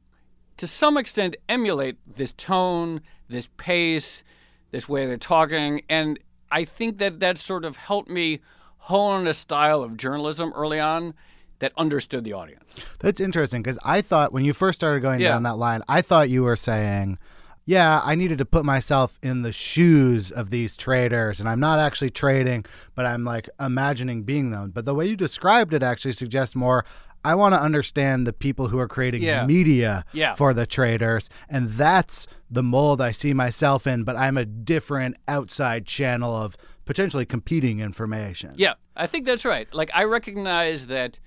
to 0.59 0.67
some 0.67 0.99
extent, 0.99 1.37
emulate 1.49 1.97
this 2.07 2.35
tone, 2.35 3.01
this 3.29 3.49
pace, 3.57 4.25
this 4.73 4.87
way 4.87 5.07
they're 5.07 5.17
talking. 5.17 5.81
And 5.89 6.19
I 6.53 6.67
think 6.67 6.99
that 6.99 7.21
that 7.21 7.39
sort 7.39 7.65
of 7.65 7.79
helped 7.79 8.11
me 8.11 8.41
hone 8.77 9.27
a 9.27 9.33
style 9.33 9.83
of 9.83 9.97
journalism 9.97 10.53
early 10.55 10.79
on 10.79 11.15
that 11.59 11.73
understood 11.77 12.25
the 12.25 12.33
audience. 12.33 12.79
That's 13.01 13.21
interesting 13.21 13.63
because 13.63 13.79
I 13.85 14.03
thought 14.03 14.33
when 14.33 14.45
you 14.45 14.53
first 14.53 14.79
started 14.79 15.01
going 15.01 15.21
Yeah. 15.21 15.33
down 15.33 15.43
that 15.45 15.57
line, 15.59 15.83
I 15.89 16.03
thought 16.03 16.29
you 16.31 16.43
were 16.43 16.57
saying, 16.57 17.19
yeah, 17.65 18.01
I 18.05 18.15
needed 18.15 18.39
to 18.39 18.45
put 18.45 18.65
myself 18.65 19.19
in 19.23 19.43
the 19.43 19.53
shoes 19.53 20.31
of 20.31 20.51
these 20.51 20.77
traders, 20.77 21.41
and 21.41 21.49
I'm 21.49 21.59
not 21.59 21.79
actually 21.81 22.11
trading, 22.11 22.65
but 22.95 23.07
I'm 23.07 23.25
like 23.25 23.49
imagining 23.59 24.23
being 24.23 24.51
them. 24.51 24.71
But 24.71 24.85
the 24.85 24.95
way 24.95 25.07
you 25.07 25.17
described 25.17 25.73
it 25.75 25.83
actually 25.83 26.13
suggests 26.13 26.55
more. 26.55 26.85
I 27.25 27.35
want 27.35 27.55
to 27.55 27.61
understand 27.61 28.25
the 28.25 28.33
people 28.33 28.69
who 28.69 28.79
are 28.79 28.87
creating 28.87 29.25
Yeah. 29.25 29.45
media 29.47 30.05
Yeah. 30.13 30.37
for 30.37 30.55
the 30.55 30.65
traders, 30.65 31.29
and 31.49 31.71
that's 31.71 32.29
the 32.49 32.63
mold 32.63 33.01
I 33.01 33.11
see 33.11 33.35
myself 33.35 33.85
in. 33.85 34.05
But 34.05 34.15
I'm 34.17 34.37
a 34.37 34.45
different 34.45 35.17
outside 35.27 35.87
channel 35.87 36.37
of 36.37 36.57
potentially 36.85 37.27
competing 37.27 37.81
information. 37.81 38.53
Yeah, 38.57 38.75
I 38.97 39.09
think 39.09 39.27
that's 39.27 39.45
right. 39.45 39.67
Like 39.75 39.91
I 39.93 40.05
recognize 40.05 40.87
that 40.87 41.19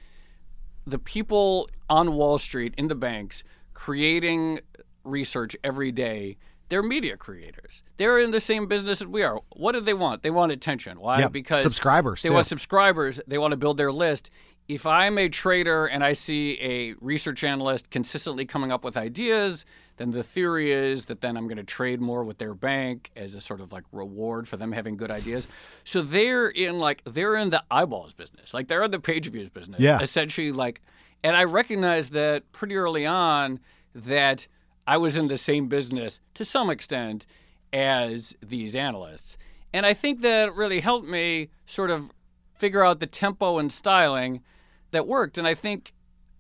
the 0.90 1.00
people 1.00 1.70
on 1.90 2.14
Wall 2.14 2.38
Street 2.38 2.74
in 2.78 2.88
the 2.88 2.96
banks 2.96 3.44
creating 3.74 4.60
research 5.04 5.56
every 5.64 5.92
day, 5.92 6.38
they're 6.70 6.84
media 6.84 7.18
creators. 7.18 7.82
They're 7.98 8.20
in 8.20 8.32
the 8.32 8.40
same 8.40 8.68
business 8.68 9.02
as 9.02 9.08
we 9.08 9.24
are. 9.24 9.40
What 9.56 9.72
do 9.72 9.82
they 9.82 9.94
want? 9.94 10.22
They 10.22 10.30
want 10.30 10.52
attention. 10.52 11.00
Why? 11.00 11.20
Yeah, 11.20 11.28
Because 11.30 11.64
subscribers, 11.64 12.22
They 12.22 12.30
too. 12.30 12.36
want 12.36 12.46
subscribers. 12.48 13.20
They 13.26 13.38
want 13.40 13.52
to 13.52 13.58
build 13.58 13.78
their 13.78 13.92
list. 13.92 14.30
If 14.70 14.86
I'm 14.86 15.18
a 15.18 15.28
trader 15.30 15.88
and 15.88 16.04
I 16.04 16.14
see 16.14 16.58
a 16.62 16.94
research 17.02 17.44
analyst 17.44 17.90
consistently 17.90 18.46
coming 18.46 18.72
up 18.72 18.84
with 18.84 18.96
ideas, 18.96 19.66
then 19.98 20.12
the 20.12 20.22
theory 20.22 20.72
is 20.72 21.06
that 21.06 21.22
then 21.22 21.36
I'm 21.36 21.46
going 21.46 21.58
to 21.58 21.64
trade 21.64 22.00
more 22.00 22.24
with 22.24 22.38
their 22.38 22.54
bank 22.54 23.10
as 23.16 23.34
a 23.34 23.42
sort 23.42 23.62
of 23.62 23.72
like 23.72 23.84
reward 23.92 24.48
for 24.48 24.58
them 24.58 24.72
having 24.72 24.96
good 24.96 25.10
ideas. 25.10 25.48
So 25.84 26.04
they're 26.04 26.48
in 26.48 26.78
like 26.78 27.02
they're 27.04 27.36
in 27.36 27.50
the 27.50 27.64
eyeballs 27.72 28.14
business. 28.14 28.54
Like 28.54 28.68
they're 28.68 28.84
in 28.84 28.92
the 28.92 29.00
page 29.00 29.28
views 29.32 29.50
business. 29.50 29.80
Yeah. 29.80 30.00
Essentially 30.02 30.52
like 30.52 30.82
and 31.24 31.36
I 31.36 31.46
recognized 31.46 32.14
that 32.14 32.50
pretty 32.52 32.76
early 32.76 33.08
on 33.08 33.60
that 33.96 34.48
I 34.86 34.98
was 34.98 35.18
in 35.18 35.30
the 35.30 35.38
same 35.38 35.68
business 35.68 36.20
to 36.36 36.46
some 36.46 36.70
extent 36.70 37.26
as 37.74 38.36
these 38.46 38.76
analysts. 38.76 39.36
And 39.74 39.86
I 39.86 39.96
think 39.96 40.22
that 40.22 40.56
really 40.56 40.80
helped 40.80 41.08
me 41.08 41.50
sort 41.66 41.90
of 41.90 42.12
figure 42.56 42.84
out 42.84 43.00
the 43.00 43.08
tempo 43.08 43.58
and 43.58 43.72
styling 43.72 44.42
that 44.92 45.08
worked. 45.08 45.38
And 45.38 45.48
I 45.48 45.54
think 45.54 45.94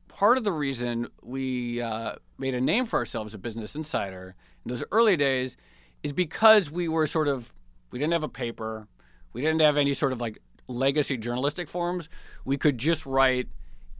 part 0.08 0.38
of 0.38 0.44
the 0.44 0.52
reason 0.52 1.08
we 1.22 1.82
uh, 1.82 2.16
made 2.38 2.56
a 2.56 2.62
name 2.62 2.86
for 2.86 3.00
ourselves 3.00 3.34
at 3.34 3.42
Business 3.42 3.76
Insider 3.76 4.36
in 4.66 4.70
those 4.70 4.84
early 4.92 5.18
days 5.18 5.58
is 6.04 6.14
because 6.14 6.72
we 6.72 6.88
were 6.88 7.08
sort 7.08 7.28
of, 7.28 7.54
we 7.92 8.00
didn't 8.00 8.14
have 8.14 8.24
a 8.24 8.30
paper, 8.30 8.88
we 9.34 9.42
didn't 9.42 9.62
have 9.62 9.78
any 9.78 9.94
sort 9.94 10.12
of 10.12 10.22
like 10.22 10.40
legacy 10.68 11.18
journalistic 11.18 11.68
forms. 11.68 12.10
We 12.46 12.58
could 12.58 12.78
just 12.78 13.06
write 13.06 13.48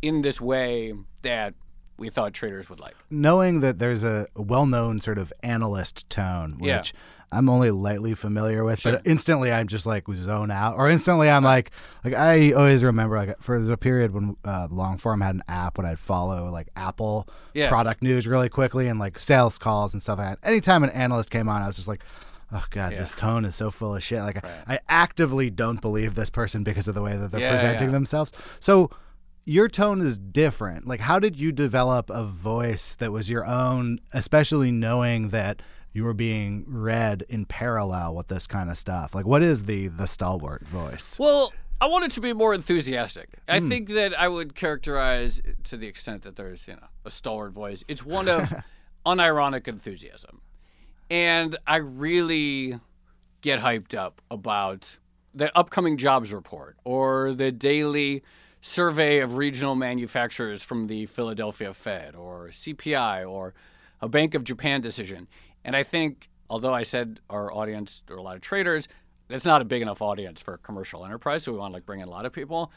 in 0.02 0.22
this 0.22 0.40
way 0.40 0.94
that 1.22 1.54
we 1.98 2.10
thought 2.10 2.34
traders 2.34 2.70
would 2.70 2.80
like. 2.80 2.96
Knowing 3.10 3.60
that 3.60 3.80
there's 3.80 4.04
a 4.04 4.28
well-known 4.36 5.02
sort 5.02 5.18
of 5.18 5.34
analyst 5.44 6.10
tone, 6.10 6.58
which 6.60 6.70
Yeah. 6.70 6.84
I'm 7.32 7.50
only 7.50 7.72
lightly 7.72 8.16
familiar 8.16 8.64
with, 8.64 8.80
Sure. 8.80 8.94
but 8.94 9.02
instantly 9.06 9.52
I'm 9.52 9.68
just 9.68 9.86
like 9.86 10.06
zone 10.16 10.52
out, 10.52 10.76
or 10.78 10.90
instantly 10.90 11.30
I'm 11.30 11.44
like, 11.44 11.72
like 12.04 12.16
I 12.16 12.52
always 12.54 12.84
remember 12.84 13.18
like 13.18 13.40
for 13.42 13.60
the 13.60 13.78
period 13.78 14.12
when 14.14 14.36
uh, 14.44 14.68
Longform 14.70 15.24
had 15.24 15.36
an 15.36 15.44
app 15.48 15.78
when 15.78 15.86
I'd 15.86 16.00
follow 16.00 16.50
like 16.52 16.70
Apple 16.76 17.28
Yeah. 17.54 17.70
product 17.70 18.02
news 18.02 18.28
really 18.28 18.50
quickly 18.50 18.88
and 18.88 19.00
like 19.00 19.20
sales 19.20 19.58
calls 19.58 19.94
and 19.94 20.02
stuff 20.02 20.18
like 20.20 20.40
that. 20.42 20.48
Anytime 20.48 20.84
an 20.84 20.90
analyst 20.92 21.30
came 21.30 21.48
on, 21.50 21.62
I 21.62 21.68
was 21.68 21.76
just 21.76 21.88
like. 21.88 22.04
Oh 22.52 22.66
God, 22.72 22.94
Yeah. 22.94 22.98
this 23.02 23.12
tone 23.12 23.46
is 23.46 23.54
so 23.54 23.70
full 23.70 23.96
of 23.96 24.02
shit. 24.02 24.22
Like 24.24 24.44
I 24.68 24.80
actively 24.90 25.52
don't 25.52 25.80
believe 25.82 26.16
this 26.16 26.32
person 26.32 26.64
because 26.64 26.88
of 26.88 26.96
the 26.96 27.02
way 27.04 27.16
that 27.16 27.30
they're 27.30 27.40
Yeah, 27.42 27.52
presenting 27.52 27.92
themselves. 27.92 28.32
So 28.60 28.90
your 29.46 29.68
tone 29.68 30.02
is 30.02 30.18
different. 30.18 30.88
Like, 30.88 31.00
how 31.00 31.20
did 31.20 31.36
you 31.36 31.52
develop 31.52 32.10
a 32.10 32.24
voice 32.24 32.96
that 32.96 33.12
was 33.12 33.30
your 33.30 33.46
own, 33.46 34.00
especially 34.14 34.72
knowing 34.72 35.30
that 35.30 35.62
you 35.94 36.04
were 36.04 36.14
being 36.14 36.66
read 36.68 37.26
in 37.30 37.46
parallel 37.46 38.16
with 38.16 38.28
this 38.28 38.46
kind 38.48 38.70
of 38.70 38.78
stuff? 38.78 39.16
Like, 39.16 39.26
what 39.26 39.42
is 39.42 39.66
the 39.66 39.88
the 39.88 40.06
stalwart 40.06 40.68
voice? 40.68 41.18
Well, 41.20 41.52
I 41.82 41.86
want 41.88 42.06
it 42.06 42.12
to 42.12 42.22
be 42.22 42.34
more 42.34 42.54
enthusiastic. 42.54 43.38
I 43.48 43.60
Hmm. 43.60 43.70
think 43.70 43.90
that 43.90 44.18
I 44.20 44.28
would 44.28 44.54
characterize, 44.56 45.42
to 45.66 45.78
the 45.78 45.88
extent 45.88 46.24
that 46.24 46.36
there's 46.36 46.68
you 46.68 46.74
know 46.76 46.88
a 47.06 47.10
stalwart 47.12 47.54
voice, 47.54 47.84
it's 47.88 48.06
one 48.06 48.28
of 48.28 48.54
unironic 49.06 49.68
enthusiasm, 49.68 50.42
and 51.10 51.58
I 51.66 51.78
really 51.78 52.80
get 53.42 53.60
hyped 53.62 53.96
up 53.98 54.22
about 54.30 54.98
the 55.34 55.56
upcoming 55.58 55.96
jobs 55.98 56.34
report 56.34 56.76
or 56.84 57.34
the 57.34 57.52
daily 57.52 58.24
survey 58.62 59.20
of 59.20 59.36
regional 59.36 59.76
manufacturers 59.76 60.62
from 60.62 60.88
the 60.88 61.06
Philadelphia 61.06 61.74
Fed 61.74 62.14
or 62.16 62.50
CPI 62.50 63.24
or 63.30 63.54
a 64.02 64.10
Bank 64.10 64.34
of 64.34 64.44
Japan 64.44 64.82
decision. 64.82 65.28
And 65.70 65.76
I 65.76 65.84
think, 65.84 66.32
although 66.50 66.74
I 66.74 66.82
said 66.82 67.20
our 67.30 67.54
audience, 67.54 68.02
there 68.08 68.16
are 68.16 68.20
a 68.20 68.24
lot 68.24 68.36
of 68.36 68.42
traders, 68.42 68.88
it's 69.30 69.46
not 69.46 69.62
a 69.62 69.66
big 69.66 69.84
enough 69.84 70.02
audience 70.02 70.42
for 70.42 70.56
a 70.56 70.58
commercial 70.58 71.06
enterprise. 71.06 71.44
So 71.44 71.52
we 71.52 71.60
want 71.60 71.74
to 71.74 71.76
like 71.76 71.86
bring 71.86 72.00
in 72.00 72.08
a 72.08 72.12
lot 72.12 72.26
of 72.26 72.34
people. 72.34 72.72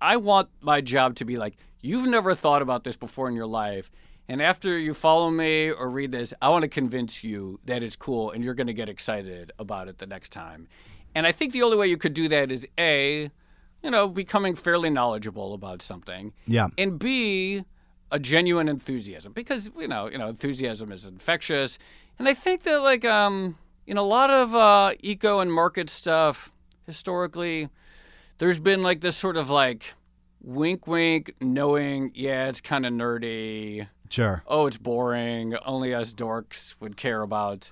I 0.00 0.16
want 0.16 0.48
my 0.60 0.80
job 0.80 1.14
to 1.18 1.24
be 1.24 1.36
like, 1.36 1.54
you've 1.80 2.08
never 2.08 2.34
thought 2.34 2.60
about 2.60 2.82
this 2.82 2.96
before 2.96 3.28
in 3.28 3.36
your 3.36 3.46
life. 3.46 3.88
And 4.28 4.42
after 4.42 4.76
you 4.76 4.94
follow 4.94 5.30
me 5.30 5.70
or 5.70 5.88
read 5.88 6.10
this, 6.10 6.34
I 6.42 6.48
want 6.48 6.62
to 6.62 6.68
convince 6.68 7.22
you 7.22 7.60
that 7.66 7.84
it's 7.84 7.94
cool 7.94 8.32
and 8.32 8.42
you're 8.42 8.54
going 8.54 8.66
to 8.66 8.74
get 8.74 8.88
excited 8.88 9.52
about 9.60 9.86
it 9.86 9.98
the 9.98 10.06
next 10.06 10.32
time. 10.32 10.66
And 11.14 11.28
I 11.28 11.30
think 11.30 11.52
the 11.52 11.62
only 11.62 11.76
way 11.76 11.86
you 11.86 11.96
could 11.96 12.14
do 12.14 12.26
that 12.30 12.50
is 12.50 12.66
A, 12.80 13.30
you 13.80 13.90
know, 13.92 14.08
becoming 14.08 14.56
fairly 14.56 14.90
knowledgeable 14.90 15.54
about 15.54 15.82
something. 15.82 16.32
Yeah. 16.48 16.66
And 16.76 16.98
B, 16.98 17.62
a 18.14 18.18
genuine 18.18 18.68
enthusiasm 18.68 19.32
because 19.32 19.70
you 19.76 19.88
know, 19.88 20.08
you 20.08 20.18
know, 20.18 20.28
enthusiasm 20.28 20.92
is 20.92 21.04
infectious. 21.04 21.78
And 22.18 22.28
I 22.28 22.34
think 22.34 22.62
that 22.64 22.80
like 22.80 23.04
um 23.04 23.58
in 23.86 23.96
a 23.96 24.02
lot 24.02 24.30
of 24.30 24.54
uh 24.54 24.92
eco 25.00 25.40
and 25.40 25.52
market 25.52 25.90
stuff 25.90 26.52
historically 26.86 27.68
there's 28.38 28.58
been 28.58 28.82
like 28.82 29.00
this 29.00 29.16
sort 29.16 29.36
of 29.36 29.50
like 29.50 29.94
wink 30.42 30.86
wink 30.86 31.34
knowing 31.40 32.12
yeah, 32.14 32.48
it's 32.48 32.60
kind 32.60 32.84
of 32.86 32.92
nerdy. 32.92 33.88
Sure. 34.10 34.42
Oh, 34.46 34.66
it's 34.66 34.76
boring. 34.76 35.56
Only 35.64 35.94
us 35.94 36.12
dorks 36.12 36.74
would 36.80 36.96
care 36.96 37.22
about 37.22 37.70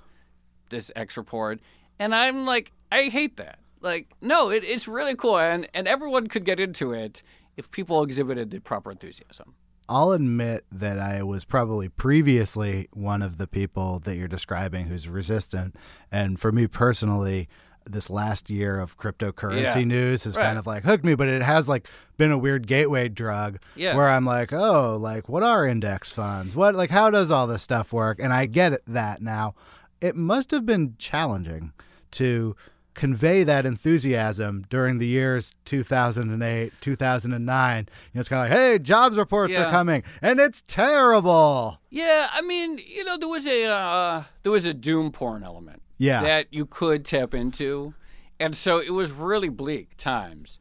this 0.70 0.90
X 0.96 1.16
report. 1.16 1.60
And 1.98 2.14
I'm 2.14 2.46
like, 2.46 2.72
I 2.90 3.04
hate 3.04 3.36
that. 3.36 3.58
Like, 3.80 4.08
no, 4.20 4.50
it, 4.50 4.64
it's 4.64 4.88
really 4.88 5.14
cool, 5.14 5.38
and, 5.38 5.68
and 5.74 5.88
everyone 5.88 6.28
could 6.28 6.44
get 6.44 6.60
into 6.60 6.92
it 6.92 7.22
if 7.56 7.70
people 7.70 8.02
exhibited 8.02 8.50
the 8.50 8.60
proper 8.60 8.90
enthusiasm. 8.90 9.54
I'll 9.92 10.12
admit 10.12 10.64
that 10.72 10.98
I 10.98 11.22
was 11.22 11.44
probably 11.44 11.88
previously 11.88 12.88
one 12.92 13.20
of 13.20 13.36
the 13.38 13.46
people 13.46 13.98
that 14.00 14.16
you're 14.16 14.26
describing 14.28 14.86
who's 14.86 15.06
resistant. 15.08 15.76
And 16.10 16.40
for 16.40 16.50
me 16.50 16.66
personally, 16.66 17.48
this 17.84 18.08
last 18.08 18.48
year 18.48 18.78
of 18.80 18.96
cryptocurrency 18.96 19.74
Yeah. 19.76 19.84
news 19.84 20.24
has 20.24 20.36
Right. 20.36 20.44
kind 20.44 20.58
of 20.58 20.66
like 20.66 20.84
hooked 20.84 21.04
me, 21.04 21.14
but 21.14 21.28
it 21.28 21.42
has 21.42 21.68
like 21.68 21.88
been 22.16 22.30
a 22.30 22.38
weird 22.38 22.66
gateway 22.66 23.08
drug 23.08 23.58
Yeah. 23.74 23.94
where 23.96 24.08
I'm 24.08 24.24
like, 24.24 24.52
oh, 24.52 24.96
like 25.00 25.28
what 25.28 25.42
are 25.42 25.66
index 25.66 26.10
funds? 26.12 26.54
What 26.56 26.74
like 26.74 26.90
how 26.90 27.10
does 27.10 27.30
all 27.30 27.46
this 27.46 27.62
stuff 27.62 27.92
work? 27.92 28.18
And 28.20 28.32
I 28.32 28.46
get 28.46 28.80
that 28.86 29.20
now. 29.20 29.54
It 30.00 30.16
must 30.16 30.52
have 30.52 30.64
been 30.64 30.94
challenging 30.98 31.72
to 32.12 32.54
convey 32.94 33.42
that 33.44 33.64
enthusiasm 33.64 34.66
during 34.68 34.98
the 34.98 35.06
years 35.06 35.54
2008, 35.64 36.72
2009. 36.80 37.78
You 37.78 37.84
know, 38.14 38.20
it's 38.20 38.28
kind 38.28 38.44
of 38.44 38.50
like, 38.50 38.58
hey, 38.58 38.78
jobs 38.78 39.16
reports 39.16 39.56
are 39.56 39.70
coming, 39.70 40.02
and 40.20 40.38
it's 40.40 40.62
terrible. 40.66 41.78
Yeah, 41.90 42.28
I 42.32 42.42
mean, 42.42 42.78
you 42.86 43.04
know, 43.04 43.16
there 43.16 43.28
was 43.28 43.46
a 43.46 43.64
uh, 43.64 44.24
there 44.42 44.52
was 44.52 44.64
a 44.66 44.74
doom 44.74 45.10
porn 45.12 45.42
element 45.42 45.80
Yeah. 45.98 46.22
that 46.22 46.46
you 46.50 46.66
could 46.66 47.04
tap 47.04 47.32
into, 47.34 47.94
and 48.38 48.54
so 48.54 48.78
it 48.78 48.90
was 48.90 49.10
really 49.10 49.48
bleak 49.48 49.96
times. 49.96 50.58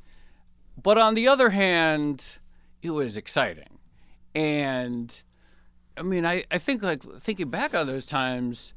But 0.81 0.97
on 0.97 1.13
the 1.15 1.27
other 1.27 1.49
hand, 1.49 2.37
it 2.81 2.91
was 2.91 3.17
exciting, 3.17 3.77
and 4.33 5.21
I 5.97 6.01
mean, 6.03 6.25
I, 6.25 6.45
I 6.49 6.57
think 6.57 6.81
like 6.81 7.03
thinking 7.19 7.49
back 7.49 7.75
on 7.75 7.85
those 7.87 8.05
times, 8.05 8.73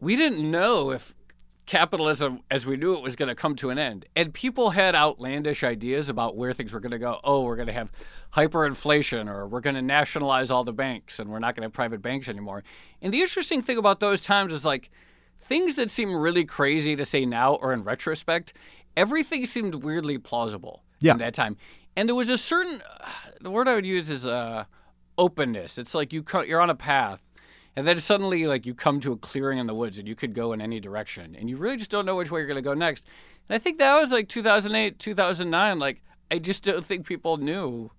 we 0.00 0.16
didn't 0.16 0.50
know 0.50 0.90
if 0.90 1.14
capitalism 1.66 2.40
as 2.50 2.66
we 2.66 2.76
knew 2.76 2.94
it 2.94 3.02
was 3.02 3.16
going 3.16 3.28
to 3.30 3.34
come 3.34 3.56
to 3.56 3.70
an 3.70 3.78
end. 3.78 4.04
And 4.14 4.32
people 4.34 4.70
had 4.70 4.94
outlandish 4.94 5.64
ideas 5.64 6.08
about 6.10 6.36
where 6.36 6.52
things 6.52 6.72
were 6.72 6.80
going 6.80 6.92
to 6.92 6.98
go. 6.98 7.20
Oh, 7.24 7.42
we're 7.42 7.56
going 7.56 7.68
to 7.68 7.72
have 7.72 7.90
hyperinflation 8.34 9.28
or 9.28 9.48
we're 9.48 9.60
going 9.60 9.76
to 9.76 9.82
nationalize 9.82 10.50
all 10.50 10.64
the 10.64 10.72
banks 10.72 11.18
and 11.18 11.30
we're 11.30 11.38
not 11.38 11.54
going 11.54 11.62
to 11.62 11.66
have 11.66 11.72
private 11.72 12.02
banks 12.02 12.28
anymore. 12.28 12.62
And 13.00 13.12
the 13.12 13.20
interesting 13.20 13.62
thing 13.62 13.78
about 13.78 14.00
those 14.00 14.20
times 14.20 14.52
is 14.52 14.64
like 14.64 14.90
things 15.40 15.76
that 15.76 15.90
seem 15.90 16.14
really 16.14 16.44
crazy 16.44 16.96
to 16.96 17.04
say 17.04 17.24
now 17.24 17.54
or 17.54 17.72
in 17.72 17.82
retrospect, 17.82 18.52
everything 18.96 19.46
seemed 19.46 19.74
weirdly 19.76 20.18
plausible 20.18 20.82
Yeah. 21.00 21.12
in 21.12 21.18
that 21.18 21.34
time. 21.34 21.56
And 21.96 22.08
there 22.08 22.16
was 22.16 22.28
a 22.28 22.38
certain 22.38 22.82
the 23.40 23.50
word 23.50 23.68
I 23.68 23.74
would 23.74 23.86
use 23.86 24.10
is 24.10 24.26
uh 24.26 24.64
openness. 25.16 25.78
It's 25.78 25.94
like 25.94 26.12
you 26.12 26.24
you're 26.46 26.60
on 26.60 26.70
a 26.70 26.74
path 26.74 27.22
and 27.76 27.86
then 27.86 27.98
suddenly, 27.98 28.46
like, 28.46 28.66
you 28.66 28.74
come 28.74 29.00
to 29.00 29.12
a 29.12 29.16
clearing 29.16 29.58
in 29.58 29.66
the 29.66 29.74
woods 29.74 29.98
and 29.98 30.06
you 30.06 30.14
could 30.14 30.34
go 30.34 30.52
in 30.52 30.60
any 30.60 30.78
direction. 30.78 31.36
And 31.38 31.50
you 31.50 31.56
really 31.56 31.76
just 31.76 31.90
don't 31.90 32.06
know 32.06 32.14
which 32.16 32.30
way 32.30 32.40
you're 32.40 32.46
going 32.46 32.56
to 32.56 32.62
go 32.62 32.74
next. 32.74 33.04
And 33.48 33.56
I 33.56 33.58
think 33.58 33.78
that 33.78 33.98
was 33.98 34.12
like 34.12 34.28
2008, 34.28 34.98
2009. 34.98 35.78
Like, 35.78 36.02
I 36.30 36.38
just 36.38 36.62
don't 36.62 36.84
think 36.84 37.06
people 37.06 37.36
knew. 37.36 37.90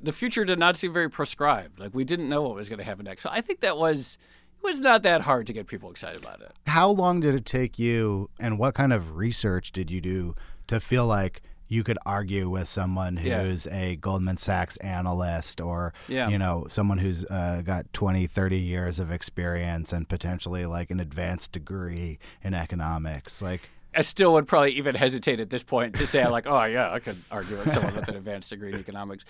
The 0.00 0.12
future 0.12 0.44
did 0.44 0.58
not 0.58 0.76
seem 0.76 0.92
very 0.92 1.10
prescribed. 1.10 1.78
Like, 1.78 1.94
we 1.94 2.04
didn't 2.04 2.28
know 2.28 2.42
what 2.42 2.54
was 2.54 2.68
going 2.68 2.78
to 2.78 2.84
happen 2.84 3.04
next. 3.04 3.22
So 3.22 3.30
I 3.32 3.40
think 3.40 3.60
that 3.60 3.76
was. 3.76 4.18
It 4.60 4.64
was 4.64 4.80
not 4.80 5.04
that 5.04 5.20
hard 5.20 5.46
to 5.46 5.52
get 5.52 5.68
people 5.68 5.88
excited 5.88 6.20
about 6.20 6.40
it. 6.40 6.52
How 6.66 6.90
long 6.90 7.20
did 7.20 7.36
it 7.36 7.46
take 7.46 7.78
you, 7.78 8.28
and 8.40 8.58
what 8.58 8.74
kind 8.74 8.92
of 8.92 9.16
research 9.16 9.70
did 9.70 9.88
you 9.88 10.00
do 10.00 10.34
to 10.66 10.80
feel 10.80 11.06
like 11.06 11.42
you 11.68 11.84
could 11.84 11.98
argue 12.06 12.48
with 12.48 12.66
someone 12.66 13.20
Yeah. 13.22 13.42
who's 13.42 13.66
a 13.66 13.96
Goldman 13.96 14.38
Sachs 14.38 14.76
analyst 14.78 15.60
or, 15.60 15.92
Yeah. 16.08 16.28
you 16.28 16.38
know, 16.38 16.66
someone 16.70 16.98
who's 16.98 17.24
uh, 17.26 17.62
got 17.64 17.92
20, 17.92 18.26
30 18.26 18.58
years 18.58 18.98
of 18.98 19.12
experience 19.12 19.92
and 19.92 20.08
potentially 20.08 20.64
like 20.66 20.90
an 20.90 20.98
advanced 21.00 21.52
degree 21.52 22.18
in 22.42 22.54
economics? 22.54 23.42
Like, 23.42 23.68
I 23.94 24.00
still 24.00 24.32
would 24.34 24.46
probably 24.46 24.72
even 24.72 24.94
hesitate 24.94 25.40
at 25.40 25.50
this 25.50 25.62
point 25.62 25.94
to 25.96 26.06
say 26.06 26.26
like, 26.26 26.46
oh 26.48 26.64
yeah, 26.64 26.90
I 26.92 26.98
could 27.00 27.16
argue 27.30 27.58
with 27.58 27.70
someone 27.72 27.94
with 27.94 28.08
an 28.08 28.16
advanced 28.16 28.50
degree 28.50 28.72
in 28.72 28.78
economics. 28.80 29.24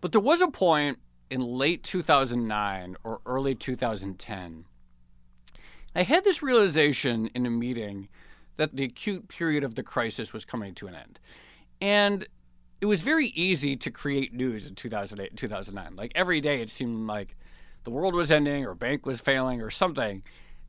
But 0.00 0.12
there 0.12 0.20
was 0.20 0.40
a 0.42 0.48
point 0.48 0.98
in 1.30 1.40
late 1.40 1.82
2009 1.82 2.96
or 3.04 3.20
early 3.26 3.54
2010. 3.54 4.64
I 5.94 6.02
had 6.02 6.22
this 6.24 6.42
realization 6.42 7.28
in 7.34 7.46
a 7.46 7.50
meeting 7.50 8.08
that 8.56 8.76
the 8.76 8.84
acute 8.84 9.28
period 9.28 9.64
of 9.64 9.74
the 9.74 9.82
crisis 9.82 10.32
was 10.32 10.44
coming 10.44 10.74
to 10.74 10.86
an 10.86 10.94
end. 10.94 11.18
And 11.80 12.26
it 12.80 12.86
was 12.86 13.02
very 13.02 13.28
easy 13.28 13.76
to 13.76 13.90
create 13.90 14.32
news 14.32 14.66
in 14.66 14.74
2008 14.74 15.30
and 15.30 15.38
2009. 15.38 15.96
Like 15.96 16.12
every 16.14 16.40
day 16.40 16.60
it 16.60 16.70
seemed 16.70 17.06
like 17.06 17.36
the 17.84 17.90
world 17.90 18.14
was 18.14 18.30
ending 18.30 18.64
or 18.64 18.74
bank 18.74 19.06
was 19.06 19.20
failing 19.20 19.60
or 19.62 19.70
something. 19.70 20.22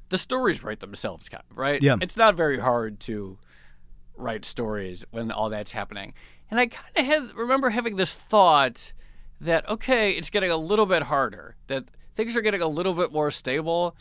The 0.09 0.17
stories 0.17 0.63
write 0.63 0.79
themselves, 0.79 1.29
kind 1.29 1.43
of, 1.49 1.57
right? 1.57 1.81
Yeah. 1.81 1.97
It's 2.01 2.17
not 2.17 2.35
very 2.35 2.59
hard 2.59 2.99
to 3.01 3.37
write 4.15 4.43
stories 4.43 5.05
when 5.11 5.31
all 5.31 5.49
that's 5.49 5.71
happening. 5.71 6.13
And 6.51 6.59
I 6.59 6.67
kind 6.67 6.97
of 6.97 7.05
had 7.05 7.35
remember 7.35 7.69
having 7.69 7.95
this 7.95 8.13
thought 8.13 8.93
that 9.41 9.67
okay, 9.69 10.11
it's 10.11 10.29
getting 10.29 10.51
a 10.51 10.57
little 10.57 10.85
bit 10.85 11.03
harder. 11.03 11.55
That 11.67 11.85
things 12.15 12.35
are 12.35 12.41
getting 12.41 12.61
a 12.61 12.67
little 12.67 12.93
bit 12.93 13.13
more 13.13 13.31
stable, 13.31 13.95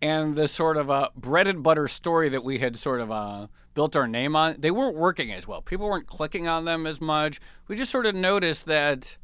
and 0.00 0.36
the 0.36 0.48
sort 0.48 0.76
of 0.76 0.90
uh, 0.90 1.08
bread 1.16 1.46
and 1.46 1.62
butter 1.62 1.88
story 1.88 2.28
that 2.30 2.44
we 2.44 2.58
had 2.58 2.76
sort 2.76 3.00
of 3.00 3.10
uh, 3.10 3.46
built 3.78 3.94
our 3.94 4.08
name 4.08 4.34
on, 4.34 4.56
they 4.58 4.72
weren't 4.72 4.96
working 4.96 5.32
as 5.32 5.46
well. 5.46 5.62
People 5.62 5.88
weren't 5.88 6.08
clicking 6.08 6.48
on 6.48 6.64
them 6.64 6.84
as 6.84 7.00
much. 7.00 7.40
We 7.68 7.76
just 7.76 7.92
sort 7.92 8.06
of 8.06 8.14
noticed 8.16 8.66
that 8.66 9.16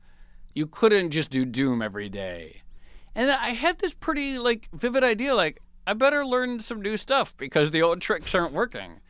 you 0.54 0.68
couldn't 0.68 1.10
just 1.10 1.28
do 1.32 1.44
doom 1.44 1.82
every 1.82 2.08
day. 2.08 2.62
And 3.16 3.32
I 3.32 3.48
had 3.48 3.80
this 3.80 3.94
pretty 3.94 4.38
like 4.38 4.68
vivid 4.72 5.02
idea 5.02 5.34
like 5.34 5.60
I 5.88 5.94
better 5.94 6.24
learn 6.24 6.60
some 6.60 6.80
new 6.80 6.96
stuff 6.96 7.36
because 7.36 7.72
the 7.72 7.82
old 7.82 8.00
tricks 8.00 8.32
aren't 8.32 8.52
working. 8.52 9.00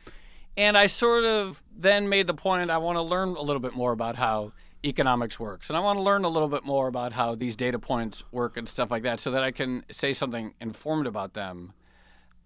And 0.57 0.75
I 0.75 0.87
sort 0.87 1.25
of 1.25 1.61
then 1.77 2.09
made 2.09 2.25
the 2.25 2.33
point 2.33 2.71
I 2.71 2.79
want 2.79 2.95
to 2.95 3.03
learn 3.03 3.29
a 3.35 3.41
little 3.43 3.61
bit 3.61 3.75
more 3.75 3.91
about 3.91 4.15
how 4.15 4.51
economics 4.83 5.39
works. 5.39 5.69
And 5.69 5.77
I 5.77 5.79
want 5.79 5.99
to 5.99 6.01
learn 6.01 6.23
a 6.23 6.29
little 6.29 6.49
bit 6.49 6.65
more 6.65 6.87
about 6.87 7.13
how 7.13 7.35
these 7.35 7.55
data 7.55 7.77
points 7.77 8.23
work 8.31 8.57
and 8.57 8.67
stuff 8.67 8.89
like 8.89 9.03
that 9.03 9.19
so 9.19 9.29
that 9.29 9.43
I 9.43 9.51
can 9.51 9.85
say 9.91 10.11
something 10.11 10.55
informed 10.59 11.05
about 11.05 11.35
them. 11.35 11.73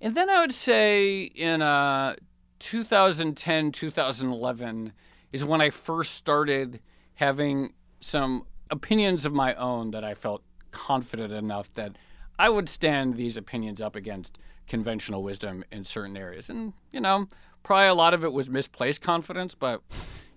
And 0.01 0.15
then 0.15 0.29
I 0.29 0.41
would 0.41 0.53
say 0.53 1.23
in 1.23 1.61
uh, 1.61 2.15
2010, 2.59 3.71
2011 3.71 4.93
is 5.31 5.45
when 5.45 5.61
I 5.61 5.69
first 5.69 6.15
started 6.15 6.79
having 7.15 7.73
some 7.99 8.45
opinions 8.69 9.25
of 9.25 9.33
my 9.33 9.53
own 9.55 9.91
that 9.91 10.03
I 10.03 10.13
felt 10.13 10.43
confident 10.71 11.33
enough 11.33 11.73
that 11.73 11.97
I 12.37 12.49
would 12.49 12.69
stand 12.69 13.15
these 13.15 13.37
opinions 13.37 13.81
up 13.81 13.95
against 13.95 14.37
conventional 14.67 15.23
wisdom 15.23 15.63
in 15.71 15.83
certain 15.83 16.15
areas. 16.15 16.49
And, 16.49 16.73
you 16.91 17.01
know, 17.01 17.27
probably 17.63 17.87
a 17.87 17.93
lot 17.93 18.13
of 18.13 18.23
it 18.23 18.31
was 18.31 18.49
misplaced 18.49 19.01
confidence, 19.01 19.55
but, 19.55 19.81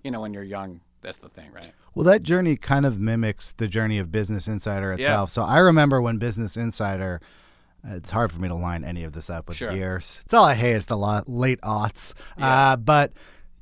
you 0.03 0.11
know, 0.11 0.21
when 0.21 0.33
you're 0.33 0.43
young, 0.43 0.81
that's 1.01 1.17
the 1.17 1.29
thing, 1.29 1.51
right? 1.53 1.71
Well, 1.93 2.03
that 2.05 2.23
journey 2.23 2.55
kind 2.57 2.85
of 2.85 2.99
mimics 2.99 3.53
the 3.53 3.67
journey 3.67 3.99
of 3.99 4.11
Business 4.11 4.47
Insider 4.47 4.87
Yeah. 4.89 4.95
itself. 4.95 5.29
So 5.29 5.43
I 5.43 5.59
remember 5.59 6.01
when 6.01 6.17
Business 6.17 6.57
Insider. 6.57 7.21
It's 7.85 8.11
hard 8.11 8.31
for 8.31 8.39
me 8.39 8.47
to 8.47 8.55
line 8.55 8.83
any 8.83 9.03
of 9.03 9.11
this 9.13 9.29
up 9.29 9.47
with 9.49 9.57
Sure. 9.57 9.71
years. 9.71 10.19
It's 10.23 10.33
all 10.33 10.45
I 10.45 10.53
hate 10.53 10.73
is 10.75 10.85
the 10.85 10.97
lo- 10.97 11.23
late 11.27 11.59
aughts. 11.61 12.13
Uh, 12.37 12.75
but 12.77 13.11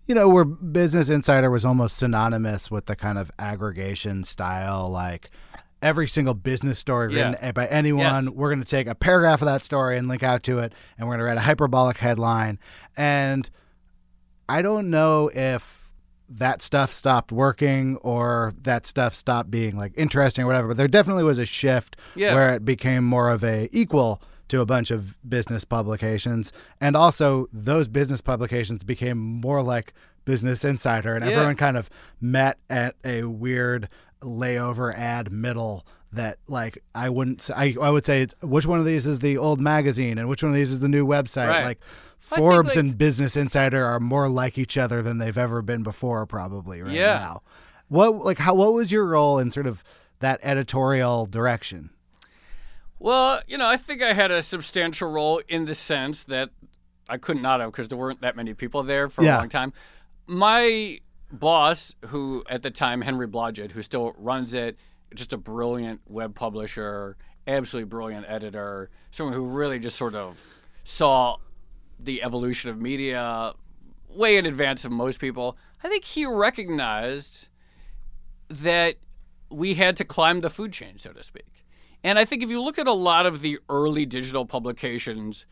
you 0.08 0.16
know, 0.16 0.28
where 0.30 0.44
Business 0.46 1.10
Insider 1.10 1.50
was 1.50 1.64
almost 1.64 1.96
synonymous 1.98 2.70
with 2.70 2.86
the 2.88 2.96
kind 2.96 3.18
of 3.18 3.32
aggregation 3.40 4.24
style, 4.24 4.90
like 4.90 5.30
every 5.82 6.08
single 6.08 6.34
business 6.34 6.78
story 6.78 7.16
Yeah. 7.16 7.30
written 7.32 7.52
by 7.54 7.66
anyone, 7.68 8.26
Yes. 8.26 8.30
we're 8.30 8.50
going 8.50 8.62
to 8.64 8.70
take 8.70 8.88
a 8.88 8.94
paragraph 8.96 9.42
of 9.42 9.46
that 9.48 9.64
story 9.64 9.98
and 9.98 10.08
link 10.08 10.22
out 10.22 10.44
to 10.44 10.60
it, 10.60 10.74
and 10.98 11.08
we're 11.08 11.14
going 11.16 11.20
to 11.20 11.26
write 11.26 11.38
a 11.38 11.42
hyperbolic 11.42 11.98
headline. 11.98 12.60
And 12.98 13.50
I 14.50 14.62
don't 14.62 14.90
know 14.90 15.30
if 15.34 15.81
that 16.34 16.62
stuff 16.62 16.94
stopped 16.94 17.32
working 17.32 17.98
or 17.98 18.54
that 18.62 18.88
stuff 18.88 19.14
stopped 19.16 19.52
being 19.52 19.76
like 19.78 19.94
interesting 19.98 20.44
or 20.44 20.48
whatever, 20.48 20.70
but 20.70 20.78
there 20.78 20.88
definitely 20.88 21.24
was 21.24 21.38
a 21.38 21.46
shift 21.46 21.98
Yeah. 22.16 22.34
where 22.34 22.54
it 22.56 22.64
became 22.66 23.04
more 23.04 23.30
of 23.30 23.44
a 23.44 23.68
equal 23.72 24.22
to 24.48 24.62
a 24.62 24.66
bunch 24.66 24.92
of 24.92 25.18
business 25.30 25.64
publications. 25.66 26.52
And 26.80 26.96
also 26.96 27.48
those 27.54 27.88
business 27.88 28.22
publications 28.22 28.84
became 28.84 29.18
more 29.18 29.62
like 29.62 29.94
Business 30.26 30.64
Insider 30.64 31.16
and 31.16 31.26
Yeah. 31.26 31.32
everyone 31.32 31.56
kind 31.56 31.76
of 31.78 31.90
met 32.22 32.58
at 32.70 32.96
a 33.04 33.24
weird 33.24 33.88
layover 34.22 34.96
ad 34.96 35.32
middle 35.32 35.86
that 36.14 36.38
like 36.48 36.78
I 36.94 37.10
wouldn't 37.10 37.50
I 37.56 37.76
I 37.82 37.90
would 37.90 38.06
say 38.06 38.24
it's, 38.24 38.36
which 38.42 38.66
one 38.66 38.80
of 38.80 38.86
these 38.86 39.08
is 39.08 39.20
the 39.20 39.38
old 39.38 39.60
magazine 39.62 40.18
and 40.18 40.28
which 40.30 40.44
one 40.44 40.50
of 40.52 40.56
these 40.56 40.72
is 40.72 40.80
the 40.82 40.90
new 40.90 41.06
website 41.08 41.48
Right. 41.48 41.64
like 41.64 41.80
Think, 42.36 42.40
Forbes 42.40 42.70
like- 42.70 42.78
and 42.78 42.98
Business 42.98 43.36
Insider 43.36 43.86
are 43.86 44.00
more 44.00 44.28
like 44.30 44.58
each 44.58 44.78
other 44.78 45.02
than 45.02 45.18
they've 45.18 45.38
ever 45.38 45.62
been 45.62 45.84
before, 45.84 46.26
probably 46.26 46.82
right 46.82 46.92
Yeah. 46.94 47.20
now. 47.20 47.42
What 47.88 48.24
like 48.24 48.38
how 48.40 48.54
what 48.56 48.74
was 48.74 48.92
your 48.92 49.06
role 49.06 49.38
in 49.40 49.52
sort 49.52 49.68
of 49.68 49.84
that 50.20 50.40
editorial 50.44 51.26
direction? 51.26 51.90
Well, 53.00 53.42
you 53.48 53.58
know, 53.58 53.68
I 53.68 53.78
think 53.78 54.02
I 54.02 54.14
had 54.14 54.32
a 54.32 54.42
substantial 54.42 55.12
role 55.12 55.42
in 55.48 55.66
the 55.66 55.76
sense 55.76 56.24
that 56.24 56.50
I 57.10 57.18
could 57.18 57.38
not 57.38 57.42
not 57.44 57.60
have 57.62 57.72
because 57.72 57.90
there 57.90 57.98
weren't 57.98 58.22
that 58.22 58.36
many 58.36 58.54
people 58.54 58.84
there 58.84 59.10
for 59.10 59.24
Yeah. 59.24 59.38
a 59.38 59.40
long 59.40 59.50
time. 59.50 59.74
My 60.28 61.00
boss, 61.32 61.96
who 62.08 62.44
at 62.50 62.62
the 62.62 62.72
time, 62.72 63.02
Henry 63.02 63.28
Blodget, 63.28 63.72
who 63.72 63.82
still 63.82 64.14
runs 64.18 64.54
it, 64.54 64.78
just 65.16 65.34
a 65.34 65.38
brilliant 65.38 66.02
web 66.08 66.36
publisher, 66.36 67.18
absolutely 67.48 67.90
brilliant 67.90 68.26
editor, 68.30 68.90
someone 69.10 69.34
who 69.34 69.46
really 69.46 69.80
just 69.80 69.98
sort 69.98 70.14
of 70.16 70.46
saw 70.84 71.38
the 72.04 72.24
evolution 72.24 72.70
of 72.70 72.80
media 72.80 73.54
way 74.10 74.38
in 74.38 74.46
advance 74.46 74.84
of 74.86 74.92
most 74.92 75.20
people. 75.20 75.58
I 75.84 75.88
think 75.90 76.04
he 76.04 76.26
recognized 76.26 77.48
that 78.50 78.96
we 79.50 79.76
had 79.76 79.98
to 79.98 80.06
climb 80.06 80.42
the 80.42 80.50
food 80.50 80.74
chain, 80.74 80.98
so 80.98 81.12
to 81.12 81.24
speak. 81.24 81.46
And 82.04 82.18
I 82.18 82.26
think 82.26 82.44
if 82.44 82.50
you 82.50 82.62
look 82.62 82.80
at 82.80 82.88
a 82.88 82.94
lot 82.94 83.26
of 83.26 83.42
the 83.42 83.60
early 83.70 84.06
digital 84.06 84.46
publications, 84.46 85.46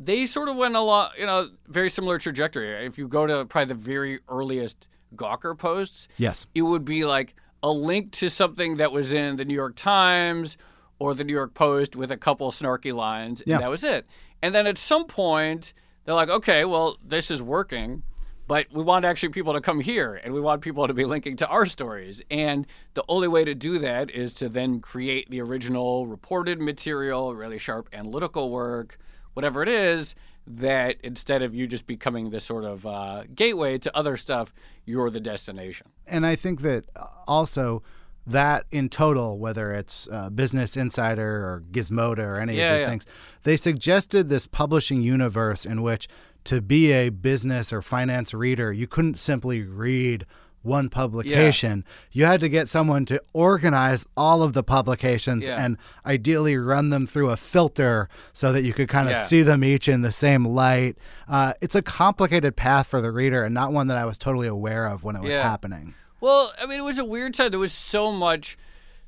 they 0.00 0.26
sort 0.26 0.48
of 0.48 0.56
went 0.56 0.74
a 0.76 0.80
lot, 0.80 1.12
you 1.18 1.26
know, 1.26 1.48
very 1.68 1.88
similar 1.88 2.18
trajectory. 2.18 2.84
If 2.84 2.98
you 2.98 3.08
go 3.08 3.26
to 3.26 3.44
probably 3.46 3.68
the 3.68 3.74
very 3.80 4.20
earliest 4.28 4.88
Gawker 5.14 5.56
posts, 5.56 6.08
Yes. 6.18 6.46
it 6.54 6.62
would 6.62 6.84
be 6.84 7.04
like 7.04 7.34
a 7.62 7.70
link 7.70 8.12
to 8.12 8.28
something 8.28 8.76
that 8.78 8.92
was 8.92 9.12
in 9.12 9.36
the 9.36 9.44
New 9.44 9.54
York 9.54 9.76
Times 9.76 10.56
or 10.98 11.14
the 11.14 11.24
New 11.24 11.32
York 11.32 11.54
Post 11.54 11.94
with 11.96 12.10
a 12.10 12.16
couple 12.16 12.50
snarky 12.50 12.92
lines, 12.94 13.40
and 13.42 13.50
that 13.60 13.70
was 13.70 13.84
it. 13.84 14.06
And 14.42 14.54
then 14.54 14.66
at 14.66 14.78
some 14.78 15.06
point, 15.06 15.72
they're 16.04 16.14
like, 16.14 16.28
okay, 16.28 16.64
well, 16.64 16.98
this 17.04 17.30
is 17.30 17.42
working, 17.42 18.02
but 18.46 18.66
we 18.72 18.82
want 18.82 19.04
actually 19.04 19.30
people 19.30 19.52
to 19.54 19.60
come 19.60 19.80
here 19.80 20.20
and 20.22 20.32
we 20.32 20.40
want 20.40 20.62
people 20.62 20.86
to 20.86 20.94
be 20.94 21.04
linking 21.04 21.36
to 21.36 21.46
our 21.48 21.66
stories. 21.66 22.22
And 22.30 22.66
the 22.94 23.04
only 23.08 23.28
way 23.28 23.44
to 23.44 23.54
do 23.54 23.78
that 23.80 24.10
is 24.10 24.34
to 24.34 24.48
then 24.48 24.80
create 24.80 25.28
the 25.30 25.40
original 25.40 26.06
reported 26.06 26.60
material, 26.60 27.34
really 27.34 27.58
sharp 27.58 27.88
analytical 27.92 28.50
work, 28.50 28.98
whatever 29.34 29.62
it 29.62 29.68
is, 29.68 30.14
that 30.46 30.96
instead 31.02 31.42
of 31.42 31.54
you 31.54 31.66
just 31.66 31.86
becoming 31.86 32.30
this 32.30 32.44
sort 32.44 32.64
of 32.64 32.86
uh, 32.86 33.24
gateway 33.34 33.78
to 33.78 33.96
other 33.96 34.16
stuff, 34.16 34.54
you're 34.84 35.10
the 35.10 35.20
destination. 35.20 35.88
And 36.06 36.24
I 36.24 36.36
think 36.36 36.60
that 36.60 36.84
uh, 36.94 37.04
also 37.26 37.82
that 38.26 38.64
in 38.70 38.88
total, 38.88 39.38
whether 39.38 39.72
it's 39.72 40.08
uh, 40.10 40.30
Business 40.30 40.76
Insider 40.76 41.22
or 41.24 41.62
Gizmodo 41.70 42.18
or 42.18 42.40
any 42.40 42.56
Yeah, 42.56 42.72
of 42.72 42.74
these 42.78 42.82
yeah. 42.82 42.88
things, 42.90 43.06
they 43.44 43.56
suggested 43.56 44.28
this 44.28 44.46
publishing 44.46 45.02
universe 45.02 45.64
in 45.64 45.82
which 45.82 46.08
to 46.44 46.60
be 46.60 46.92
a 46.92 47.10
business 47.10 47.72
or 47.72 47.82
finance 47.82 48.32
reader, 48.34 48.72
you 48.72 48.86
couldn't 48.86 49.18
simply 49.18 49.62
read 49.62 50.26
one 50.62 50.88
publication. 50.88 51.84
Yeah. 51.86 51.92
You 52.12 52.24
had 52.26 52.40
to 52.40 52.48
get 52.48 52.68
someone 52.68 53.04
to 53.06 53.22
organize 53.32 54.04
all 54.16 54.42
of 54.42 54.52
the 54.52 54.64
publications 54.64 55.46
and 55.46 55.76
ideally 56.04 56.56
run 56.56 56.90
them 56.90 57.06
through 57.06 57.30
a 57.30 57.36
filter 57.36 58.08
so 58.32 58.52
that 58.52 58.62
you 58.64 58.72
could 58.72 58.88
kind 58.88 59.08
of 59.08 59.20
see 59.20 59.42
them 59.42 59.62
each 59.62 59.88
in 59.88 60.02
the 60.02 60.10
same 60.10 60.44
light. 60.44 60.98
Uh, 61.28 61.52
it's 61.60 61.76
a 61.76 61.82
complicated 61.82 62.56
path 62.56 62.88
for 62.88 63.00
the 63.00 63.12
reader 63.12 63.44
and 63.44 63.54
not 63.54 63.72
one 63.72 63.86
that 63.86 63.96
I 63.96 64.04
was 64.04 64.18
totally 64.18 64.48
aware 64.48 64.86
of 64.86 65.04
when 65.04 65.14
it 65.14 65.22
was 65.22 65.34
happening. 65.36 65.94
Well, 66.26 66.52
I 66.60 66.66
mean, 66.66 66.80
it 66.80 66.82
was 66.82 66.98
a 66.98 67.04
weird 67.04 67.34
time. 67.34 67.52
There 67.52 67.60
was 67.60 67.72
so 67.72 68.10
much 68.10 68.58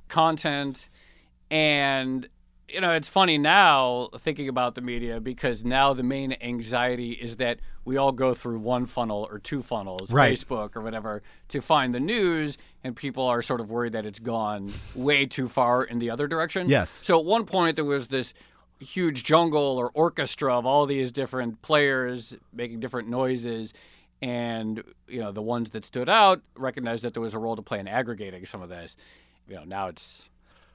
content, 0.07 0.89
and 1.51 2.29
you 2.69 2.81
know, 2.81 2.93
it's 2.93 3.09
funny 3.09 3.39
now 3.39 4.09
thinking 4.19 4.49
about 4.49 4.77
the 4.77 4.83
media 4.83 5.19
because 5.19 5.65
now 5.65 5.95
the 5.95 6.05
main 6.05 6.37
anxiety 6.41 7.13
is 7.13 7.39
that 7.39 7.59
we 7.85 7.97
all 7.97 8.13
go 8.13 8.35
through 8.35 8.61
one 8.61 8.87
funnel 8.87 9.27
or 9.33 9.41
two 9.41 9.63
funnels, 9.63 10.13
Right. 10.13 10.33
Facebook 10.33 10.77
or 10.77 10.81
whatever, 10.81 11.25
to 11.49 11.61
find 11.61 11.93
the 11.93 11.99
news, 11.99 12.57
and 12.85 12.95
people 12.95 13.25
are 13.25 13.43
sort 13.43 13.61
of 13.61 13.69
worried 13.69 13.95
that 13.95 14.07
it's 14.07 14.21
gone 14.21 14.73
way 14.95 15.27
too 15.27 15.49
far 15.49 15.83
in 15.83 15.99
the 15.99 16.11
other 16.11 16.29
direction. 16.29 16.69
Yes. 16.69 17.01
So 17.03 17.19
at 17.19 17.25
one 17.25 17.47
point 17.47 17.75
there 17.75 17.85
was 17.85 18.07
this 18.07 18.33
huge 18.79 19.25
jungle 19.25 19.77
or 19.77 19.91
orchestra 19.93 20.57
of 20.57 20.67
all 20.67 20.87
these 20.87 21.11
different 21.11 21.63
players 21.63 22.37
making 22.53 22.79
different 22.79 23.09
noises 23.09 23.75
and 24.23 24.83
you 25.07 25.21
know 25.21 25.31
the 25.33 25.43
ones 25.43 25.71
that 25.71 25.85
stood 25.85 26.09
out 26.09 26.41
recognized 26.57 27.05
that 27.05 27.13
there 27.15 27.23
was 27.23 27.35
a 27.35 27.39
role 27.39 27.57
to 27.57 27.63
play 27.63 27.79
in 27.79 27.87
aggregating 27.87 28.45
some 28.45 28.61
of 28.63 28.69
this 28.69 28.97
you 29.49 29.55
know 29.55 29.65
now 29.65 29.87
it's 29.89 30.29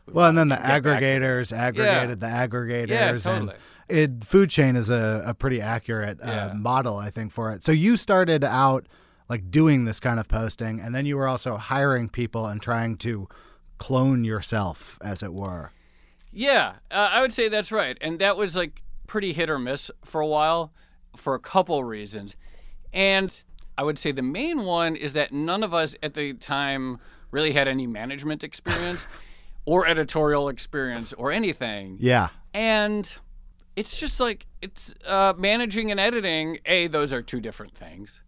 we 0.05 0.13
Well, 0.13 0.27
and 0.29 0.37
then 0.37 0.49
the 0.49 0.55
get 0.55 0.63
back 0.63 0.83
to- 0.83 0.89
aggregators 0.89 1.57
aggregated 1.57 2.19
the 2.19 2.27
aggregators. 2.27 3.25
Yeah, 3.25 3.35
and 3.35 3.53
it, 3.87 4.23
food 4.25 4.49
chain 4.49 4.75
is 4.75 4.89
a, 4.89 5.23
a 5.25 5.33
pretty 5.33 5.61
accurate 5.61 6.19
uh, 6.21 6.27
Yeah. 6.27 6.53
model, 6.55 6.97
I 6.97 7.09
think, 7.09 7.31
for 7.31 7.51
it. 7.51 7.63
So 7.63 7.71
you 7.71 7.95
started 7.95 8.43
out 8.43 8.85
like 9.29 9.49
doing 9.49 9.85
this 9.85 10.01
kind 10.01 10.19
of 10.19 10.27
posting, 10.27 10.81
and 10.81 10.93
then 10.93 11.05
you 11.05 11.15
were 11.15 11.27
also 11.27 11.55
hiring 11.55 12.09
people 12.09 12.45
and 12.47 12.61
trying 12.61 12.97
to 12.97 13.29
clone 13.77 14.25
yourself, 14.25 14.97
as 15.01 15.23
it 15.23 15.33
were. 15.33 15.71
Yeah, 16.33 16.73
uh, 16.91 17.09
I 17.11 17.21
would 17.21 17.31
say 17.31 17.47
that's 17.47 17.71
right. 17.71 17.97
And 18.01 18.19
that 18.19 18.35
was 18.35 18.55
like 18.57 18.81
pretty 19.07 19.31
hit 19.31 19.49
or 19.49 19.57
miss 19.59 19.89
for 20.03 20.19
a 20.19 20.27
while 20.27 20.73
for 21.15 21.33
a 21.33 21.39
couple 21.39 21.81
reasons. 21.85 22.35
And 22.93 23.41
I 23.77 23.83
would 23.83 23.97
say 23.97 24.11
the 24.11 24.21
main 24.21 24.63
one 24.63 24.95
is 24.95 25.13
that 25.13 25.33
none 25.33 25.63
of 25.63 25.73
us 25.73 25.95
at 26.03 26.13
the 26.13 26.33
time 26.33 26.99
really 27.31 27.53
had 27.53 27.67
any 27.67 27.87
management 27.87 28.43
experience 28.43 29.07
or 29.65 29.87
editorial 29.87 30.49
experience 30.49 31.13
or 31.13 31.31
anything. 31.31 31.97
Yeah. 31.99 32.29
And 32.53 33.11
it's 33.75 33.99
just 33.99 34.19
like 34.19 34.45
it's 34.61 34.93
uh, 35.05 35.33
managing 35.37 35.91
and 35.91 35.99
editing. 35.99 36.59
A, 36.65 36.87
those 36.87 37.11
are 37.13 37.21
two 37.21 37.41
different 37.41 37.75
things, 37.75 38.21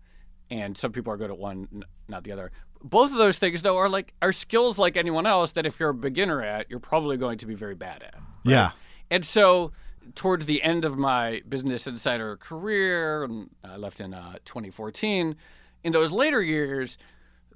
and 0.50 0.76
some 0.76 0.92
people 0.92 1.14
are 1.14 1.18
good 1.18 1.30
at 1.30 1.38
one, 1.38 1.68
n- 1.74 1.84
not 2.08 2.24
the 2.24 2.32
other. 2.32 2.52
Both 2.84 3.12
of 3.12 3.18
those 3.18 3.38
things, 3.38 3.62
though, 3.62 3.78
are 3.78 3.90
like 3.90 4.14
are 4.22 4.34
skills 4.34 4.78
like 4.78 4.98
anyone 4.98 5.26
else 5.26 5.52
that 5.54 5.66
if 5.66 5.80
you're 5.80 5.90
a 5.90 5.94
beginner 5.94 6.42
at, 6.42 6.70
you're 6.70 6.80
probably 6.80 7.18
going 7.18 7.38
to 7.40 7.46
be 7.46 7.56
very 7.56 7.76
bad 7.76 8.04
at. 8.04 8.16
Yeah. 8.44 8.72
And 9.12 9.24
so, 9.24 9.72
towards 10.14 10.46
the 10.46 10.62
end 10.62 10.86
of 10.86 10.98
my 10.98 11.42
Business 11.48 11.88
Insider 11.88 12.38
career, 12.38 13.24
and 13.24 13.50
I 13.64 13.78
left 13.78 14.00
in 14.00 14.14
uh, 14.14 14.38
2014, 14.46 15.36
in 15.84 15.92
those 15.92 16.12
later 16.12 16.42
years, 16.42 16.98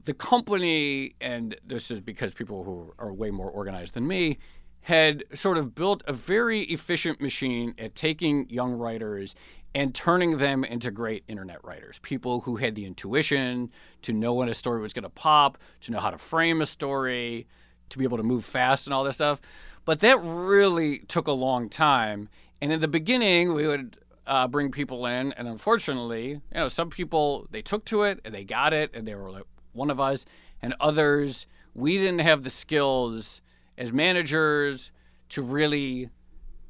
the 0.06 0.14
company, 0.14 1.16
and 1.22 1.56
this 1.66 1.92
is 1.92 2.02
because 2.02 2.34
people 2.34 2.64
who 2.64 2.94
are 2.98 3.14
way 3.14 3.32
more 3.32 3.50
organized 3.50 3.94
than 3.94 4.08
me, 4.08 4.40
had 4.82 5.24
sort 5.34 5.58
of 5.58 5.76
built 5.76 6.04
a 6.08 6.14
very 6.14 6.62
efficient 6.64 7.22
machine 7.22 7.76
at 7.78 7.96
taking 7.96 8.50
young 8.50 8.74
writers 8.74 9.36
and 9.76 9.94
turning 9.94 10.38
them 10.38 10.64
into 10.64 10.90
great 10.90 11.24
internet 11.28 11.64
writers. 11.64 12.00
People 12.00 12.42
who 12.42 12.56
had 12.56 12.76
the 12.76 12.86
intuition 12.86 13.70
to 14.02 14.14
know 14.14 14.34
when 14.34 14.50
a 14.50 14.54
story 14.54 14.82
was 14.82 14.94
going 14.94 15.04
to 15.04 15.10
pop, 15.10 15.58
to 15.82 15.92
know 15.92 16.00
how 16.00 16.10
to 16.10 16.18
frame 16.18 16.62
a 16.62 16.66
story, 16.66 17.46
to 17.90 17.98
be 17.98 18.04
able 18.04 18.18
to 18.18 18.24
move 18.24 18.46
fast 18.46 18.88
and 18.88 18.94
all 18.94 19.04
this 19.04 19.16
stuff. 19.16 19.42
But 19.90 20.02
that 20.02 20.20
really 20.22 21.00
took 21.00 21.26
a 21.26 21.32
long 21.32 21.68
time. 21.68 22.30
And 22.62 22.72
in 22.72 22.80
the 22.80 22.88
beginning, 22.88 23.56
we 23.56 23.66
would 23.66 23.98
uh, 24.28 24.48
bring 24.48 24.70
people 24.70 25.08
in, 25.08 25.32
and 25.34 25.48
unfortunately, 25.48 26.28
you 26.28 26.42
know, 26.54 26.68
some 26.68 26.92
people 26.92 27.48
they 27.50 27.64
took 27.64 27.86
to 27.86 28.04
it 28.04 28.20
and 28.24 28.32
they 28.32 28.44
got 28.44 28.72
it, 28.72 28.92
and 28.94 29.08
they 29.08 29.16
were 29.16 29.32
like 29.32 29.46
one 29.74 29.90
of 29.90 30.00
us, 30.00 30.26
and 30.62 30.76
others 30.80 31.48
we 31.74 31.98
didn't 31.98 32.20
have 32.20 32.44
the 32.44 32.52
skills 32.52 33.42
as 33.80 33.92
managers 33.92 34.92
to 35.30 35.42
really 35.42 36.12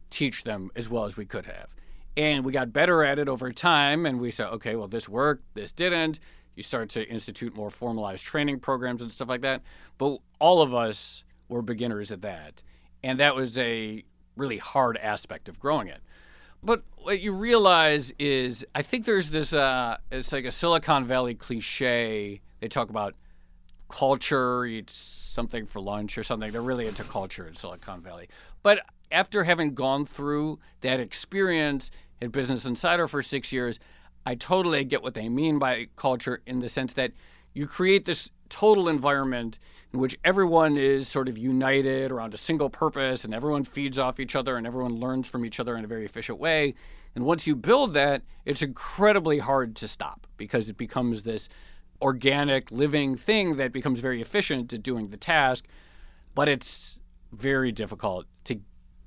teach 0.10 0.46
them 0.46 0.72
as 0.78 0.88
well 0.88 1.04
as 1.04 1.18
we 1.18 1.26
could 1.26 1.46
have. 1.46 1.68
And 2.16 2.46
we 2.46 2.54
got 2.54 2.72
better 2.72 3.04
at 3.04 3.20
it 3.20 3.28
over 3.28 3.52
time, 3.52 4.06
and 4.06 4.22
we 4.22 4.32
said, 4.32 4.48
okay, 4.48 4.78
well, 4.78 4.88
this 4.88 5.10
worked, 5.10 5.44
this 5.56 5.74
didn't. 5.74 6.22
You 6.56 6.64
start 6.64 6.88
to 6.92 7.06
institute 7.06 7.54
more 7.54 7.70
formalized 7.70 8.24
training 8.24 8.62
programs 8.62 9.02
and 9.02 9.12
stuff 9.12 9.28
like 9.28 9.42
that. 9.42 9.62
But 9.98 10.20
all 10.40 10.62
of 10.62 10.74
us 10.74 11.26
were 11.50 11.62
beginners 11.62 12.14
at 12.14 12.22
that. 12.22 12.62
And 13.04 13.20
that 13.20 13.36
was 13.36 13.58
a 13.58 14.04
really 14.36 14.58
hard 14.58 14.98
aspect 14.98 15.50
of 15.50 15.60
growing 15.60 15.88
it. 15.88 16.02
But 16.62 16.84
what 16.98 17.22
you 17.22 17.32
realize 17.32 18.14
is, 18.20 18.66
I 18.76 18.82
think 18.82 19.06
there's 19.06 19.30
this, 19.30 19.54
uh, 19.54 19.98
it's 20.12 20.32
like 20.32 20.46
a 20.46 20.52
Silicon 20.52 21.06
Valley 21.06 21.36
cliche. 21.36 22.42
They 22.60 22.68
talk 22.68 22.90
about 22.90 23.16
culture, 23.88 24.66
eat 24.66 24.90
something 24.90 25.66
for 25.66 25.80
lunch 25.80 26.18
or 26.18 26.24
something. 26.24 26.52
They're 26.52 26.62
really 26.62 26.88
into 26.88 27.04
culture 27.04 27.48
in 27.48 27.56
Silicon 27.56 28.02
Valley. 28.02 28.28
But 28.62 28.82
after 29.12 29.46
having 29.46 29.74
gone 29.74 30.06
through 30.06 30.60
that 30.82 31.00
experience 31.00 31.90
at 32.22 32.32
Business 32.32 32.66
Insider 32.66 33.08
for 33.08 33.24
six 33.24 33.52
years, 33.54 33.80
I 34.26 34.36
totally 34.36 34.84
get 34.84 35.02
what 35.02 35.14
they 35.14 35.30
mean 35.30 35.60
by 35.60 35.88
culture 35.96 36.42
in 36.46 36.60
the 36.60 36.70
sense 36.70 36.94
that 36.94 37.14
you 37.54 37.68
create 37.68 38.06
this 38.06 38.32
total 38.50 38.88
environment 38.90 39.60
in 39.94 40.00
which 40.00 40.18
everyone 40.24 40.78
is 40.78 41.08
sort 41.08 41.28
of 41.28 41.38
united 41.38 42.12
around 42.12 42.34
a 42.34 42.38
single 42.38 42.70
purpose 42.70 43.24
and 43.24 43.34
everyone 43.34 43.64
feeds 43.64 43.98
off 43.98 44.20
each 44.20 44.36
other 44.36 44.56
and 44.56 44.68
everyone 44.68 44.96
learns 44.96 45.28
from 45.28 45.46
each 45.46 45.60
other 45.60 45.76
in 45.76 45.84
a 45.84 45.88
very 45.88 46.06
efficient 46.06 46.40
way. 46.40 46.76
And 47.16 47.26
once 47.26 47.48
you 47.48 47.56
build 47.56 47.94
that, 47.96 48.22
it's 48.46 48.62
incredibly 48.62 49.40
hard 49.40 49.76
to 49.78 49.88
stop 49.88 50.28
because 50.38 50.70
it 50.70 50.78
becomes 50.78 51.24
this 51.24 51.50
organic, 52.02 52.72
living 52.72 53.18
thing 53.18 53.58
that 53.58 53.72
becomes 53.72 54.00
very 54.00 54.22
efficient 54.22 54.72
at 54.74 54.84
doing 54.84 55.10
the 55.10 55.18
task. 55.18 55.66
But 56.36 56.48
it's 56.48 57.00
very 57.32 57.72
difficult 57.72 58.28
to 58.46 58.60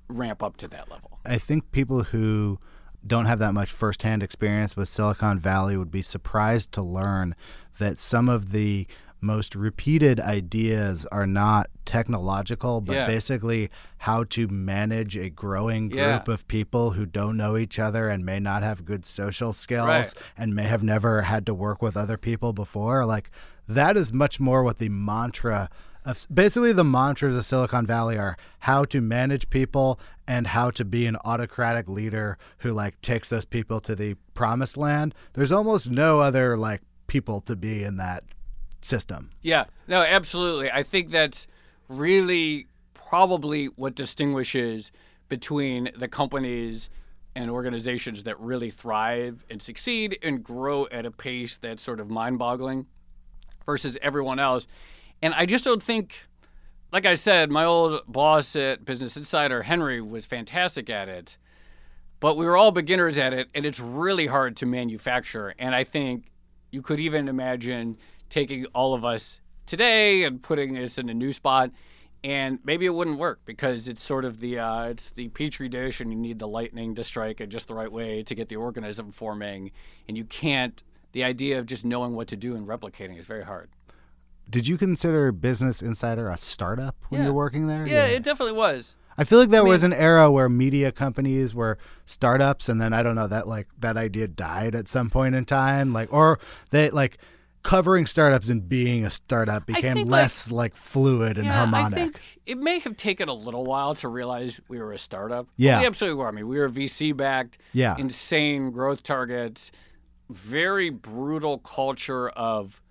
ramp 0.08 0.42
up 0.42 0.56
to 0.58 0.68
that 0.68 0.90
level. 0.90 1.20
I 1.24 1.38
think 1.38 1.70
people 1.70 2.02
who 2.02 2.58
don't 3.06 3.26
have 3.26 3.38
that 3.38 3.52
much 3.52 3.70
firsthand 3.70 4.22
experience 4.22 4.76
with 4.76 4.88
Silicon 4.88 5.38
Valley 5.38 5.76
would 5.76 5.90
be 5.90 6.02
surprised 6.02 6.72
to 6.72 6.82
learn 6.82 7.34
that 7.78 7.98
some 7.98 8.28
of 8.28 8.52
the 8.52 8.86
most 9.22 9.54
repeated 9.54 10.18
ideas 10.20 11.06
are 11.12 11.26
not 11.26 11.68
technological, 11.84 12.80
but 12.80 12.94
Yeah. 12.94 13.06
basically 13.06 13.70
how 13.98 14.24
to 14.24 14.48
manage 14.48 15.16
a 15.16 15.30
growing 15.30 15.88
group 15.88 16.26
Yeah. 16.28 16.34
of 16.34 16.46
people 16.48 16.90
who 16.90 17.06
don't 17.06 17.36
know 17.36 17.56
each 17.56 17.78
other 17.78 18.08
and 18.08 18.26
may 18.26 18.40
not 18.40 18.62
have 18.62 18.84
good 18.84 19.06
social 19.06 19.52
skills 19.52 19.86
Right. 19.88 20.12
and 20.36 20.54
may 20.54 20.64
have 20.64 20.82
never 20.82 21.22
had 21.22 21.46
to 21.46 21.54
work 21.54 21.80
with 21.80 21.96
other 21.96 22.16
people 22.18 22.52
before. 22.52 23.06
Like 23.06 23.30
that 23.68 23.96
is 23.96 24.12
much 24.12 24.40
more 24.40 24.62
what 24.64 24.78
the 24.78 24.88
mantra 24.88 25.70
of 26.04 26.26
basically 26.34 26.72
the 26.72 26.82
mantras 26.82 27.36
of 27.36 27.44
Silicon 27.46 27.86
Valley 27.86 28.18
are 28.18 28.36
how 28.60 28.84
to 28.86 29.00
manage 29.00 29.48
people 29.50 30.00
and 30.26 30.48
how 30.48 30.68
to 30.72 30.84
be 30.84 31.06
an 31.06 31.16
autocratic 31.24 31.88
leader 31.88 32.36
who 32.58 32.72
like 32.72 33.00
takes 33.02 33.28
those 33.28 33.44
people 33.44 33.78
to 33.80 33.94
the 33.94 34.14
promised 34.34 34.76
land. 34.76 35.14
There's 35.34 35.52
almost 35.52 35.88
no 35.90 36.18
other 36.18 36.56
like 36.56 36.80
people 37.06 37.40
to 37.42 37.54
be 37.54 37.84
in 37.84 37.98
that 37.98 38.24
system. 38.84 39.30
Yeah, 39.42 39.64
no, 39.88 40.02
absolutely. 40.02 40.70
I 40.70 40.82
think 40.82 41.10
that's 41.10 41.46
really 41.88 42.66
probably 42.94 43.66
what 43.66 43.94
distinguishes 43.94 44.92
between 45.28 45.90
the 45.96 46.08
companies 46.08 46.90
and 47.34 47.50
organizations 47.50 48.24
that 48.24 48.38
really 48.38 48.70
thrive 48.70 49.44
and 49.50 49.60
succeed 49.60 50.18
and 50.22 50.42
grow 50.42 50.86
at 50.92 51.06
a 51.06 51.10
pace 51.10 51.56
that's 51.56 51.82
sort 51.82 52.00
of 52.00 52.10
mind 52.10 52.38
boggling 52.38 52.86
versus 53.64 53.96
everyone 54.02 54.38
else. 54.38 54.66
And 55.22 55.34
I 55.34 55.46
just 55.46 55.64
don't 55.64 55.82
think, 55.82 56.26
like 56.92 57.06
I 57.06 57.14
said, 57.14 57.50
my 57.50 57.64
old 57.64 58.02
boss 58.06 58.54
at 58.56 58.84
Business 58.84 59.16
Insider, 59.16 59.62
Henry, 59.62 60.00
was 60.00 60.26
fantastic 60.26 60.90
at 60.90 61.08
it. 61.08 61.38
But 62.20 62.36
we 62.36 62.46
were 62.46 62.56
all 62.56 62.70
beginners 62.70 63.18
at 63.18 63.32
it, 63.32 63.48
and 63.54 63.66
it's 63.66 63.80
really 63.80 64.26
hard 64.26 64.56
to 64.58 64.66
manufacture. 64.66 65.54
And 65.58 65.74
I 65.74 65.84
think 65.84 66.26
you 66.70 66.80
could 66.80 67.00
even 67.00 67.28
imagine 67.28 67.98
taking 68.32 68.64
all 68.74 68.94
of 68.94 69.04
us 69.04 69.40
today 69.66 70.24
and 70.24 70.42
putting 70.42 70.76
us 70.78 70.98
in 70.98 71.08
a 71.08 71.14
new 71.14 71.32
spot, 71.32 71.70
and 72.24 72.58
maybe 72.64 72.86
it 72.86 72.94
wouldn't 72.94 73.18
work 73.18 73.40
because 73.44 73.88
it's 73.88 74.02
sort 74.02 74.24
of 74.24 74.40
the 74.40 74.58
uh, 74.58 74.84
it's 74.84 75.10
the 75.10 75.28
petri 75.28 75.68
dish, 75.68 76.00
and 76.00 76.10
you 76.12 76.18
need 76.18 76.38
the 76.38 76.48
lightning 76.48 76.94
to 76.94 77.04
strike 77.04 77.40
in 77.40 77.50
just 77.50 77.68
the 77.68 77.74
right 77.74 77.92
way 77.92 78.22
to 78.22 78.34
get 78.34 78.48
the 78.48 78.56
organism 78.56 79.10
forming, 79.12 79.70
and 80.08 80.16
you 80.16 80.24
can't. 80.24 80.82
The 81.12 81.24
idea 81.24 81.58
of 81.58 81.66
just 81.66 81.84
knowing 81.84 82.14
what 82.14 82.28
to 82.28 82.36
do 82.36 82.56
and 82.56 82.66
replicating 82.66 83.18
is 83.18 83.26
very 83.26 83.44
hard. 83.44 83.68
Did 84.48 84.66
you 84.66 84.78
consider 84.78 85.30
Business 85.30 85.82
Insider 85.82 86.28
a 86.30 86.38
startup 86.38 86.96
when 87.10 87.20
Yeah. 87.20 87.26
you 87.26 87.32
were 87.34 87.36
working 87.36 87.66
there? 87.66 87.86
Yeah, 87.86 88.06
it 88.06 88.22
definitely 88.22 88.56
was. 88.56 88.96
I 89.18 89.24
feel 89.24 89.38
like 89.38 89.50
there 89.50 89.60
I 89.60 89.68
was 89.68 89.82
an 89.82 89.92
era 89.92 90.30
where 90.30 90.48
media 90.48 90.90
companies 90.90 91.54
were 91.54 91.76
startups, 92.06 92.70
and 92.70 92.80
then 92.80 92.94
I 92.94 93.02
don't 93.02 93.14
know 93.14 93.26
that 93.28 93.46
like 93.46 93.68
that 93.78 93.98
idea 93.98 94.26
died 94.26 94.74
at 94.74 94.88
some 94.88 95.10
point 95.10 95.34
in 95.34 95.44
time, 95.44 95.92
like 95.92 96.10
or 96.10 96.38
they 96.70 96.88
like 96.88 97.18
covering 97.62 98.06
startups 98.06 98.48
and 98.48 98.68
being 98.68 99.04
a 99.04 99.10
startup 99.10 99.66
became 99.66 99.94
think, 99.94 100.10
like- 100.10 100.22
less 100.22 100.50
like, 100.50 100.76
fluid 100.76 101.38
and 101.38 101.46
yeah, 101.46 101.58
harmonic. 101.58 101.92
I 101.98 102.02
think 102.02 102.20
it 102.46 102.58
may 102.58 102.78
have 102.80 102.96
taken 102.96 103.28
a 103.28 103.34
little 103.34 103.64
while 103.64 103.94
to 103.96 104.08
realize 104.08 104.60
we 104.68 104.80
were 104.80 104.92
a 104.92 104.98
startup. 104.98 105.46
Yeah. 105.56 105.80
we 105.80 105.86
absolutely 105.86 106.18
were. 106.18 106.28
I 106.28 106.32
mean, 106.32 106.48
we 106.48 106.58
were 106.58 106.68
VC 106.68 107.16
backed. 107.16 107.58
Yeah. 107.72 107.96
insane 107.98 108.70
growth 108.70 109.02
targets, 109.02 109.70
very 110.30 110.90
brutal 110.90 111.58
culture 111.58 112.30
of 112.30 112.82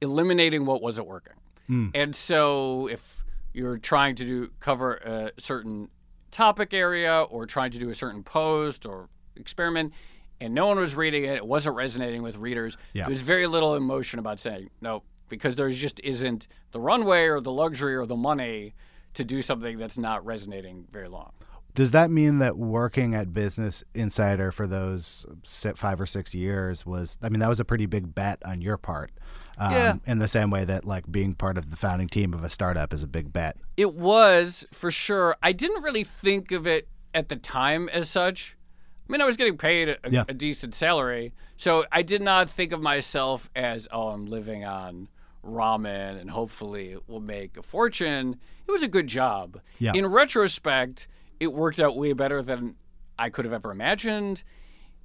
eliminating 0.00 0.64
what 0.64 0.80
wasn't 0.82 1.06
working. 1.06 1.34
Hmm. 1.66 1.88
And 1.94 2.14
so, 2.16 2.88
if 2.88 3.22
you're 3.52 3.78
trying 3.78 4.14
to 4.16 4.24
do 4.24 4.50
cover 4.60 4.94
a 4.94 5.32
certain 5.38 5.88
topic 6.30 6.72
area 6.72 7.22
or 7.22 7.46
trying 7.46 7.70
to 7.72 7.78
do 7.78 7.90
a 7.90 7.94
certain 7.94 8.22
post 8.22 8.86
or 8.86 9.08
experiment, 9.36 9.92
and 10.40 10.54
no 10.54 10.66
one 10.66 10.78
was 10.78 10.94
reading 10.94 11.24
it, 11.24 11.36
it 11.36 11.46
wasn't 11.46 11.76
resonating 11.76 12.22
with 12.22 12.36
readers. 12.36 12.76
Yeah. 12.92 13.04
There 13.04 13.10
was 13.10 13.22
very 13.22 13.46
little 13.46 13.74
emotion 13.76 14.18
about 14.18 14.40
saying 14.40 14.70
no 14.80 15.02
because 15.28 15.56
there 15.56 15.70
just 15.70 16.00
isn't 16.00 16.48
the 16.72 16.80
runway 16.80 17.24
or 17.26 17.40
the 17.40 17.52
luxury 17.52 17.94
or 17.94 18.06
the 18.06 18.16
money 18.16 18.74
to 19.14 19.24
do 19.24 19.42
something 19.42 19.78
that's 19.78 19.98
not 19.98 20.24
resonating 20.24 20.86
very 20.90 21.08
long. 21.08 21.32
Does 21.74 21.92
that 21.92 22.10
mean 22.10 22.38
that 22.38 22.56
working 22.56 23.14
at 23.14 23.32
Business 23.32 23.84
Insider 23.94 24.50
for 24.50 24.66
those 24.66 25.24
five 25.76 26.00
or 26.00 26.06
six 26.06 26.34
years 26.34 26.84
was? 26.84 27.16
I 27.22 27.28
mean, 27.28 27.40
that 27.40 27.48
was 27.48 27.60
a 27.60 27.64
pretty 27.64 27.86
big 27.86 28.12
bet 28.14 28.42
on 28.44 28.60
your 28.60 28.76
part. 28.76 29.12
Um, 29.56 29.72
Yeah. 29.72 29.94
In 30.06 30.18
the 30.18 30.26
same 30.26 30.50
way 30.50 30.64
that 30.64 30.84
like 30.84 31.10
being 31.10 31.34
part 31.34 31.56
of 31.56 31.70
the 31.70 31.76
founding 31.76 32.08
team 32.08 32.34
of 32.34 32.42
a 32.42 32.50
startup 32.50 32.92
is 32.92 33.02
a 33.02 33.06
big 33.06 33.32
bet. 33.32 33.56
It 33.76 33.94
was 33.94 34.64
for 34.72 34.90
sure. 34.90 35.36
I 35.42 35.52
didn't 35.52 35.82
really 35.82 36.02
think 36.04 36.50
of 36.50 36.66
it 36.66 36.88
at 37.14 37.28
the 37.28 37.36
time 37.36 37.88
as 37.90 38.10
such. 38.10 38.56
I 39.10 39.12
mean, 39.12 39.20
I 39.20 39.24
was 39.24 39.36
getting 39.36 39.58
paid 39.58 39.88
a, 39.88 39.96
Yeah. 40.08 40.22
a 40.28 40.32
decent 40.34 40.72
salary, 40.72 41.32
so 41.56 41.84
I 41.90 42.02
did 42.02 42.22
not 42.22 42.48
think 42.48 42.70
of 42.70 42.80
myself 42.80 43.50
as, 43.56 43.88
oh, 43.90 44.08
I'm 44.10 44.26
living 44.26 44.64
on 44.64 45.08
ramen 45.44 46.20
and 46.20 46.30
hopefully 46.30 46.92
it 46.92 47.08
will 47.08 47.18
make 47.20 47.56
a 47.56 47.62
fortune. 47.62 48.38
It 48.68 48.70
was 48.70 48.82
a 48.82 48.88
good 48.88 49.08
job. 49.08 49.58
Yeah. 49.80 49.92
In 49.94 50.06
retrospect, 50.06 51.08
it 51.40 51.52
worked 51.52 51.80
out 51.80 51.96
way 51.96 52.12
better 52.12 52.40
than 52.40 52.76
I 53.18 53.30
could 53.30 53.44
have 53.46 53.52
ever 53.54 53.72
imagined, 53.72 54.44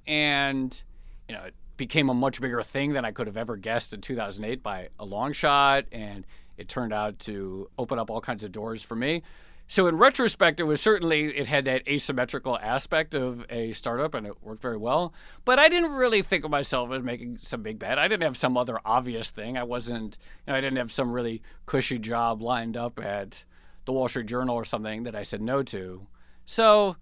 and 0.06 0.80
you 1.28 1.34
know, 1.34 1.42
it 1.42 1.54
became 1.76 2.08
a 2.08 2.14
much 2.14 2.40
bigger 2.40 2.62
thing 2.62 2.92
than 2.92 3.04
I 3.04 3.10
could 3.10 3.26
have 3.26 3.36
ever 3.36 3.56
guessed 3.56 3.92
in 3.92 4.00
2008 4.00 4.62
by 4.62 4.88
a 5.00 5.04
long 5.04 5.32
shot, 5.32 5.86
and 5.90 6.24
it 6.56 6.68
turned 6.68 6.92
out 6.92 7.18
to 7.20 7.68
open 7.76 7.98
up 7.98 8.08
all 8.08 8.20
kinds 8.20 8.44
of 8.44 8.52
doors 8.52 8.82
for 8.84 8.94
me. 8.94 9.22
So 9.68 9.88
in 9.88 9.96
retrospect, 9.96 10.60
it 10.60 10.64
was 10.64 10.80
certainly 10.80 11.36
it 11.36 11.46
had 11.46 11.64
that 11.64 11.88
asymmetrical 11.88 12.56
aspect 12.58 13.14
of 13.14 13.44
a 13.50 13.72
startup, 13.72 14.14
and 14.14 14.26
it 14.26 14.42
worked 14.42 14.62
very 14.62 14.76
well. 14.76 15.12
But 15.44 15.58
I 15.58 15.68
didn't 15.68 15.90
really 15.92 16.22
think 16.22 16.44
of 16.44 16.50
myself 16.50 16.92
as 16.92 17.02
making 17.02 17.40
some 17.42 17.62
big 17.62 17.78
bet. 17.78 17.98
I 17.98 18.06
didn't 18.06 18.22
have 18.22 18.36
some 18.36 18.56
other 18.56 18.78
obvious 18.84 19.30
thing. 19.30 19.58
I 19.58 19.64
wasn't. 19.64 20.18
You 20.46 20.52
know, 20.52 20.58
I 20.58 20.60
didn't 20.60 20.78
have 20.78 20.92
some 20.92 21.10
really 21.10 21.42
cushy 21.66 21.98
job 21.98 22.42
lined 22.42 22.76
up 22.76 23.00
at 23.00 23.44
the 23.86 23.92
Wall 23.92 24.08
Street 24.08 24.26
Journal 24.26 24.54
or 24.54 24.64
something 24.64 25.02
that 25.02 25.16
I 25.16 25.24
said 25.24 25.40
no 25.40 25.62
to. 25.64 26.06
So 26.44 26.96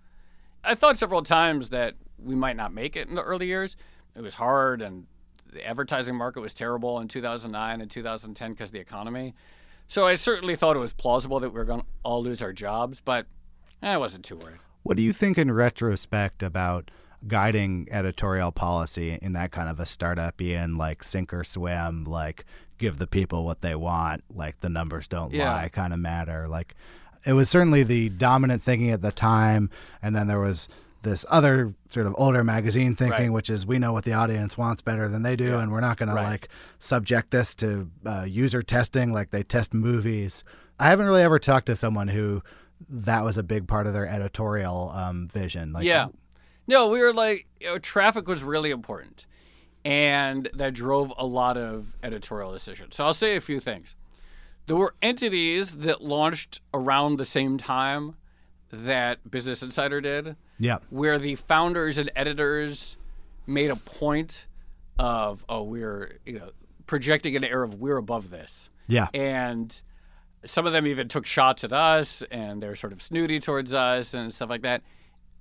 I 0.63 0.75
thought 0.75 0.97
several 0.97 1.23
times 1.23 1.69
that 1.71 1.95
we 2.19 2.35
might 2.35 2.57
not 2.57 2.73
make 2.73 2.97
it 2.97 3.09
in 3.09 3.15
the 3.15 3.23
early 3.23 3.47
years. 3.47 3.77
It 4.17 4.23
was 4.23 4.35
hard, 4.35 4.81
and 4.81 5.07
the 5.53 5.67
advertising 5.67 6.17
market 6.17 6.41
was 6.41 6.55
terrible 6.55 6.99
in 7.01 7.09
2009 7.09 7.81
and 7.83 7.91
2010 7.91 8.53
because 8.53 8.71
of 8.71 8.73
the 8.73 8.81
economy. 8.81 9.35
So 9.89 10.07
I 10.07 10.15
certainly 10.15 10.57
thought 10.57 10.77
it 10.77 10.81
was 10.81 10.93
plausible 10.93 11.41
that 11.41 11.51
we 11.51 11.55
were 11.59 11.65
going 11.65 11.81
to 11.81 11.87
all 12.03 12.23
lose 12.23 12.43
our 12.43 12.53
jobs, 12.53 13.01
but 13.05 13.27
eh, 13.83 13.93
I 13.93 13.97
wasn't 13.97 14.25
too 14.25 14.37
worried. 14.37 14.59
What 14.83 14.97
do 14.97 15.03
you 15.03 15.13
think 15.13 15.39
in 15.39 15.51
retrospect 15.53 16.43
about 16.43 16.91
guiding 17.27 17.89
editorial 17.91 18.53
policy 18.53 19.19
in 19.23 19.33
that 19.33 19.51
kind 19.51 19.69
of 19.69 19.81
a 19.81 19.87
startup 19.87 20.41
in 20.43 20.77
like 20.77 21.03
sink 21.03 21.33
or 21.33 21.43
swim, 21.45 22.05
like 22.05 22.45
give 22.79 22.99
the 22.99 23.07
people 23.07 23.45
what 23.45 23.63
they 23.63 23.75
want, 23.75 24.25
like 24.35 24.61
the 24.61 24.69
numbers 24.69 25.09
don't 25.09 25.33
Yeah. 25.33 25.53
lie 25.53 25.69
kind 25.69 25.93
of 25.93 25.99
matter? 26.01 26.49
Like 26.49 26.75
it 27.27 27.33
was 27.33 27.49
certainly 27.49 27.83
the 27.83 28.11
dominant 28.11 28.63
thinking 28.63 28.91
at 28.91 29.01
the 29.01 29.13
time, 29.13 29.71
and 30.03 30.15
then 30.15 30.27
there 30.27 30.41
was 30.41 30.69
this 31.05 31.25
other 31.31 31.75
sort 31.91 32.07
of 32.07 32.15
older 32.19 32.43
magazine 32.43 32.97
thinking, 32.97 33.27
Right. 33.27 33.33
which 33.33 33.49
is 33.49 33.65
we 33.67 33.79
know 33.79 33.93
what 33.93 34.05
the 34.05 34.13
audience 34.13 34.59
wants 34.59 34.83
better 34.83 35.09
than 35.09 35.23
they 35.23 35.37
do, 35.37 35.45
Yeah. 35.51 35.61
and 35.61 35.71
we're 35.71 35.81
not 35.81 35.97
going 35.97 36.09
to 36.09 36.15
like 36.17 36.49
subject 36.79 37.31
this 37.31 37.55
to 37.57 37.89
uh, 38.05 38.25
user 38.29 38.63
testing 38.63 39.13
like 39.13 39.31
they 39.31 39.43
test 39.43 39.73
movies. 39.73 40.43
I 40.81 40.89
haven't 40.91 41.07
really 41.07 41.23
ever 41.23 41.39
talked 41.39 41.67
to 41.67 41.77
someone 41.77 42.09
who 42.09 42.43
that 42.91 43.25
was 43.25 43.39
a 43.39 43.43
big 43.45 43.69
part 43.69 43.87
of 43.87 43.93
their 43.95 44.07
editorial 44.09 44.91
um, 44.93 45.29
vision. 45.29 45.73
Like, 45.73 45.85
yeah. 45.85 46.09
No, 46.67 46.89
we 46.89 46.99
were 47.01 47.13
like, 47.15 47.47
you 47.61 47.69
know, 47.69 47.79
traffic 47.79 48.27
was 48.27 48.43
really 48.43 48.71
important. 48.71 49.27
And 49.85 50.49
that 50.55 50.73
drove 50.75 51.13
a 51.19 51.27
lot 51.27 51.57
of 51.57 51.95
editorial 52.03 52.53
decisions. 52.53 52.97
So 52.97 53.05
I'll 53.05 53.15
say 53.15 53.37
a 53.37 53.41
few 53.41 53.61
things. 53.61 53.95
There 54.67 54.77
were 54.77 54.95
entities 55.03 55.73
that 55.73 56.03
launched 56.03 56.63
around 56.73 57.19
the 57.19 57.27
same 57.27 57.59
time 57.59 58.17
that 58.73 59.31
Business 59.31 59.63
Insider 59.63 60.01
did, 60.01 60.37
yeah, 60.59 60.79
where 60.91 61.19
the 61.19 61.35
founders 61.37 61.99
and 61.99 62.11
editors 62.17 62.97
made 63.47 63.71
a 63.71 63.77
point 63.77 64.47
of, 64.99 65.45
oh, 65.49 65.63
we're, 65.63 66.19
you 66.25 66.39
know, 66.39 66.51
projecting 66.87 67.37
an 67.37 67.45
air 67.45 67.63
of 67.63 67.81
we're 67.81 67.97
above 67.97 68.31
this. 68.31 68.71
yeah, 68.87 69.09
And 69.13 69.81
some 70.45 70.67
of 70.67 70.73
them 70.73 70.87
even 70.87 71.09
took 71.09 71.27
shots 71.27 71.65
at 71.65 71.73
us 71.73 72.23
and 72.31 72.63
they're 72.63 72.77
sort 72.77 72.93
of 72.93 73.03
snooty 73.03 73.41
towards 73.41 73.73
us 73.75 74.15
and 74.15 74.33
stuff 74.33 74.51
like 74.51 74.63
that. 74.63 74.83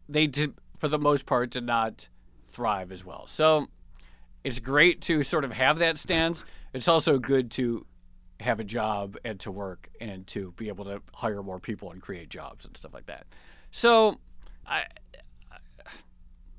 They 0.10 0.28
did, 0.28 0.54
for 0.78 0.88
the 0.88 1.00
most 1.00 1.26
part, 1.26 1.52
did 1.52 1.66
not 1.66 2.08
thrive 2.50 2.92
as 2.92 3.04
well. 3.06 3.28
So 3.28 3.68
it's 4.44 4.60
great 4.60 5.02
to 5.02 5.24
sort 5.24 5.44
of 5.44 5.52
have 5.52 5.80
that 5.80 5.98
stance. 5.98 6.44
It's 6.74 6.88
also 6.88 7.20
good 7.20 7.52
to 7.52 7.86
have 8.40 8.60
a 8.60 8.64
job 8.64 9.18
and 9.24 9.40
to 9.42 9.52
work 9.52 9.90
and 10.02 10.26
to 10.28 10.52
be 10.54 10.68
able 10.68 10.86
to 10.86 11.02
hire 11.14 11.44
more 11.44 11.60
people 11.60 11.92
and 11.92 12.02
create 12.02 12.30
jobs 12.30 12.66
and 12.66 12.76
stuff 12.76 12.94
like 12.94 13.06
that. 13.06 13.26
So 13.72 14.20
I, 14.66 14.84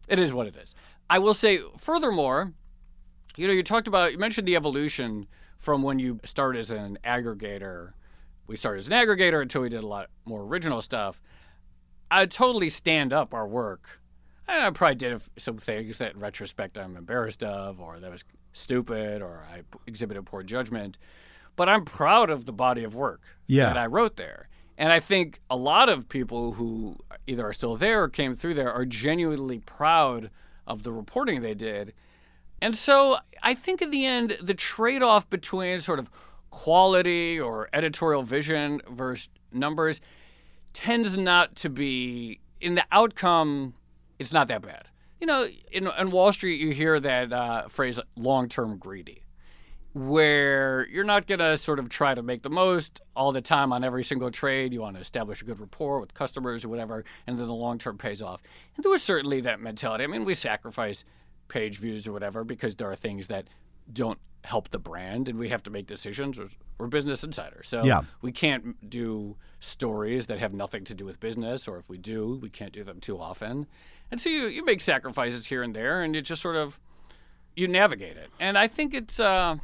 it 0.09 0.21
is 0.21 0.33
what 0.33 0.47
it 0.47 0.57
is. 0.57 0.75
I 1.09 1.19
will 1.19 1.35
say, 1.35 1.61
furthermore, 1.79 2.53
you 3.37 3.47
know, 3.47 3.53
you 3.53 3.63
talked 3.63 3.89
about, 3.89 4.13
you 4.13 4.19
mentioned 4.19 4.47
the 4.47 4.57
evolution 4.57 5.27
from 5.59 5.83
when 5.83 5.99
you 5.99 6.21
start 6.25 6.57
as 6.57 6.71
an 6.71 6.99
aggregator. 7.05 7.93
We 8.47 8.57
started 8.57 8.79
as 8.81 8.87
an 8.87 8.93
aggregator 8.93 9.41
until 9.41 9.63
we 9.63 9.69
did 9.69 9.83
a 9.83 9.87
lot 9.87 10.11
more 10.25 10.43
original 10.43 10.83
stuff. 10.83 11.21
I 12.11 12.27
totally 12.27 12.69
stand 12.69 13.13
up 13.13 13.33
our 13.35 13.47
work. 13.49 14.01
And 14.47 14.61
I 14.63 14.71
probably 14.71 14.97
did 14.97 15.23
some 15.39 15.57
things 15.57 15.97
that 15.99 16.15
in 16.15 16.21
retrospect 16.21 16.77
I'm 16.77 16.97
embarrassed 16.99 17.43
of, 17.43 17.81
or 17.81 17.99
that 17.99 18.11
was 18.11 18.25
stupid, 18.53 19.23
or 19.23 19.43
I 19.51 19.63
exhibited 19.87 20.27
poor 20.27 20.43
judgment. 20.43 20.99
But 21.57 21.71
I'm 21.71 21.87
proud 21.87 22.29
of 22.29 22.45
the 22.45 22.53
body 22.53 22.85
of 22.85 22.95
work 22.95 23.23
Yeah. 23.47 23.67
that 23.67 23.79
I 23.79 23.87
wrote 23.87 24.17
there. 24.17 24.49
And 24.77 24.93
I 24.93 25.01
think 25.01 25.41
a 25.49 25.57
lot 25.57 25.89
of 25.89 26.09
people 26.09 26.53
who 26.53 26.97
either 27.27 27.47
are 27.47 27.53
still 27.53 27.77
there 27.77 28.05
or 28.05 28.09
came 28.09 28.35
through 28.35 28.55
there 28.55 28.73
are 28.73 28.85
genuinely 28.85 29.59
proud 29.61 30.31
of 30.67 30.83
the 30.83 30.93
reporting 30.93 31.43
they 31.43 31.55
did. 31.55 31.95
And 32.61 32.75
so 32.75 33.19
I 33.43 33.55
think 33.55 33.83
in 33.83 33.91
the 33.91 34.07
end, 34.07 34.39
the 34.41 34.55
trade 34.55 35.03
off 35.03 35.29
between 35.29 35.81
sort 35.81 35.99
of 35.99 36.11
quality 36.51 37.39
or 37.39 37.69
editorial 37.73 38.23
vision 38.23 38.81
versus 38.89 39.29
numbers 39.53 40.01
tends 40.73 41.17
not 41.17 41.55
to 41.57 41.69
be, 41.69 42.41
in 42.61 42.75
the 42.75 42.85
outcome, 42.91 43.75
it's 44.19 44.33
not 44.33 44.49
that 44.49 44.63
bad. 44.63 44.89
You 45.21 45.27
know, 45.27 45.47
in, 45.73 45.89
in 45.99 46.11
Wall 46.11 46.33
Street, 46.33 46.61
you 46.61 46.71
hear 46.71 47.01
that 47.01 47.33
uh, 47.33 47.69
phrase 47.69 47.99
long 48.17 48.49
term 48.49 48.79
greedy, 48.79 49.24
where 49.95 50.87
you're 50.91 51.05
not 51.05 51.27
going 51.27 51.39
to 51.39 51.57
sort 51.57 51.79
of 51.79 51.89
try 51.89 52.15
to 52.15 52.23
make 52.23 52.43
the 52.43 52.51
most 52.51 53.01
all 53.15 53.31
the 53.33 53.41
time 53.41 53.73
on 53.73 53.85
every 53.85 54.03
single 54.05 54.31
trade. 54.31 54.73
You 54.73 54.81
want 54.83 54.97
to 54.97 55.01
establish 55.01 55.41
a 55.41 55.45
good 55.45 55.61
rapport 55.61 56.01
with 56.01 56.13
customers 56.15 56.65
or 56.65 56.69
whatever, 56.69 57.05
and 57.27 57.39
then 57.39 57.47
the 57.47 57.55
long 57.55 57.79
term 57.79 57.97
pays 57.97 58.21
off. 58.21 58.43
And 58.77 58.85
there 58.85 58.91
was 58.91 59.03
certainly 59.03 59.41
that 59.43 59.61
mentality. 59.61 60.05
I 60.05 60.09
mean, 60.09 60.25
we 60.25 60.35
sacrifice 60.35 61.05
page 61.49 61.79
views 61.79 62.07
or 62.09 62.13
whatever 62.13 62.43
because 62.45 62.75
there 62.75 62.91
are 62.91 62.97
things 62.97 63.29
that 63.29 63.47
don't 63.93 64.19
help 64.43 64.71
the 64.71 64.79
brand 64.79 65.29
and 65.29 65.39
we 65.39 65.49
have 65.49 65.63
to 65.63 65.71
make 65.71 65.87
decisions. 65.87 66.39
We're- 66.39 66.51
We're 66.77 66.89
business 66.89 67.23
insiders. 67.23 67.69
So 67.69 67.85
Yeah. 67.85 68.03
we 68.21 68.33
can't 68.33 68.91
do 68.91 69.37
stories 69.61 70.27
that 70.27 70.41
have 70.41 70.53
nothing 70.53 70.83
to 70.87 70.95
do 70.95 71.05
with 71.05 71.21
business, 71.21 71.69
or 71.69 71.79
if 71.79 71.89
we 71.89 71.99
do, 71.99 72.41
we 72.43 72.51
can't 72.51 72.73
do 72.73 72.83
them 72.83 72.99
too 72.99 73.19
often. 73.21 73.69
And 74.11 74.21
so 74.21 74.29
you, 74.29 74.47
you 74.49 74.65
make 74.65 74.81
sacrifices 74.81 75.47
here 75.47 75.63
and 75.63 75.73
there, 75.75 76.03
and 76.03 76.17
you 76.17 76.21
just 76.21 76.43
sort 76.43 76.57
of 76.57 76.81
you 77.55 77.69
navigate 77.69 78.17
it. 78.17 78.29
And 78.41 78.59
I 78.59 78.67
think 78.67 78.93
it's 78.93 79.21
uh, 79.21 79.59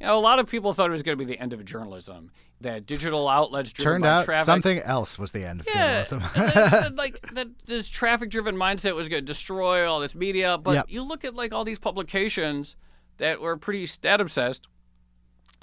you 0.00 0.06
know 0.06 0.16
a 0.16 0.20
lot 0.20 0.38
of 0.38 0.46
people 0.48 0.72
thought 0.74 0.88
it 0.88 0.92
was 0.92 1.02
going 1.02 1.16
to 1.18 1.24
be 1.24 1.30
the 1.30 1.38
end 1.38 1.52
of 1.52 1.64
journalism. 1.64 2.30
That 2.62 2.84
digital 2.86 3.28
outlets 3.28 3.72
driven 3.72 3.92
Turned 4.02 4.04
out 4.06 4.24
traffic, 4.26 4.44
something 4.46 4.78
else 4.80 5.18
was 5.18 5.30
the 5.32 5.46
end 5.48 5.60
of 5.60 5.66
yeah, 5.72 6.02
journalism. 6.04 6.22
and 6.34 6.52
that- 6.52 6.70
that, 6.82 6.96
like 6.96 7.20
that 7.34 7.48
this 7.66 7.88
traffic-driven 7.88 8.54
mindset 8.54 8.94
was 8.94 9.08
going 9.08 9.22
to 9.22 9.26
destroy 9.26 9.88
all 9.90 9.98
this 10.00 10.14
media. 10.14 10.58
But 10.58 10.74
Yep. 10.74 10.84
you 10.88 11.02
look 11.02 11.24
at 11.24 11.34
like 11.34 11.52
all 11.54 11.64
these 11.64 11.78
publications 11.78 12.76
that 13.16 13.40
were 13.40 13.56
pretty 13.56 13.86
stat 13.86 14.20
obsessed. 14.20 14.66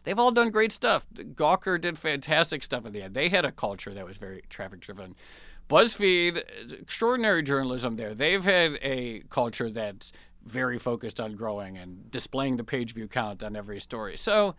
They've 0.06 0.18
all 0.18 0.32
done 0.32 0.52
great 0.52 0.72
stuff. 0.72 1.06
Gawker 1.14 1.80
did 1.80 1.98
fantastic 1.98 2.64
stuff 2.64 2.86
in 2.86 2.94
the 2.94 3.02
end. 3.04 3.14
They 3.14 3.30
had 3.30 3.44
a 3.46 3.52
culture 3.52 3.94
that 3.94 4.06
was 4.06 4.18
very 4.18 4.42
traffic-driven. 4.50 5.16
BuzzFeed, 5.70 6.44
extraordinary 6.82 7.44
journalism 7.44 7.98
there. 7.98 8.14
They've 8.14 8.44
had 8.44 8.80
a 8.82 9.22
culture 9.30 9.70
that's 9.70 10.14
very 10.48 10.80
focused 10.80 11.20
on 11.20 11.36
growing 11.36 11.78
and 11.78 12.10
displaying 12.12 12.58
the 12.58 12.64
page 12.64 12.94
view 12.94 13.08
count 13.08 13.44
on 13.44 13.56
every 13.56 13.80
story. 13.80 14.18
So 14.18 14.56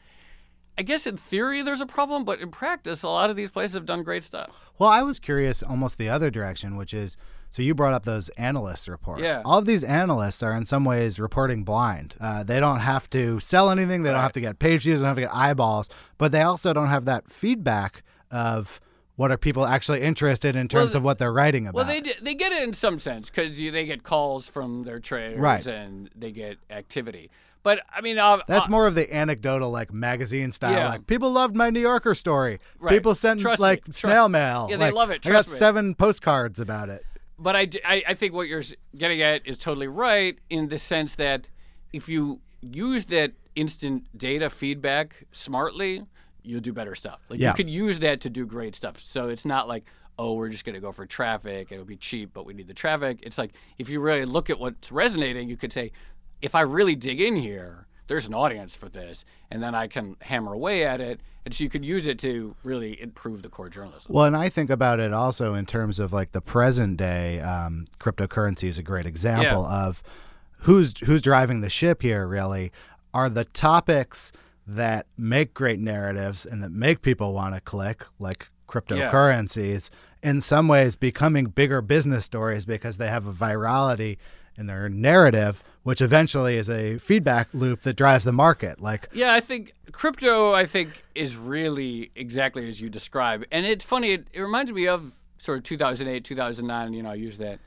I 0.77 0.83
guess 0.83 1.07
in 1.07 1.17
theory 1.17 1.63
there's 1.63 1.81
a 1.81 1.87
problem, 1.87 2.25
but 2.25 2.41
in 2.41 2.51
practice, 2.51 3.03
a 3.03 3.09
lot 3.09 3.31
of 3.31 3.37
these 3.37 3.51
places 3.51 3.75
have 3.75 3.87
done 3.87 4.03
great 4.03 4.23
stuff. 4.25 4.51
Well, 4.79 4.89
I 4.89 5.03
was 5.03 5.19
curious 5.19 5.63
almost 5.63 5.99
the 5.99 6.09
other 6.09 6.31
direction, 6.31 6.77
which 6.77 6.95
is 6.95 7.17
so 7.51 7.63
you 7.63 7.75
brought 7.75 7.95
up 7.95 8.05
those 8.05 8.29
analysts 8.31 8.89
report. 8.89 9.21
Yeah. 9.21 9.43
All 9.45 9.59
of 9.59 9.65
these 9.65 9.83
analysts 9.83 10.43
are 10.43 10.53
in 10.53 10.65
some 10.65 10.85
ways 10.85 11.19
reporting 11.19 11.65
blind. 11.65 12.15
Uh, 12.21 12.45
they 12.45 12.61
don't 12.61 12.81
have 12.81 13.09
to 13.11 13.41
sell 13.41 13.71
anything. 13.71 14.03
They 14.03 14.11
don't 14.11 14.21
have 14.21 14.35
to 14.35 14.41
get 14.41 14.59
page 14.59 14.83
views. 14.83 15.01
They 15.01 15.05
don't 15.05 15.17
have 15.17 15.17
to 15.17 15.23
get 15.23 15.35
eyeballs. 15.35 15.89
But 16.19 16.31
they 16.31 16.43
also 16.43 16.73
don't 16.73 16.89
have 16.89 17.07
that 17.07 17.31
feedback 17.33 18.03
of 18.31 18.81
what 19.19 19.33
are 19.33 19.37
people 19.37 19.67
actually 19.67 20.01
interested 20.01 20.55
in 20.55 20.69
terms 20.69 20.93
Well, 20.95 20.99
of 20.99 21.03
what 21.03 21.19
they're 21.19 21.33
writing 21.33 21.67
about. 21.67 21.75
Well, 21.75 21.87
they 21.87 22.01
they 22.23 22.35
get 22.37 22.53
it 22.53 22.63
in 22.63 22.73
some 22.73 23.01
sense 23.01 23.29
because 23.29 23.57
they 23.59 23.85
get 23.85 24.05
calls 24.05 24.49
from 24.49 24.85
their 24.85 25.01
traders 25.01 25.41
Right. 25.41 25.67
and 25.67 26.09
they 26.15 26.31
get 26.31 26.57
activity. 26.71 27.29
But 27.65 27.81
I 27.93 28.01
mean, 28.01 28.17
uh, 28.21 28.39
That's 28.47 28.69
uh, 28.69 28.71
more 28.71 28.87
of 28.87 28.95
the 28.95 29.13
anecdotal, 29.13 29.71
like 29.73 29.93
magazine 29.93 30.53
style. 30.53 30.71
Yeah. 30.73 30.89
Like 30.91 31.09
people 31.09 31.31
loved 31.33 31.57
my 31.57 31.69
New 31.71 31.81
Yorker 31.81 32.15
story. 32.15 32.61
Right. 32.79 32.93
People 32.95 33.17
sent 33.17 33.41
Trust 33.41 33.59
me. 33.59 33.63
like 33.65 33.85
Trust- 33.87 34.01
snail 34.03 34.29
mail. 34.29 34.69
Yeah, 34.71 34.77
they 34.77 34.85
Like, 34.85 34.95
love 34.95 35.11
it. 35.11 35.27
I 35.27 35.31
got 35.31 35.49
me. 35.49 35.57
seven 35.57 35.97
postcards 35.97 36.61
about 36.61 36.89
it. 36.89 37.05
But 37.41 37.57
I 37.57 37.69
I 37.85 38.15
think 38.15 38.35
what 38.35 38.47
you're 38.47 38.63
getting 38.97 39.21
at 39.21 39.45
is 39.45 39.59
totally 39.59 39.89
right 39.89 40.39
in 40.49 40.69
the 40.69 40.79
sense 40.79 41.17
that 41.17 41.49
if 41.93 42.09
you 42.09 42.41
use 42.61 43.07
that 43.07 43.33
instant 43.57 44.05
data 44.17 44.49
feedback 44.49 45.25
smartly, 45.33 46.05
you'll 46.49 46.61
do 46.61 46.73
better 46.73 46.95
stuff. 46.95 47.21
Like 47.29 47.39
Yeah. 47.41 47.51
you 47.51 47.55
could 47.55 47.71
use 47.71 47.99
that 48.01 48.21
to 48.23 48.31
do 48.31 48.47
great 48.47 48.75
stuff. 48.75 48.99
So 48.99 49.29
it's 49.29 49.45
not 49.45 49.69
like, 49.69 49.85
oh, 50.19 50.35
we're 50.35 50.49
just 50.49 50.65
going 50.65 50.75
to 50.75 50.81
go 50.81 50.91
for 50.93 51.07
traffic. 51.07 51.71
It'll 51.71 51.85
be 51.85 51.97
cheap, 51.97 52.31
but 52.33 52.45
we 52.47 52.55
need 52.55 52.67
the 52.69 52.75
traffic. 52.75 53.19
It's 53.23 53.39
like 53.39 53.53
if 53.79 53.89
you 53.89 54.01
really 54.01 54.25
look 54.25 54.51
at 54.51 54.59
what's 54.59 54.91
resonating, 54.91 55.49
you 55.49 55.57
could 55.57 55.73
say, 55.73 55.93
if 56.43 56.55
I 56.55 56.63
really 56.63 56.95
dig 56.95 57.21
in 57.21 57.37
here, 57.37 57.87
there's 58.07 58.27
an 58.27 58.33
audience 58.35 58.75
for 58.75 58.89
this, 58.89 59.25
and 59.51 59.63
then 59.63 59.75
I 59.75 59.87
can 59.87 60.17
hammer 60.23 60.55
away 60.55 60.85
at 60.87 61.01
it. 61.01 61.21
And 61.45 61.53
so 61.53 61.63
you 61.63 61.71
could 61.71 61.85
use 61.85 62.07
it 62.07 62.19
to 62.21 62.55
really 62.65 63.01
improve 63.01 63.43
the 63.43 63.49
core 63.49 63.69
journalism. 63.69 64.13
Well, 64.15 64.25
and 64.25 64.37
I 64.37 64.49
think 64.49 64.71
about 64.71 64.99
it 64.99 65.13
also 65.13 65.55
in 65.55 65.67
terms 65.67 65.99
of 65.99 66.13
like 66.13 66.33
the 66.33 66.41
present 66.41 66.97
day. 66.97 67.41
Um, 67.41 67.87
cryptocurrency 68.01 68.65
is 68.69 68.79
a 68.79 68.83
great 68.83 69.07
example 69.07 69.65
of 69.67 70.03
who's 70.61 70.99
who's 71.01 71.23
driving 71.23 71.61
the 71.61 71.71
ship 71.71 72.03
here. 72.03 72.27
Really, 72.27 72.73
are 73.15 73.29
the 73.31 73.45
topics 73.45 74.33
that 74.69 75.07
make 75.17 75.55
great 75.55 75.81
narratives 75.81 76.45
and 76.45 76.63
that 76.63 76.71
make 76.71 77.01
people 77.01 77.33
want 77.33 77.55
to 77.55 77.61
click, 77.61 78.05
like 78.19 78.49
cryptocurrencies, 78.69 79.89
in 80.23 80.41
some 80.41 80.69
ways 80.69 80.95
becoming 80.95 81.47
bigger 81.47 81.81
business 81.81 82.25
stories 82.25 82.67
because 82.67 82.99
they 82.99 83.09
have 83.09 83.27
a 83.27 83.33
virality 83.33 84.19
in 84.59 84.67
their 84.67 84.89
narrative, 84.89 85.63
which 85.85 86.03
eventually 86.03 86.57
is 86.57 86.69
a 86.69 86.99
feedback 86.99 87.49
loop 87.55 87.83
that 87.83 87.95
drives 87.95 88.25
the 88.25 88.33
market. 88.33 88.81
Like, 88.81 89.09
Yeah, 89.13 89.33
I 89.33 89.41
think 89.41 89.73
crypto. 89.93 90.53
I 90.53 90.67
think 90.67 91.03
is 91.15 91.37
really 91.37 92.11
exactly 92.15 92.69
as 92.69 92.81
you 92.81 92.91
describe, 92.91 93.45
and 93.51 93.65
it's 93.65 93.85
funny. 93.85 94.13
It, 94.13 94.27
it 94.33 94.41
reminds 94.41 94.73
me 94.73 94.87
of 94.87 95.13
sort 95.39 95.59
of 95.59 95.65
2008, 95.65 96.25
2009. 96.25 96.93
You 96.93 97.03
know, 97.05 97.11
I 97.11 97.15
use 97.15 97.39
that 97.39 97.61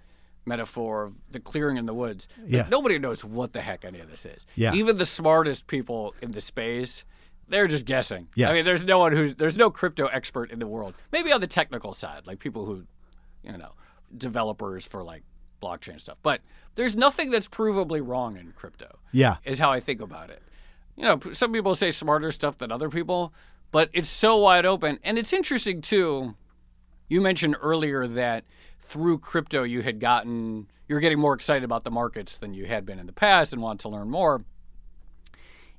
metaphor 0.45 1.03
of 1.03 1.13
the 1.29 1.39
clearing 1.39 1.77
in 1.77 1.85
the 1.85 1.93
woods. 1.93 2.27
Yeah. 2.45 2.67
nobody 2.69 2.97
knows 2.97 3.23
what 3.23 3.53
the 3.53 3.61
heck 3.61 3.85
any 3.85 3.99
of 3.99 4.09
this 4.09 4.25
is. 4.25 4.45
Yeah. 4.55 4.73
even 4.73 4.97
the 4.97 5.05
smartest 5.05 5.67
people 5.67 6.15
in 6.21 6.31
the 6.31 6.41
space. 6.41 7.05
They're 7.47 7.67
just 7.67 7.85
guessing. 7.85 8.29
I 8.37 8.53
mean, 8.53 8.63
there's 8.63 8.85
no 8.85 8.99
one 8.99 9.11
who's 9.11 9.35
there's 9.35 9.57
no 9.57 9.69
crypto 9.69 10.05
expert 10.05 10.51
in 10.51 10.59
the 10.59 10.67
world. 10.67 10.93
Maybe 11.11 11.33
on 11.33 11.41
the 11.41 11.47
technical 11.47 11.93
side, 11.93 12.25
like 12.25 12.39
people 12.39 12.65
who 12.65 12.85
you 13.43 13.57
know, 13.57 13.73
developers 14.15 14.85
for 14.85 15.03
like 15.03 15.23
blockchain 15.61 15.99
stuff. 15.99 16.17
But 16.23 16.41
there's 16.75 16.95
nothing 16.95 17.29
that's 17.29 17.47
provably 17.47 18.05
wrong 18.05 18.37
in 18.37 18.51
crypto. 18.53 18.99
Yeah. 19.11 19.37
Is 19.45 19.59
how 19.59 19.71
I 19.71 19.79
think 19.79 20.01
about 20.01 20.29
it. 20.29 20.41
You 20.95 21.03
know, 21.03 21.19
some 21.33 21.53
people 21.53 21.75
say 21.75 21.91
smarter 21.91 22.31
stuff 22.31 22.57
than 22.57 22.71
other 22.71 22.89
people, 22.89 23.33
but 23.71 23.89
it's 23.93 24.09
so 24.09 24.37
wide 24.37 24.65
open. 24.65 24.99
And 25.03 25.17
it's 25.17 25.33
interesting 25.33 25.81
too. 25.81 26.35
You 27.09 27.21
mentioned 27.21 27.55
earlier 27.61 28.07
that 28.07 28.45
through 28.81 29.19
crypto 29.19 29.63
you 29.63 29.81
had 29.81 29.99
gotten 29.99 30.67
you're 30.87 30.99
getting 30.99 31.19
more 31.19 31.33
excited 31.33 31.63
about 31.63 31.85
the 31.85 31.91
markets 31.91 32.37
than 32.37 32.53
you 32.53 32.65
had 32.65 32.85
been 32.85 32.99
in 32.99 33.05
the 33.05 33.13
past 33.13 33.53
and 33.53 33.61
want 33.61 33.79
to 33.79 33.87
learn 33.87 34.09
more. 34.09 34.43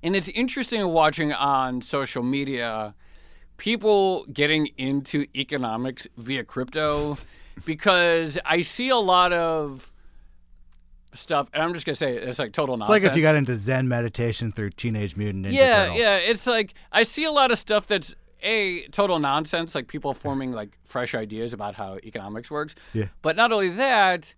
And 0.03 0.17
it's 0.17 0.29
interesting 0.31 0.89
watching 0.89 1.35
on 1.35 1.83
social 1.83 2.23
media 2.23 2.95
people 3.59 4.25
getting 4.33 4.69
into 4.79 5.27
economics 5.37 6.09
via 6.17 6.45
crypto 6.45 7.19
because 7.67 8.39
I 8.47 8.63
see 8.63 8.89
a 8.89 8.97
lot 8.97 9.35
of 9.35 9.93
stuff, 11.13 11.51
and 11.53 11.63
I'm 11.63 11.75
just 11.75 11.85
gonna 11.85 11.95
say 11.95 12.17
it's 12.17 12.39
like 12.39 12.53
total 12.53 12.79
nonsense. 12.79 12.97
It's 12.97 13.05
like 13.05 13.13
if 13.13 13.17
you 13.17 13.23
got 13.23 13.37
into 13.37 13.55
Zen 13.55 13.89
meditation 13.89 14.51
through 14.51 14.71
Teenage 14.71 15.15
Mutant 15.17 15.45
Ninja 15.45 15.53
yeah, 15.53 15.83
Turtles. 15.83 15.99
yeah. 15.99 16.17
It's 16.17 16.47
like 16.47 16.75
I 16.91 17.03
see 17.03 17.25
a 17.25 17.31
lot 17.31 17.51
of 17.51 17.59
stuff 17.59 17.87
that's 17.87 18.15
a 18.43 18.87
total 18.89 19.19
nonsense, 19.19 19.75
like 19.75 19.89
people 19.89 20.15
forming 20.15 20.53
like 20.53 20.77
fresh 20.85 21.15
ideas 21.15 21.53
about 21.53 21.75
how 21.75 21.99
economics 22.05 22.51
works. 22.51 22.75
Yeah. 22.93 23.07
But 23.23 23.37
not 23.37 23.53
only 23.53 23.71
that, 23.71 24.35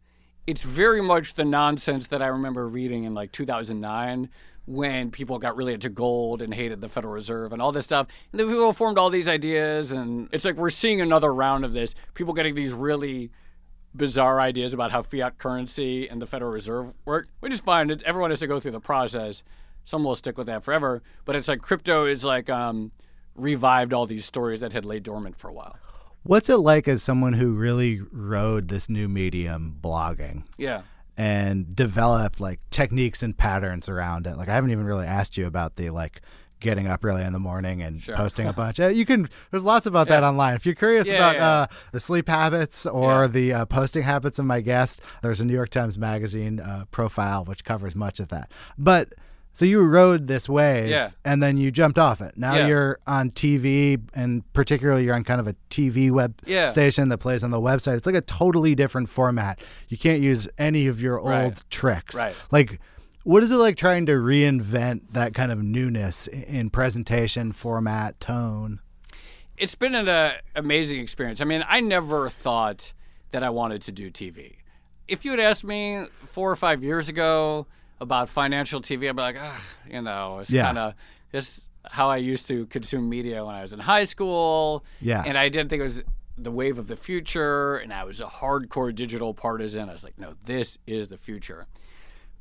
it's 0.46 0.62
very 0.62 1.00
much 1.00 1.34
the 1.34 1.44
nonsense 1.44 2.09
that 2.09 2.22
I 2.22 2.26
remember 2.26 2.68
reading 2.68 3.05
in 3.05 3.14
like 3.14 3.32
2009 3.32 4.28
when 4.66 5.11
people 5.11 5.38
got 5.38 5.57
really 5.57 5.74
into 5.74 5.88
gold 5.88 6.40
and 6.40 6.52
hated 6.52 6.80
the 6.80 6.88
Federal 6.88 7.12
Reserve 7.12 7.52
and 7.52 7.61
all 7.61 7.72
this 7.72 7.84
stuff. 7.84 8.07
And 8.32 8.40
then 8.40 8.48
people 8.48 8.72
formed 8.72 8.98
all 8.98 9.11
these 9.11 9.28
ideas, 9.28 9.90
and 9.90 10.28
it's 10.32 10.44
like 10.44 10.57
we're 10.57 10.70
seeing 10.70 11.00
another 11.00 11.34
round 11.34 11.64
of 11.64 11.72
this. 11.72 11.94
People 12.14 12.32
getting 12.32 12.55
these 12.55 12.72
really 12.72 13.30
bizarre 13.94 14.40
ideas 14.40 14.74
about 14.74 14.90
how 14.90 15.02
fiat 15.02 15.38
currency 15.38 16.09
and 16.09 16.20
the 16.20 16.26
Federal 16.26 16.50
Reserve 16.50 16.94
work, 17.05 17.28
which 17.40 17.52
is 17.52 17.61
fine. 17.61 17.90
It's, 17.90 18.02
everyone 18.05 18.30
has 18.30 18.40
to 18.40 18.46
go 18.46 18.59
through 18.59 18.72
the 18.72 18.80
process. 18.80 19.42
Some 19.84 20.02
will 20.02 20.16
stick 20.16 20.38
with 20.38 20.46
that 20.46 20.64
forever. 20.64 21.02
But 21.24 21.36
it's 21.36 21.46
like 21.46 21.61
crypto 21.61 22.07
is 22.07 22.24
like 22.24 22.48
um, 22.48 22.90
revived 23.35 23.93
all 23.93 24.07
these 24.07 24.24
stories 24.24 24.61
that 24.61 24.72
had 24.72 24.85
laid 24.85 25.03
dormant 25.03 25.37
for 25.37 25.49
a 25.49 25.53
while. 25.53 25.76
What's 26.22 26.49
it 26.49 26.57
like 26.59 26.89
as 26.89 27.03
someone 27.03 27.35
who 27.35 27.53
really 27.53 28.01
rode 28.12 28.68
this 28.68 28.89
new 28.89 29.09
medium, 29.09 29.76
blogging, 29.82 30.45
Yeah. 30.57 30.82
and 31.16 31.76
developed 31.76 32.41
like 32.41 32.61
techniques 32.70 33.22
and 33.22 33.37
patterns 33.37 33.89
around 33.89 34.26
it? 34.26 34.37
Like, 34.37 34.49
I 34.49 34.55
haven't 34.55 34.70
even 34.70 34.85
really 34.87 35.07
asked 35.07 35.37
you 35.37 35.47
about 35.47 35.76
the 35.76 35.91
like 35.91 36.22
getting 36.61 36.87
up 36.87 37.05
early 37.05 37.22
in 37.22 37.35
the 37.35 37.39
morning 37.39 37.82
and 37.82 38.01
Sure. 38.01 38.16
posting 38.16 38.47
a 38.47 38.53
bunch. 38.62 38.80
Uh, 38.80 38.87
you 38.87 39.05
can. 39.05 39.28
There's 39.51 39.64
lots 39.64 39.85
about 39.85 40.09
that 40.09 40.22
online. 40.22 40.55
If 40.55 40.64
you're 40.64 40.74
curious 40.74 41.07
Yeah, 41.07 41.14
about 41.16 41.35
yeah. 41.37 41.47
Uh, 41.49 41.66
the 41.93 42.01
sleep 42.01 42.26
habits 42.26 42.87
or 42.87 43.22
Yeah. 43.22 43.26
the 43.26 43.53
uh, 43.53 43.64
posting 43.66 44.03
habits 44.03 44.39
of 44.39 44.47
my 44.47 44.62
guest, 44.62 45.03
there's 45.22 45.43
a 45.43 45.45
New 45.45 45.53
York 45.53 45.68
Times 45.68 45.99
Magazine 45.99 46.61
uh, 46.61 46.85
profile 46.91 47.45
which 47.45 47.64
covers 47.64 47.95
much 47.95 48.18
of 48.18 48.28
that. 48.28 48.51
But 48.78 49.12
so 49.55 49.64
you 49.64 49.80
rode 49.80 50.26
this 50.26 50.48
wave, 50.48 50.88
Yeah. 50.90 51.11
and 51.24 51.42
then 51.42 51.57
you 51.57 51.70
jumped 51.70 51.98
off 51.98 52.20
it. 52.20 52.36
Now 52.36 52.55
Yeah. 52.57 52.66
you're 52.66 52.98
on 53.07 53.30
TV, 53.30 53.98
and 54.12 54.42
particularly 54.52 55.05
you're 55.05 55.14
on 55.14 55.24
kind 55.24 55.40
of 55.40 55.46
a 55.48 55.55
TV 55.70 56.11
web 56.11 56.34
Yeah. 56.44 56.66
station 56.66 57.09
that 57.09 57.18
plays 57.18 57.42
on 57.42 57.50
the 57.50 57.61
website. 57.61 57.96
It's 57.96 58.07
like 58.07 58.14
a 58.14 58.20
totally 58.20 58.74
different 58.74 59.09
format. 59.09 59.61
You 59.88 59.96
can't 59.96 60.20
use 60.20 60.46
any 60.59 60.86
of 60.86 61.00
your 61.00 61.18
old 61.18 61.28
Right. 61.30 61.62
tricks. 61.70 62.14
Right. 62.16 62.34
Like, 62.50 62.78
what 63.22 63.42
is 63.42 63.50
it 63.50 63.57
like 63.57 63.76
trying 63.78 64.05
to 64.07 64.12
reinvent 64.12 65.12
that 65.12 65.32
kind 65.32 65.50
of 65.50 65.62
newness 65.62 66.26
in 66.26 66.68
presentation, 66.68 67.52
format, 67.52 68.20
tone? 68.20 68.80
it's 69.57 69.76
been 69.76 69.94
an 69.94 70.09
uh, 70.09 70.32
amazing 70.57 70.98
experience. 70.98 71.40
I 71.40 71.44
mean, 71.44 71.64
I 71.68 71.78
never 71.78 72.28
thought 72.28 72.92
that 73.30 73.44
I 73.44 73.50
wanted 73.50 73.82
to 73.82 73.92
do 73.92 74.11
TV. 74.11 74.57
If 75.07 75.24
you 75.24 75.30
had 75.30 75.38
asked 75.38 75.62
me 75.62 76.07
four 76.24 76.50
or 76.50 76.57
five 76.57 76.82
years 76.82 77.09
ago 77.09 77.68
about 78.01 78.28
financial 78.28 78.80
TV, 78.80 79.09
I'd 79.09 79.16
be 79.16 79.22
like, 79.22 79.36
ah, 79.38 79.61
you 79.90 80.03
know, 80.03 80.38
it's 80.40 80.51
Yeah. 80.51 80.64
kind 80.66 80.78
of 80.78 80.95
just 81.32 81.66
how 81.84 82.09
I 82.11 82.16
used 82.16 82.47
to 82.49 82.66
consume 82.66 83.09
media 83.09 83.45
when 83.45 83.55
I 83.55 83.62
was 83.62 83.72
in 83.72 83.78
high 83.78 84.05
school. 84.05 84.84
Yeah. 85.01 85.22
And 85.24 85.36
I 85.38 85.49
didn't 85.49 85.68
think 85.70 85.80
it 85.80 85.84
was 85.84 86.03
the 86.36 86.51
wave 86.51 86.78
of 86.78 86.86
the 86.88 86.97
future. 86.97 87.76
And 87.76 87.92
I 87.92 88.05
was 88.05 88.20
a 88.20 88.26
hardcore 88.26 88.95
digital 88.95 89.34
partisan. 89.34 89.88
I 89.88 89.92
was 89.92 90.03
like, 90.05 90.18
no, 90.18 90.34
this 90.45 90.78
is 90.86 91.09
the 91.09 91.16
future. 91.16 91.66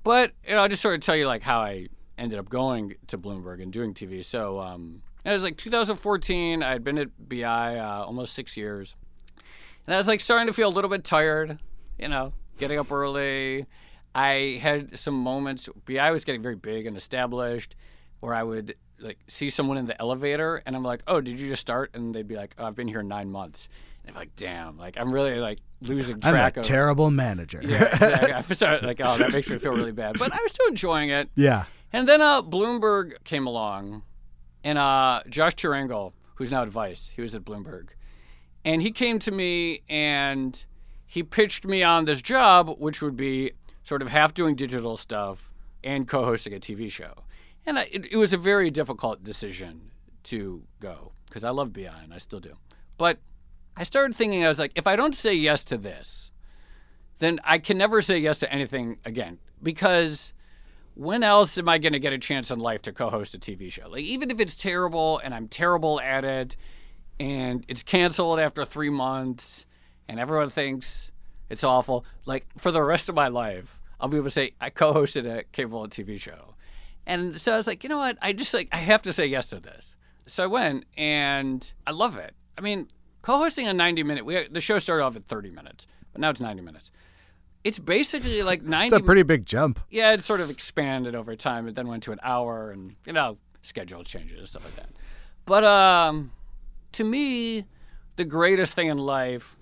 But 0.03 0.31
you 0.47 0.55
know, 0.55 0.61
I'll 0.61 0.69
just 0.69 0.81
sort 0.81 0.95
of 0.95 1.01
tell 1.01 1.15
you 1.15 1.27
like 1.27 1.41
how 1.43 1.59
I 1.59 1.87
ended 2.17 2.39
up 2.39 2.49
going 2.49 2.95
to 3.07 3.17
Bloomberg 3.17 3.61
and 3.61 3.71
doing 3.71 3.93
TV. 3.93 4.23
So 4.23 4.59
um, 4.59 5.01
it 5.25 5.31
was 5.31 5.43
like 5.43 5.57
2014. 5.57 6.63
I 6.63 6.71
had 6.71 6.83
been 6.83 6.97
at 6.97 7.09
BI 7.29 7.77
uh, 7.77 8.03
almost 8.03 8.33
six 8.33 8.57
years, 8.57 8.95
and 9.87 9.93
I 9.93 9.97
was 9.97 10.07
like 10.07 10.19
starting 10.21 10.47
to 10.47 10.53
feel 10.53 10.67
a 10.67 10.75
little 10.75 10.89
bit 10.89 11.03
tired. 11.03 11.59
You 11.99 12.07
know, 12.09 12.33
getting 12.57 12.79
up 12.79 12.91
early. 12.91 13.65
I 14.15 14.59
had 14.61 14.97
some 14.97 15.15
moments. 15.15 15.69
BI 15.85 16.11
was 16.11 16.25
getting 16.25 16.41
very 16.41 16.55
big 16.55 16.85
and 16.85 16.95
established, 16.95 17.75
where 18.19 18.33
I 18.33 18.43
would 18.43 18.75
like 18.99 19.19
see 19.27 19.49
someone 19.49 19.77
in 19.77 19.85
the 19.85 19.99
elevator, 19.99 20.61
and 20.65 20.75
I'm 20.75 20.83
like, 20.83 21.01
"Oh, 21.07 21.19
did 21.21 21.39
you 21.39 21.47
just 21.47 21.61
start?" 21.61 21.91
And 21.93 22.13
they'd 22.13 22.27
be 22.27 22.35
like, 22.35 22.55
oh, 22.57 22.65
"I've 22.65 22.75
been 22.75 22.87
here 22.87 23.03
nine 23.03 23.31
months." 23.31 23.69
And 24.05 24.15
I'm 24.15 24.19
like, 24.19 24.35
"Damn!" 24.35 24.77
Like 24.77 24.97
I'm 24.97 25.11
really 25.11 25.35
like 25.37 25.59
losing 25.81 26.19
track. 26.19 26.33
I'm 26.33 26.57
a 26.57 26.59
of. 26.61 26.65
terrible 26.65 27.11
manager. 27.11 27.61
Yeah, 27.63 27.83
exactly. 27.83 28.33
I 28.33 28.41
started 28.41 28.85
like, 28.85 29.01
oh, 29.03 29.17
that 29.17 29.31
makes 29.31 29.49
me 29.49 29.57
feel 29.57 29.73
really 29.73 29.91
bad. 29.91 30.17
But 30.19 30.31
I 30.31 30.37
was 30.41 30.51
still 30.51 30.67
enjoying 30.67 31.09
it. 31.09 31.29
yeah. 31.35 31.65
And 31.91 32.07
then 32.07 32.21
uh, 32.21 32.41
Bloomberg 32.41 33.23
came 33.23 33.45
along, 33.45 34.01
and 34.63 34.79
uh, 34.79 35.21
Josh 35.29 35.53
Tyrangiel, 35.55 36.13
who's 36.35 36.49
now 36.49 36.63
at 36.63 36.69
Vice, 36.69 37.11
he 37.15 37.21
was 37.21 37.35
at 37.35 37.43
Bloomberg, 37.43 37.89
and 38.65 38.81
he 38.81 38.91
came 38.91 39.19
to 39.19 39.31
me 39.31 39.81
and 39.87 40.65
he 41.05 41.21
pitched 41.21 41.67
me 41.67 41.83
on 41.83 42.05
this 42.05 42.19
job, 42.21 42.75
which 42.79 43.01
would 43.03 43.15
be 43.15 43.51
sort 43.83 44.01
of 44.01 44.09
half 44.09 44.33
doing 44.33 44.55
digital 44.55 44.97
stuff 44.97 45.51
and 45.83 46.07
co-hosting 46.07 46.53
a 46.53 46.59
TV 46.59 46.91
show. 46.91 47.13
And 47.65 47.79
I, 47.79 47.89
it, 47.91 48.11
it 48.11 48.17
was 48.17 48.33
a 48.33 48.37
very 48.37 48.69
difficult 48.69 49.23
decision 49.23 49.91
to 50.23 50.63
go 50.79 51.11
because 51.25 51.43
I 51.43 51.49
love 51.49 51.73
BI 51.73 51.81
and 52.03 52.13
I 52.13 52.17
still 52.17 52.39
do. 52.39 52.55
But 52.97 53.19
I 53.75 53.83
started 53.83 54.15
thinking, 54.15 54.45
I 54.45 54.49
was 54.49 54.59
like, 54.59 54.71
if 54.75 54.87
I 54.87 54.95
don't 54.95 55.15
say 55.15 55.33
yes 55.33 55.63
to 55.65 55.77
this, 55.77 56.31
then 57.19 57.39
I 57.43 57.57
can 57.57 57.77
never 57.77 58.01
say 58.01 58.17
yes 58.17 58.39
to 58.39 58.51
anything 58.51 58.97
again 59.05 59.39
because 59.61 60.33
when 60.95 61.23
else 61.23 61.57
am 61.57 61.67
I 61.69 61.77
going 61.77 61.93
to 61.93 61.99
get 61.99 62.13
a 62.13 62.17
chance 62.17 62.51
in 62.51 62.59
life 62.59 62.81
to 62.83 62.93
co-host 62.93 63.33
a 63.33 63.39
TV 63.39 63.71
show? 63.71 63.87
Like 63.87 64.03
even 64.03 64.29
if 64.29 64.39
it's 64.39 64.55
terrible 64.55 65.19
and 65.23 65.33
I'm 65.33 65.47
terrible 65.47 65.99
at 66.01 66.25
it 66.25 66.55
and 67.19 67.65
it's 67.67 67.81
canceled 67.81 68.39
after 68.39 68.65
3 68.65 68.89
months 68.89 69.65
and 70.07 70.19
everyone 70.19 70.49
thinks 70.49 71.11
it's 71.49 71.63
awful, 71.63 72.05
like 72.25 72.45
for 72.57 72.71
the 72.71 72.81
rest 72.81 73.09
of 73.09 73.15
my 73.15 73.27
life, 73.27 73.81
I'll 73.99 74.09
be 74.09 74.17
able 74.17 74.25
to 74.27 74.31
say 74.31 74.53
I 74.59 74.69
co-hosted 74.69 75.25
a 75.25 75.43
cable 75.51 75.87
TV 75.87 76.19
show. 76.19 76.55
And 77.05 77.39
so 77.39 77.53
I 77.53 77.57
was 77.57 77.67
like, 77.67 77.83
you 77.83 77.89
know 77.89 77.97
what? 77.97 78.17
I 78.21 78.33
just 78.33 78.53
like 78.53 78.69
I 78.71 78.77
have 78.77 79.01
to 79.03 79.13
say 79.13 79.25
yes 79.25 79.47
to 79.49 79.59
this. 79.59 79.95
So 80.25 80.43
I 80.43 80.47
went 80.47 80.85
and 80.97 81.69
I 81.85 81.91
love 81.91 82.17
it. 82.17 82.33
I 82.57 82.61
mean, 82.61 82.87
co-hosting 83.21 83.67
a 83.67 83.73
90 83.73 84.03
minute 84.03 84.25
we, 84.25 84.47
the 84.47 84.61
show 84.61 84.79
started 84.79 85.03
off 85.03 85.15
at 85.15 85.25
30 85.25 85.49
minutes, 85.51 85.85
but 86.11 86.21
now 86.21 86.29
it's 86.29 86.39
90 86.41 86.61
minutes. 86.61 86.91
It's 87.63 87.79
basically 87.79 88.41
like 88.43 88.61
90 88.63 88.95
It's 88.95 89.01
a 89.03 89.05
pretty 89.05 89.23
big 89.23 89.45
jump. 89.45 89.79
yeah, 89.89 90.11
it 90.13 90.21
sort 90.23 90.39
of 90.41 90.49
expanded 90.49 91.15
over 91.15 91.35
time. 91.35 91.67
It 91.67 91.75
then 91.75 91.87
went 91.87 92.03
to 92.03 92.11
an 92.13 92.19
hour, 92.23 92.71
and 92.71 92.95
you 93.05 93.13
know, 93.13 93.37
schedule 93.61 94.03
changes 94.03 94.39
and 94.39 94.47
stuff 94.47 94.65
like 94.65 94.75
that. 94.75 94.89
But 95.45 95.63
um, 95.65 96.31
to 96.93 97.03
me, 97.03 97.65
the 98.15 98.25
greatest 98.25 98.75
thing 98.75 98.87
in 98.87 98.97
life, 98.97 99.57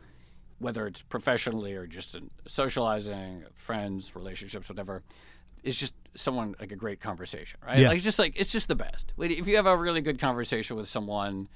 whether 0.61 0.87
it's 0.87 1.01
professionally 1.01 1.73
or 1.73 1.87
just 1.87 2.15
in 2.15 2.29
socializing, 2.47 3.43
friends, 3.53 4.15
relationships, 4.15 4.69
whatever, 4.69 5.03
is 5.63 5.77
just 5.77 5.93
someone 6.15 6.55
like 6.59 6.71
a 6.71 6.75
great 6.75 6.99
conversation, 6.99 7.59
right? 7.65 7.79
Yeah. 7.79 7.89
Like 7.89 7.97
it's 7.97 8.03
just 8.03 8.19
like 8.19 8.33
it's 8.35 8.51
just 8.51 8.67
the 8.67 8.75
best. 8.75 9.13
If 9.17 9.47
you 9.47 9.55
have 9.57 9.65
a 9.65 9.75
really 9.75 10.01
good 10.01 10.19
conversation 10.19 10.75
with 10.75 10.87
someone, 10.87 11.47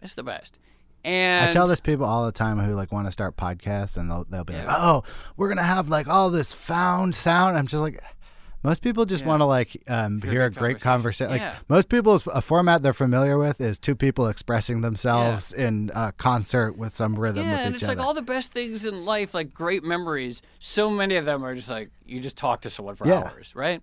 it's 0.00 0.14
the 0.14 0.22
best. 0.22 0.58
And 1.04 1.48
I 1.48 1.52
tell 1.52 1.66
this 1.66 1.80
people 1.80 2.06
all 2.06 2.24
the 2.24 2.32
time 2.32 2.58
who 2.60 2.74
like 2.74 2.92
want 2.92 3.08
to 3.08 3.12
start 3.12 3.36
podcasts, 3.36 3.96
and 3.96 4.10
they'll 4.10 4.24
they'll 4.30 4.44
be 4.44 4.54
like, 4.54 4.66
"Oh, 4.68 5.02
we're 5.36 5.48
gonna 5.48 5.62
have 5.62 5.88
like 5.88 6.06
all 6.06 6.30
this 6.30 6.52
found 6.52 7.14
sound." 7.14 7.56
I'm 7.56 7.66
just 7.66 7.80
like, 7.80 8.00
most 8.62 8.82
people 8.82 9.04
just 9.04 9.22
Yeah. 9.24 9.28
want 9.28 9.40
to 9.40 9.44
like 9.46 9.76
um, 9.88 10.20
hear 10.22 10.44
a 10.44 10.50
great 10.50 10.80
conversation. 10.80 11.28
conversation. 11.28 11.30
Like 11.30 11.40
Yeah. 11.40 11.56
most 11.68 11.88
people's 11.88 12.26
a 12.28 12.40
format 12.40 12.82
they're 12.82 12.92
familiar 12.92 13.38
with 13.38 13.60
is 13.60 13.78
two 13.78 13.94
people 13.94 14.28
expressing 14.28 14.80
themselves 14.82 15.52
in 15.52 15.90
a 15.94 16.12
concert 16.12 16.76
with 16.76 16.94
some 16.94 17.16
rhythm 17.18 17.50
Yeah, 17.50 17.58
and 17.58 17.74
it's 17.74 17.82
other. 17.84 17.94
like 17.96 18.04
all 18.04 18.14
the 18.14 18.22
best 18.22 18.52
things 18.52 18.86
in 18.86 19.04
life, 19.04 19.34
like 19.34 19.52
great 19.52 19.82
memories. 19.82 20.42
So 20.58 20.90
many 20.90 21.16
of 21.16 21.24
them 21.24 21.44
are 21.44 21.54
just 21.54 21.68
like 21.70 21.90
you 22.06 22.20
just 22.20 22.36
talk 22.36 22.60
to 22.62 22.70
someone 22.70 22.94
for 22.94 23.06
Yeah. 23.06 23.22
hours, 23.30 23.54
right? 23.56 23.82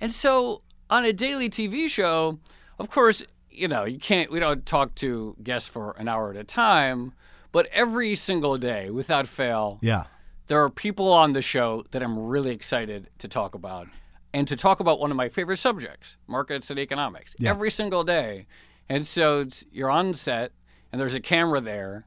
And 0.00 0.12
so 0.12 0.62
on 0.90 1.04
a 1.04 1.12
daily 1.12 1.48
TV 1.50 1.88
show, 1.88 2.38
of 2.78 2.90
course, 2.90 3.22
you 3.50 3.68
know, 3.68 3.84
you 3.84 3.98
can't 3.98 4.30
we 4.30 4.40
don't 4.40 4.64
talk 4.64 4.94
to 4.96 5.36
guests 5.42 5.68
for 5.68 5.92
an 5.98 6.08
hour 6.08 6.30
at 6.30 6.36
a 6.36 6.44
time, 6.44 7.12
but 7.52 7.66
every 7.72 8.14
single 8.14 8.56
day, 8.58 8.90
without 8.90 9.26
fail, 9.26 9.78
yeah, 9.82 10.04
there 10.46 10.62
are 10.62 10.70
people 10.70 11.12
on 11.12 11.32
the 11.34 11.42
show 11.42 11.84
that 11.90 12.02
I'm 12.02 12.18
really 12.18 12.50
excited 12.52 13.10
to 13.18 13.28
talk 13.28 13.54
about 13.54 13.88
and 14.32 14.46
to 14.48 14.56
talk 14.56 14.80
about 14.80 15.00
one 15.00 15.10
of 15.10 15.16
my 15.16 15.28
favorite 15.28 15.56
subjects, 15.58 16.16
markets 16.26 16.70
and 16.70 16.78
economics, 16.78 17.34
every 17.44 17.70
single 17.70 18.04
day. 18.04 18.46
And 18.88 19.06
so 19.06 19.40
it's, 19.40 19.64
you're 19.72 19.90
on 19.90 20.14
set 20.14 20.52
and 20.92 21.00
there's 21.00 21.14
a 21.14 21.20
camera 21.20 21.60
there. 21.60 22.06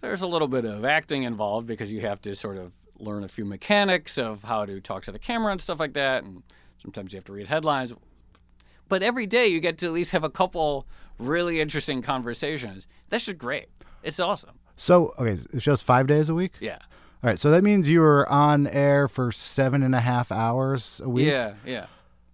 there's 0.00 0.22
a 0.22 0.26
little 0.26 0.48
bit 0.48 0.64
of 0.64 0.84
acting 0.84 1.22
involved 1.24 1.66
because 1.66 1.90
you 1.92 2.00
have 2.00 2.20
to 2.22 2.34
sort 2.34 2.56
of 2.56 2.72
learn 2.98 3.24
a 3.24 3.28
few 3.28 3.44
mechanics 3.44 4.18
of 4.18 4.42
how 4.42 4.64
to 4.64 4.80
talk 4.80 5.04
to 5.04 5.12
the 5.12 5.18
camera 5.18 5.52
and 5.52 5.60
stuff 5.60 5.80
like 5.80 5.94
that. 5.94 6.24
And 6.24 6.42
sometimes 6.78 7.12
you 7.12 7.18
have 7.18 7.24
to 7.24 7.32
read 7.32 7.46
headlines. 7.46 7.92
But 8.88 9.02
every 9.02 9.26
day 9.26 9.48
you 9.48 9.60
get 9.60 9.78
to 9.78 9.86
at 9.86 9.92
least 9.92 10.12
have 10.12 10.24
a 10.24 10.30
couple 10.30 10.86
really 11.18 11.60
interesting 11.60 12.02
conversations. 12.02 12.86
That's 13.08 13.26
just 13.26 13.38
great. 13.38 13.68
It's 14.02 14.20
awesome. 14.20 14.58
So, 14.76 15.14
okay, 15.18 15.38
the 15.52 15.60
show's 15.60 15.82
five 15.82 16.06
days 16.06 16.28
a 16.28 16.34
week? 16.34 16.52
Yeah. 16.60 16.78
All 17.26 17.32
right, 17.32 17.40
so 17.40 17.50
that 17.50 17.64
means 17.64 17.88
you 17.90 18.02
were 18.02 18.28
on 18.30 18.68
air 18.68 19.08
for 19.08 19.32
seven 19.32 19.82
and 19.82 19.96
a 19.96 20.00
half 20.00 20.30
hours 20.30 21.00
a 21.02 21.08
week? 21.08 21.26
Yeah, 21.26 21.54
yeah. 21.66 21.86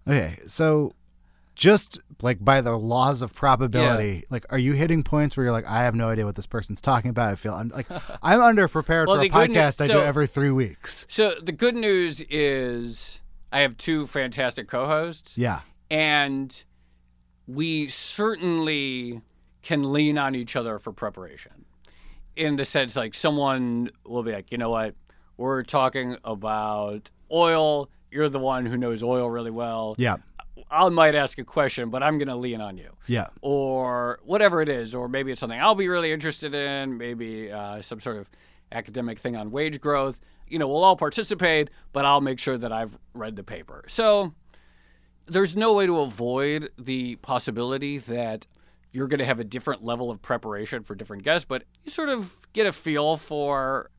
Okay, 0.06 0.38
so 0.46 0.92
just 1.54 1.98
like 2.20 2.44
by 2.44 2.60
the 2.60 2.76
laws 2.76 3.22
of 3.22 3.32
probability, 3.34 4.22
like 4.28 4.44
are 4.52 4.58
you 4.58 4.74
hitting 4.74 5.02
points 5.02 5.34
where 5.34 5.44
you're 5.44 5.52
like, 5.52 5.66
I 5.66 5.84
have 5.84 5.94
no 5.94 6.10
idea 6.10 6.26
what 6.26 6.34
this 6.34 6.44
person's 6.44 6.82
talking 6.82 7.08
about? 7.08 7.30
I 7.32 7.36
feel 7.36 7.54
un- 7.54 7.72
like 7.74 7.86
I'm 8.22 8.40
underprepared 8.40 9.06
Well, 9.06 9.16
for 9.16 9.22
a 9.22 9.28
good 9.30 9.48
news- 9.48 9.56
podcast 9.56 9.80
I 9.80 9.86
do 9.86 9.98
every 9.98 10.26
three 10.26 10.50
weeks. 10.50 11.06
So 11.08 11.36
the 11.42 11.52
good 11.52 11.74
news 11.74 12.20
is 12.28 13.22
I 13.50 13.60
have 13.60 13.78
two 13.78 14.06
fantastic 14.06 14.68
co-hosts. 14.68 15.38
Yeah. 15.38 15.60
and 15.90 16.64
we 17.46 17.88
certainly 17.88 19.22
can 19.62 19.90
lean 19.90 20.18
on 20.18 20.34
each 20.34 20.54
other 20.54 20.78
for 20.78 20.92
preparation 20.92 21.61
in 22.36 22.56
the 22.56 22.64
sense 22.64 22.96
like 22.96 23.14
someone 23.14 23.90
will 24.06 24.22
be 24.22 24.32
like 24.32 24.50
you 24.50 24.58
know 24.58 24.70
what 24.70 24.94
we're 25.36 25.62
talking 25.62 26.16
about 26.24 27.10
oil 27.30 27.88
you're 28.10 28.28
the 28.28 28.38
one 28.38 28.64
who 28.66 28.76
knows 28.76 29.02
oil 29.02 29.28
really 29.30 29.50
well 29.50 29.94
Yeah. 29.98 30.16
i 30.70 30.88
might 30.88 31.14
ask 31.14 31.38
a 31.38 31.44
question 31.44 31.90
but 31.90 32.02
i'm 32.02 32.18
going 32.18 32.28
to 32.28 32.36
lean 32.36 32.60
on 32.60 32.76
you 32.78 32.90
Yeah. 33.06 33.28
or 33.42 34.18
whatever 34.24 34.62
it 34.62 34.68
is, 34.68 34.94
or 34.94 35.08
maybe 35.08 35.30
it's 35.32 35.40
something 35.40 35.60
I'll 35.60 35.74
be 35.74 35.88
really 35.88 36.12
interested 36.12 36.54
in, 36.54 36.96
maybe 36.98 37.50
uh, 37.50 37.82
some 37.82 38.00
sort 38.00 38.16
of 38.18 38.30
academic 38.70 39.18
thing 39.18 39.36
on 39.36 39.50
wage 39.50 39.80
growth. 39.80 40.18
You 40.48 40.58
know, 40.58 40.68
we'll 40.68 40.84
all 40.84 40.96
participate, 40.96 41.68
but 41.92 42.04
I'll 42.04 42.20
make 42.20 42.38
sure 42.38 42.56
that 42.58 42.72
I've 42.72 42.98
read 43.14 43.36
the 43.36 43.42
paper. 43.42 43.84
So 43.88 44.32
there's 45.26 45.56
no 45.56 45.72
way 45.74 45.86
to 45.86 46.00
avoid 46.00 46.70
the 46.78 47.16
possibility 47.16 47.98
that 47.98 48.46
you're 48.92 49.08
going 49.08 49.18
to 49.18 49.26
have 49.26 49.40
a 49.40 49.44
different 49.44 49.82
level 49.82 50.10
of 50.10 50.20
preparation 50.20 50.82
for 50.82 50.94
different 50.94 51.22
guests, 51.22 51.46
but 51.48 51.64
you 51.84 51.90
sort 51.90 52.08
of 52.08 52.38
get 52.52 52.66
a 52.66 52.72
feel 52.72 53.16
for 53.16 53.90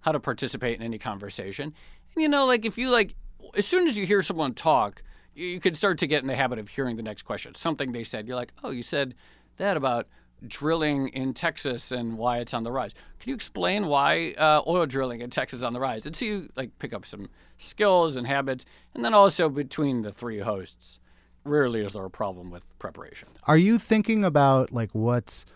how 0.00 0.12
to 0.12 0.20
participate 0.20 0.78
in 0.78 0.84
any 0.84 0.98
conversation. 0.98 1.74
And 2.14 2.22
you 2.22 2.28
know, 2.28 2.46
like 2.46 2.64
if 2.64 2.78
you 2.78 2.90
like, 2.90 3.14
as 3.56 3.66
soon 3.66 3.86
as 3.86 3.96
you 3.96 4.06
hear 4.06 4.22
someone 4.22 4.54
talk, 4.54 5.02
you, 5.34 5.46
you 5.46 5.60
can 5.60 5.74
start 5.74 5.98
to 5.98 6.06
get 6.06 6.22
in 6.22 6.28
the 6.28 6.36
habit 6.36 6.58
of 6.58 6.68
hearing 6.68 6.96
the 6.96 7.02
next 7.02 7.22
question. 7.22 7.54
Something 7.54 7.92
they 7.92 8.04
said, 8.04 8.28
you're 8.28 8.36
like, 8.36 8.52
oh, 8.62 8.70
you 8.70 8.82
said 8.82 9.14
that 9.56 9.76
about 9.76 10.06
drilling 10.46 11.08
in 11.08 11.32
Texas 11.32 11.90
and 11.92 12.18
why 12.18 12.38
it's 12.38 12.52
on 12.52 12.62
the 12.62 12.70
rise. 12.70 12.92
Can 13.18 13.30
you 13.30 13.34
explain 13.34 13.86
why 13.86 14.32
uh, 14.32 14.60
oil 14.66 14.84
drilling 14.84 15.22
in 15.22 15.30
Texas 15.30 15.58
is 15.58 15.62
on 15.62 15.72
the 15.72 15.80
rise? 15.80 16.04
And 16.04 16.14
so 16.14 16.26
you 16.26 16.50
like 16.56 16.78
pick 16.78 16.92
up 16.92 17.06
some 17.06 17.30
skills 17.58 18.16
and 18.16 18.26
habits, 18.26 18.66
and 18.94 19.02
then 19.02 19.14
also 19.14 19.48
between 19.48 20.02
the 20.02 20.12
three 20.12 20.40
hosts, 20.40 21.00
rarely 21.46 21.80
is 21.80 21.92
there 21.92 22.04
a 22.04 22.10
problem 22.10 22.50
with 22.50 22.64
preparation. 22.78 23.28
Are 23.46 23.56
you 23.56 23.78
thinking 23.78 24.24
about 24.24 24.72
like 24.72 24.90
what's 24.92 25.46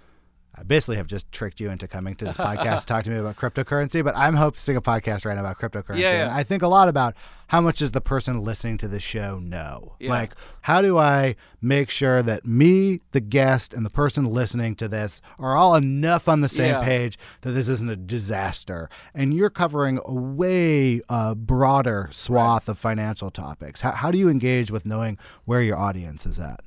I 0.61 0.63
basically 0.63 0.97
have 0.97 1.07
just 1.07 1.33
tricked 1.33 1.59
you 1.59 1.71
into 1.71 1.89
coming 1.89 2.15
to 2.17 2.27
this 2.27 2.37
podcast 2.37 2.81
to 2.81 2.87
talk 2.87 3.05
to 3.05 3.11
me 3.11 3.17
about 3.17 3.37
cryptocurrency, 3.37 4.05
but 4.05 4.15
I'm 4.15 4.35
hosting 4.35 4.77
a 4.77 4.83
podcast 4.83 5.25
right 5.25 5.33
now 5.33 5.41
about 5.41 5.59
cryptocurrency. 5.59 6.01
Yeah, 6.01 6.13
yeah. 6.13 6.23
And 6.25 6.33
I 6.33 6.43
think 6.43 6.63
a 6.63 6.69
lot 6.69 6.87
about 6.87 7.15
how 7.47 7.63
much 7.63 7.79
does 7.79 7.93
the 7.93 8.03
person 8.03 8.43
listening 8.43 8.77
to 8.79 8.89
the 8.89 9.01
show 9.01 9.39
know? 9.39 9.95
Yeah. 9.99 10.11
Like, 10.11 10.35
how 10.61 10.83
do 10.83 10.99
I 10.99 11.37
make 11.63 11.89
sure 11.89 12.23
that 12.23 12.45
me, 12.45 13.01
the 13.13 13.23
guest, 13.23 13.73
and 13.73 13.87
the 13.87 13.91
person 13.91 14.27
listening 14.27 14.75
to 14.77 14.89
this 14.89 15.23
are 15.39 15.57
all 15.57 15.75
enough 15.77 16.29
on 16.29 16.43
the 16.43 16.49
same 16.49 16.83
page 16.83 17.19
that 17.41 17.53
this 17.53 17.69
isn't 17.69 17.89
a 17.89 17.97
disaster? 17.97 18.91
And 19.15 19.33
you're 19.33 19.49
covering 19.49 19.99
a 20.05 20.13
way 20.13 21.01
uh, 21.09 21.37
broader 21.37 22.11
swath 22.13 22.69
of 22.69 22.79
financial 22.79 23.31
topics. 23.31 23.81
How, 23.81 23.93
how 23.93 24.11
do 24.11 24.19
you 24.19 24.29
engage 24.29 24.71
with 24.71 24.85
knowing 24.85 25.17
where 25.47 25.63
your 25.63 25.79
audience 25.79 26.27
is 26.27 26.39
at? 26.39 26.61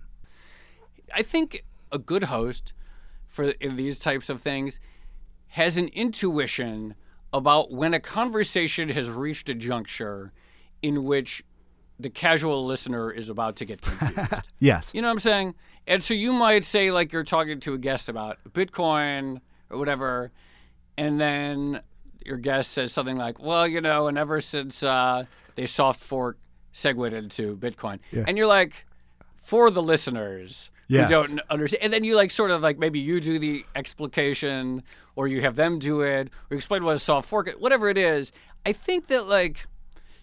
I 1.13 1.21
think 1.21 1.63
a 1.91 1.99
good 1.99 2.23
host 2.23 2.73
for 3.33 3.51
these 3.53 3.97
types 3.97 4.29
of 4.29 4.41
things 4.41 4.79
has 5.47 5.75
an 5.75 5.87
intuition 5.89 6.93
about 7.33 7.71
when 7.71 7.95
a 7.95 7.99
conversation 7.99 8.89
has 8.89 9.09
reached 9.09 9.49
a 9.49 9.55
juncture 9.55 10.31
in 10.83 11.03
which 11.03 11.43
the 11.99 12.11
casual 12.11 12.63
listener 12.63 13.11
is 13.11 13.29
about 13.29 13.55
to 13.55 13.65
get 13.65 13.81
confused. 13.81 14.47
Yes. 14.59 14.91
you 14.93 15.01
know 15.01 15.07
what 15.07 15.13
I'm 15.13 15.19
saying? 15.19 15.55
And 15.87 16.03
so 16.03 16.13
you 16.13 16.31
might 16.31 16.63
say 16.63 16.91
like 16.91 17.11
you're 17.11 17.23
talking 17.23 17.59
to 17.61 17.73
a 17.73 17.77
guest 17.79 18.07
about 18.07 18.37
Bitcoin 18.51 19.41
or 19.71 19.79
whatever, 19.79 20.31
and 20.95 21.19
then 21.19 21.81
your 22.23 22.37
guest 22.37 22.71
says 22.71 22.93
something 22.93 23.17
like, 23.17 23.39
"Well, 23.39 23.67
you 23.67 23.81
know, 23.81 24.07
and 24.07 24.17
ever 24.17 24.39
since 24.41 24.83
uh, 24.83 25.25
they 25.55 25.65
soft 25.65 25.99
fork 25.99 26.37
SegWit 26.73 27.13
into 27.13 27.57
Bitcoin," 27.57 27.99
and 28.27 28.37
you're 28.37 28.47
like, 28.47 28.85
for 29.41 29.71
the 29.71 29.81
listeners 29.81 30.69
Yes. 30.87 31.09
who 31.09 31.15
don't 31.15 31.41
understand, 31.49 31.83
and 31.83 31.93
then 31.93 32.03
you 32.03 32.15
like 32.15 32.31
sort 32.31 32.51
of 32.51 32.61
like 32.61 32.77
maybe 32.77 32.99
you 32.99 33.19
do 33.19 33.39
the 33.39 33.65
explication, 33.75 34.83
or 35.15 35.27
you 35.27 35.41
have 35.41 35.55
them 35.55 35.79
do 35.79 36.01
it, 36.01 36.29
or 36.49 36.57
explain 36.57 36.83
what 36.83 36.95
a 36.95 36.99
soft 36.99 37.29
fork, 37.29 37.47
is, 37.47 37.55
whatever 37.55 37.89
it 37.89 37.97
is. 37.97 38.31
I 38.65 38.73
think 38.73 39.07
that 39.07 39.27
like 39.27 39.65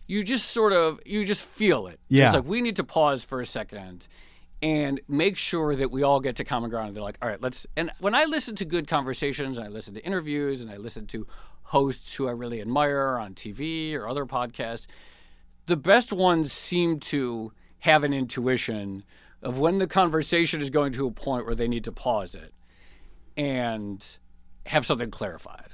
you 0.06 0.22
just 0.22 0.50
sort 0.50 0.72
of 0.72 1.00
you 1.06 1.24
just 1.24 1.44
feel 1.44 1.86
it. 1.86 2.00
Yeah. 2.08 2.26
It's 2.26 2.34
like 2.36 2.44
we 2.44 2.60
need 2.60 2.76
to 2.76 2.84
pause 2.84 3.24
for 3.24 3.40
a 3.40 3.46
second 3.46 4.06
and 4.62 5.00
make 5.08 5.36
sure 5.36 5.74
that 5.74 5.90
we 5.90 6.02
all 6.02 6.20
get 6.20 6.36
to 6.36 6.44
common 6.44 6.68
ground. 6.70 6.88
And 6.88 6.96
they're 6.96 7.02
like, 7.02 7.18
all 7.22 7.28
right, 7.28 7.40
let's. 7.40 7.66
And 7.76 7.90
when 8.00 8.14
I 8.14 8.24
listen 8.24 8.56
to 8.56 8.64
good 8.64 8.86
conversations, 8.86 9.56
and 9.56 9.66
I 9.66 9.70
listen 9.70 9.94
to 9.94 10.04
interviews, 10.04 10.60
and 10.60 10.70
I 10.70 10.76
listen 10.76 11.06
to 11.08 11.26
hosts 11.62 12.14
who 12.14 12.28
I 12.28 12.32
really 12.32 12.60
admire 12.60 13.18
on 13.18 13.34
TV 13.34 13.94
or 13.94 14.08
other 14.08 14.26
podcasts, 14.26 14.86
the 15.66 15.76
best 15.76 16.12
ones 16.12 16.52
seem 16.52 16.98
to 17.00 17.52
have 17.78 18.04
an 18.04 18.12
intuition 18.12 19.04
of 19.42 19.58
when 19.58 19.78
the 19.78 19.86
conversation 19.86 20.60
is 20.60 20.70
going 20.70 20.92
to 20.92 21.06
a 21.06 21.10
point 21.10 21.46
where 21.46 21.54
they 21.54 21.68
need 21.68 21.84
to 21.84 21.92
pause 21.92 22.34
it 22.34 22.52
and 23.36 24.04
have 24.66 24.84
something 24.84 25.10
clarified. 25.10 25.68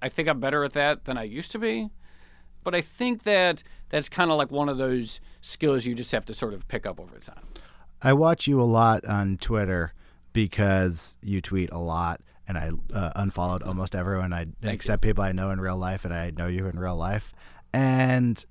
I 0.00 0.08
think 0.08 0.28
I'm 0.28 0.40
better 0.40 0.64
at 0.64 0.72
that 0.74 1.04
than 1.04 1.18
I 1.18 1.24
used 1.24 1.50
to 1.52 1.58
be, 1.58 1.90
but 2.62 2.74
I 2.74 2.80
think 2.80 3.24
that 3.24 3.62
that's 3.88 4.08
kind 4.08 4.30
of 4.30 4.36
like 4.36 4.50
one 4.50 4.68
of 4.68 4.78
those 4.78 5.20
skills 5.40 5.84
you 5.84 5.94
just 5.94 6.12
have 6.12 6.24
to 6.26 6.34
sort 6.34 6.54
of 6.54 6.68
pick 6.68 6.86
up 6.86 7.00
over 7.00 7.18
time. 7.18 7.42
I 8.00 8.12
watch 8.12 8.46
you 8.46 8.60
a 8.60 8.64
lot 8.64 9.04
on 9.04 9.38
Twitter 9.38 9.92
because 10.32 11.16
you 11.20 11.40
tweet 11.40 11.72
a 11.72 11.78
lot, 11.78 12.20
and 12.46 12.56
I 12.56 12.70
uh, 12.94 13.12
unfollowed 13.16 13.64
almost 13.64 13.96
everyone 13.96 14.32
I 14.32 14.46
except 14.62 15.02
people 15.02 15.24
I 15.24 15.32
know 15.32 15.50
in 15.50 15.60
real 15.60 15.76
life, 15.76 16.04
and 16.04 16.14
I 16.14 16.30
know 16.30 16.46
you 16.46 16.66
in 16.66 16.78
real 16.78 16.96
life, 16.96 17.32
and 17.72 18.44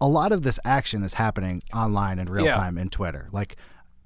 a 0.00 0.06
lot 0.08 0.32
of 0.32 0.42
this 0.42 0.58
action 0.64 1.02
is 1.02 1.14
happening 1.14 1.62
online 1.74 2.18
in 2.18 2.28
real 2.28 2.44
Yeah. 2.44 2.54
time 2.56 2.78
in 2.78 2.88
Twitter. 2.90 3.28
Like, 3.32 3.56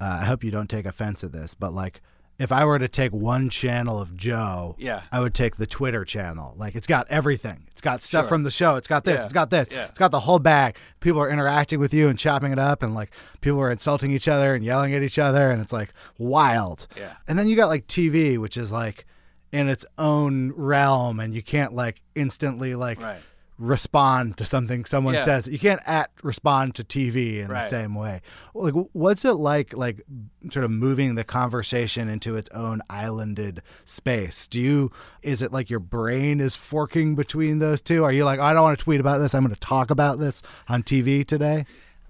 uh, 0.01 0.19
I 0.23 0.25
hope 0.25 0.43
you 0.43 0.51
don't 0.51 0.69
take 0.71 0.87
offense 0.87 1.23
at 1.25 1.33
this, 1.33 1.55
but 1.55 1.73
like. 1.73 2.01
If 2.39 2.51
I 2.51 2.65
were 2.65 2.79
to 2.79 2.89
take 2.89 3.13
one 3.13 3.51
channel 3.51 4.01
of 4.01 4.17
Joe, 4.17 4.75
Yeah. 4.79 5.03
I 5.13 5.21
would 5.21 5.33
take 5.35 5.57
the 5.59 5.67
Twitter 5.67 6.05
channel. 6.05 6.55
Like 6.57 6.75
it's 6.75 6.89
got 6.89 7.07
everything. 7.09 7.69
It's 7.71 7.83
got 7.83 8.03
stuff 8.03 8.23
Sure. 8.23 8.29
from 8.31 8.43
the 8.43 8.51
show. 8.51 8.75
It's 8.75 8.89
got 8.89 9.05
this. 9.05 9.19
Yeah. 9.19 9.25
It's 9.25 9.33
got 9.35 9.51
this. 9.51 9.69
Yeah. 9.71 9.85
It's 9.85 9.99
got 9.99 10.11
the 10.11 10.19
whole 10.21 10.41
bag. 10.41 10.75
People 10.99 11.21
are 11.21 11.29
interacting 11.31 11.79
with 11.79 11.95
you 11.95 12.09
and 12.09 12.19
chopping 12.19 12.51
it 12.51 12.59
up, 12.59 12.83
and 12.83 12.95
like 12.95 13.13
people 13.43 13.61
are 13.61 13.71
insulting 13.71 14.11
each 14.11 14.27
other 14.27 14.57
and 14.57 14.65
yelling 14.65 14.93
at 14.93 15.03
each 15.03 15.21
other, 15.21 15.53
and 15.53 15.61
it's 15.63 15.75
like 15.75 15.93
wild. 16.19 16.89
Yeah. 16.97 17.13
And 17.29 17.39
then 17.39 17.47
you 17.49 17.55
got 17.55 17.69
like 17.69 17.87
TV, 17.87 18.39
which 18.39 18.57
is 18.57 18.73
like 18.73 19.07
in 19.53 19.69
its 19.69 19.85
own 19.99 20.53
realm, 20.57 21.21
and 21.21 21.35
you 21.35 21.43
can't 21.43 21.75
like 21.75 22.01
instantly 22.17 22.75
like 22.75 23.01
Right. 23.01 23.21
Respond 23.63 24.37
to 24.37 24.45
something 24.45 24.85
someone 24.85 25.15
Yeah. 25.15 25.21
says. 25.23 25.47
You 25.47 25.59
can't 25.59 25.81
at 25.87 26.11
respond 26.25 26.75
to 26.75 26.85
TV 26.85 27.39
in 27.39 27.47
the 27.49 27.67
same 27.69 27.95
way. 27.95 28.21
Like, 28.55 28.75
what's 28.93 29.25
it 29.25 29.35
like, 29.35 29.73
like 29.73 30.05
sort 30.51 30.65
of 30.65 30.73
moving 30.73 31.15
the 31.15 31.23
conversation 31.23 32.09
into 32.09 32.35
its 32.35 32.49
own 32.49 32.83
islanded 32.91 33.63
space? 33.85 34.49
Do 34.49 34.61
you, 34.61 34.91
is 35.23 35.43
it 35.43 35.53
like 35.53 35.71
your 35.71 35.79
brain 35.79 36.41
is 36.41 36.57
forking 36.57 37.15
between 37.15 37.61
those 37.61 37.81
two? 37.81 38.03
Are 38.03 38.13
you 38.13 38.25
like, 38.25 38.41
I 38.41 38.53
don't 38.53 38.63
want 38.63 38.77
to 38.77 38.83
tweet 38.85 38.99
about 38.99 39.19
this. 39.19 39.33
I'm 39.33 39.45
going 39.45 39.55
to 39.55 39.61
talk 39.61 39.91
about 39.91 40.19
this 40.19 40.43
on 40.69 40.83
TV 40.83 41.25
today? 41.25 41.65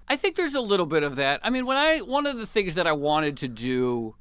I 0.07 0.15
think 0.15 0.35
there's 0.35 0.55
a 0.55 0.61
little 0.61 0.87
bit 0.87 1.03
of 1.03 1.17
that. 1.17 1.39
I 1.43 1.51
mean, 1.51 1.67
when 1.67 1.77
I 1.77 1.99
one 1.99 2.25
of 2.25 2.37
the 2.37 2.47
things 2.47 2.73
that 2.75 2.87
I 2.87 2.91
wanted 2.93 3.37
to 3.37 3.47
do 3.47 4.15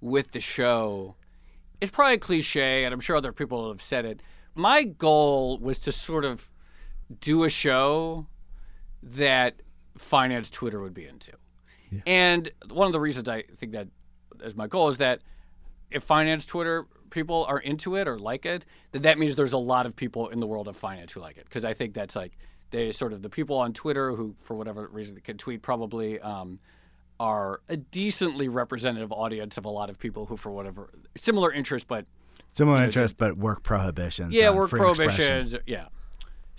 with 0.00 0.32
the 0.32 0.40
show, 0.40 1.16
it's 1.82 1.90
probably 1.90 2.14
a 2.14 2.18
cliche, 2.18 2.84
and 2.84 2.92
I'm 2.94 3.00
sure 3.00 3.14
other 3.14 3.32
people 3.32 3.68
have 3.68 3.80
said 3.82 4.04
it. 4.04 4.20
My 4.54 4.82
goal 4.84 5.58
was 5.58 5.78
to 5.80 5.92
sort 5.92 6.24
of 6.24 6.48
do 7.20 7.44
a 7.44 7.48
show 7.48 8.26
that 9.02 9.62
finance 9.96 10.50
Twitter 10.50 10.80
would 10.80 10.94
be 10.94 11.06
into. 11.06 11.32
And 12.06 12.50
one 12.70 12.86
of 12.86 12.92
the 12.92 13.00
reasons 13.00 13.28
I 13.28 13.44
think 13.56 13.72
that 13.72 13.88
is 14.44 14.54
my 14.54 14.66
goal 14.66 14.88
is 14.88 14.98
that 14.98 15.20
if 15.90 16.02
finance 16.02 16.44
Twitter 16.44 16.86
people 17.10 17.46
are 17.48 17.58
into 17.58 17.96
it 17.96 18.06
or 18.06 18.18
like 18.18 18.44
it, 18.44 18.66
then 18.92 19.02
that 19.02 19.18
means 19.18 19.34
there's 19.36 19.54
a 19.54 19.58
lot 19.58 19.86
of 19.86 19.96
people 19.96 20.28
in 20.28 20.38
the 20.38 20.46
world 20.46 20.68
of 20.68 20.76
finance 20.76 21.12
who 21.12 21.20
like 21.20 21.38
it. 21.38 21.44
Because 21.44 21.64
I 21.64 21.72
think 21.72 21.94
that's 21.94 22.14
like 22.14 22.36
they 22.70 22.92
sort 22.92 23.14
of 23.14 23.22
the 23.22 23.30
people 23.30 23.56
on 23.56 23.72
Twitter 23.72 24.12
who, 24.12 24.34
for 24.38 24.54
whatever 24.54 24.86
reason, 24.88 25.18
can 25.24 25.38
tweet 25.38 25.62
probably 25.62 26.20
um, 26.20 26.58
are 27.18 27.62
a 27.70 27.76
decently 27.76 28.48
representative 28.48 29.10
audience 29.10 29.56
of 29.56 29.64
a 29.64 29.70
lot 29.70 29.88
of 29.88 29.98
people 29.98 30.26
who, 30.26 30.36
for 30.36 30.50
whatever 30.52 30.90
similar 31.16 31.52
interest, 31.52 31.88
but 31.88 32.04
Similar 32.50 32.76
you 32.76 32.80
know, 32.80 32.84
interest, 32.86 33.18
but 33.18 33.36
work 33.36 33.62
prohibitions. 33.62 34.32
yeah, 34.32 34.50
work 34.50 34.70
free 34.70 34.86
expression. 34.88 35.26
prohibitions. 35.26 35.62
Yeah. 35.66 35.86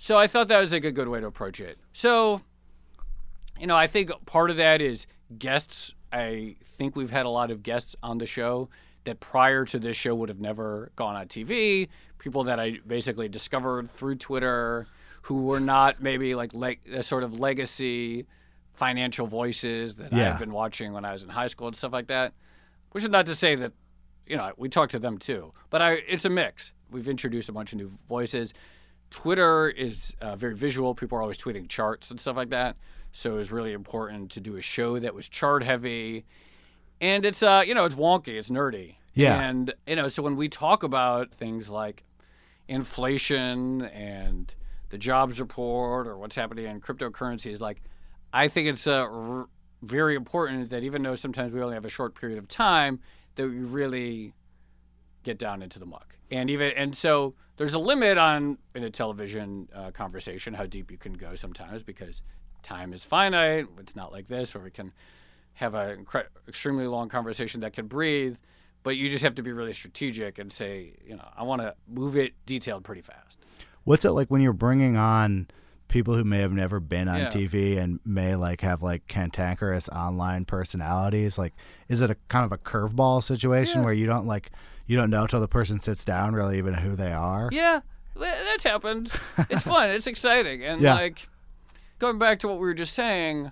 So 0.02 0.18
I 0.18 0.28
thought 0.28 0.47
that 0.47 0.62
was 0.62 0.72
like 0.72 0.86
a 0.86 0.93
good 0.93 1.10
way 1.10 1.20
to 1.20 1.28
approach 1.28 1.60
it. 1.60 1.78
So, 1.91 2.39
you 3.60 3.68
know, 3.68 3.76
I 3.76 3.86
think 3.86 4.12
part 4.26 4.50
of 4.50 4.56
that 4.56 4.80
is 4.82 5.06
guests. 5.38 5.93
I 6.14 6.56
think 6.64 6.95
we've 6.95 7.10
had 7.12 7.26
a 7.26 7.30
lot 7.30 7.52
of 7.52 7.64
guests 7.64 7.97
on 8.02 8.18
the 8.18 8.26
show 8.26 8.70
that 9.04 9.20
prior 9.20 9.66
to 9.66 9.78
this 9.78 9.97
show 9.97 10.16
would 10.16 10.30
have 10.30 10.39
never 10.39 10.93
gone 10.95 11.18
on 11.18 11.28
TV. 11.28 11.89
People 12.18 12.45
that 12.45 12.62
I 12.62 12.80
basically 12.88 13.28
discovered 13.28 13.91
through 13.91 14.16
Twitter 14.16 14.88
who 15.24 15.41
were 15.41 15.60
not 15.60 16.02
maybe 16.02 16.34
like 16.34 16.54
like 16.54 16.80
a 16.93 17.04
sort 17.04 17.24
of 17.24 17.38
legacy 17.38 18.26
financial 18.76 19.28
voices 19.28 19.95
that 19.95 20.14
Yeah. 20.14 20.32
I've 20.32 20.39
been 20.39 20.54
watching 20.54 20.93
when 20.93 21.04
I 21.04 21.12
was 21.12 21.24
in 21.24 21.30
high 21.30 21.47
school 21.47 21.68
and 21.68 21.76
stuff 21.76 21.91
like 21.91 22.08
that. 22.08 22.32
Which 22.91 23.04
is 23.04 23.10
not 23.10 23.26
to 23.26 23.36
say 23.36 23.56
that 23.56 23.74
you 24.26 24.38
know 24.38 24.54
we 24.56 24.70
talk 24.70 24.91
to 24.91 25.00
them 25.00 25.18
too, 25.18 25.52
but 25.70 25.82
I 25.82 25.91
it's 26.08 26.24
a 26.24 26.30
mix. 26.30 26.72
We've 26.89 27.10
introduced 27.10 27.50
a 27.50 27.52
bunch 27.52 27.74
of 27.74 27.80
new 27.80 27.91
voices. 28.08 28.54
Twitter 29.10 29.70
is 29.70 30.16
uh, 30.22 30.36
very 30.36 30.55
visual. 30.55 30.93
People 30.93 31.18
are 31.18 31.22
always 31.22 31.38
tweeting 31.38 31.68
charts 31.68 32.12
and 32.12 32.20
stuff 32.20 32.36
like 32.36 32.49
that. 32.49 32.76
So 33.12 33.34
it 33.34 33.38
was 33.38 33.51
really 33.51 33.74
important 33.74 34.32
to 34.32 34.39
do 34.39 34.55
a 34.55 34.62
show 34.62 34.99
that 34.99 35.16
was 35.16 35.28
chart 35.28 35.64
heavy, 35.64 36.26
and 37.01 37.26
it's 37.26 37.41
uh 37.41 37.64
you 37.66 37.74
know 37.74 37.86
it's 37.86 37.95
wonky, 37.95 38.38
it's 38.39 38.49
nerdy. 38.49 38.95
Yeah. 39.16 39.41
And 39.41 39.74
you 39.88 39.95
know 39.95 40.07
so 40.07 40.22
when 40.22 40.36
we 40.36 40.47
talk 40.47 40.84
about 40.84 41.32
things 41.32 41.70
like 41.70 42.03
inflation 42.68 43.82
and 43.82 44.53
the 44.89 44.97
jobs 44.97 45.39
report 45.39 46.07
or 46.07 46.18
what's 46.18 46.36
happening 46.36 46.66
in 46.66 46.82
cryptocurrencies, 46.82 47.60
like 47.60 47.82
I 48.32 48.47
think 48.47 48.68
it's 48.68 48.86
uh, 48.86 49.07
r- 49.10 49.47
very 49.82 50.16
important 50.16 50.70
that 50.70 50.84
even 50.84 51.01
though 51.01 51.16
sometimes 51.16 51.51
we 51.51 51.62
only 51.62 51.74
have 51.74 51.86
a 51.86 51.89
short 51.89 52.14
period 52.14 52.38
of 52.38 52.47
time, 52.47 52.99
that 53.36 53.47
we 53.47 53.57
really 53.57 54.34
get 55.24 55.38
down 55.39 55.62
into 55.62 55.80
the 55.80 55.86
muck. 55.86 56.16
And 56.32 56.50
even 56.50 56.72
and 56.76 56.96
so 56.96 57.34
there's 57.58 57.74
a 57.74 57.80
limit 57.80 58.18
on 58.18 58.58
in 58.76 58.84
a 58.84 58.90
television 58.90 59.68
uh, 59.76 59.92
conversation 59.92 60.54
how 60.54 60.66
deep 60.66 60.92
you 60.92 60.98
can 60.98 61.14
go 61.14 61.36
sometimes 61.36 61.84
because 61.84 62.22
time 62.64 62.94
is 62.94 63.04
finite. 63.04 63.68
It's 63.80 63.96
not 63.96 64.12
like 64.12 64.28
this 64.28 64.54
where 64.54 64.64
we 64.64 64.72
can 64.72 64.94
have 65.54 65.74
an 65.74 66.06
incre- 66.06 66.28
extremely 66.48 66.88
long 66.88 67.10
conversation 67.10 67.62
that 67.62 67.74
can 67.74 67.88
breathe. 67.88 68.38
But 68.82 68.96
you 68.96 69.10
just 69.10 69.24
have 69.24 69.36
to 69.36 69.44
be 69.44 69.52
really 69.52 69.74
strategic 69.74 70.40
and 70.40 70.54
say, 70.54 70.94
you 71.06 71.16
know, 71.16 71.28
I 71.36 71.44
want 71.44 71.62
to 71.62 71.76
move 71.88 72.16
it 72.16 72.34
detailed 72.46 72.86
pretty 72.86 73.02
fast. 73.02 73.38
What's 73.84 74.06
it 74.06 74.12
like 74.12 74.30
when 74.30 74.42
you're 74.42 74.54
bringing 74.54 74.96
on 74.96 75.48
people 75.90 76.14
who 76.16 76.24
may 76.24 76.40
have 76.40 76.54
never 76.54 76.80
been 76.80 77.10
on 77.10 77.18
Yeah. 77.18 77.28
TV 77.30 77.78
and 77.78 78.00
may 78.06 78.36
like 78.36 78.62
have 78.62 78.82
like 78.82 79.06
cantankerous 79.08 79.90
online 79.90 80.46
personalities? 80.46 81.38
Like, 81.38 81.54
is 81.90 82.00
it 82.00 82.10
a 82.10 82.16
kind 82.30 82.46
of 82.46 82.52
a 82.54 82.58
curveball 82.58 83.22
situation 83.24 83.80
Yeah. 83.82 83.86
where 83.86 83.94
you 83.94 84.06
don't 84.06 84.28
like 84.28 84.52
you 84.90 84.98
don't 84.98 85.10
know 85.10 85.28
till 85.28 85.40
the 85.40 85.48
person 85.48 85.80
sits 85.80 86.04
down 86.04 86.34
really 86.34 86.58
even 86.58 86.74
who 86.74 86.96
they 86.96 87.12
are? 87.14 87.50
Yeah, 87.52 87.82
that's 88.16 88.64
happened. 88.64 89.12
It's 89.50 89.64
fun. 89.64 89.90
it's 89.92 90.08
exciting. 90.08 90.64
And 90.66 90.82
Yeah. 90.82 90.94
like 90.96 91.28
going 92.00 92.18
back 92.20 92.40
to 92.40 92.48
what 92.48 92.56
we 92.58 92.62
were 92.64 92.74
just 92.74 92.94
saying, 92.94 93.52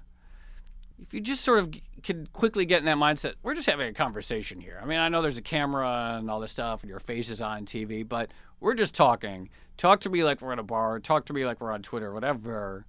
if 0.99 1.13
you 1.13 1.21
just 1.21 1.43
sort 1.43 1.59
of 1.59 1.71
can 2.03 2.27
quickly 2.33 2.65
get 2.65 2.79
in 2.79 2.85
that 2.85 2.97
mindset, 2.97 3.33
we're 3.43 3.53
just 3.53 3.69
having 3.69 3.87
a 3.87 3.93
conversation 3.93 4.59
here. 4.59 4.79
I 4.81 4.85
mean, 4.85 4.97
I 4.99 5.09
know 5.09 5.21
there's 5.21 5.37
a 5.37 5.41
camera 5.43 6.15
and 6.17 6.29
all 6.31 6.39
this 6.39 6.51
stuff, 6.51 6.81
and 6.81 6.89
your 6.89 6.99
face 6.99 7.29
is 7.29 7.39
on 7.41 7.65
TV, 7.65 8.07
but 8.07 8.31
we're 8.59 8.73
just 8.73 8.95
talking. 8.95 9.49
Talk 9.77 9.99
to 10.01 10.09
me 10.09 10.23
like 10.23 10.41
we're 10.41 10.53
at 10.53 10.59
a 10.59 10.63
bar. 10.63 10.99
Talk 10.99 11.25
to 11.27 11.33
me 11.33 11.45
like 11.45 11.61
we're 11.61 11.71
on 11.71 11.83
Twitter, 11.83 12.11
whatever. 12.13 12.85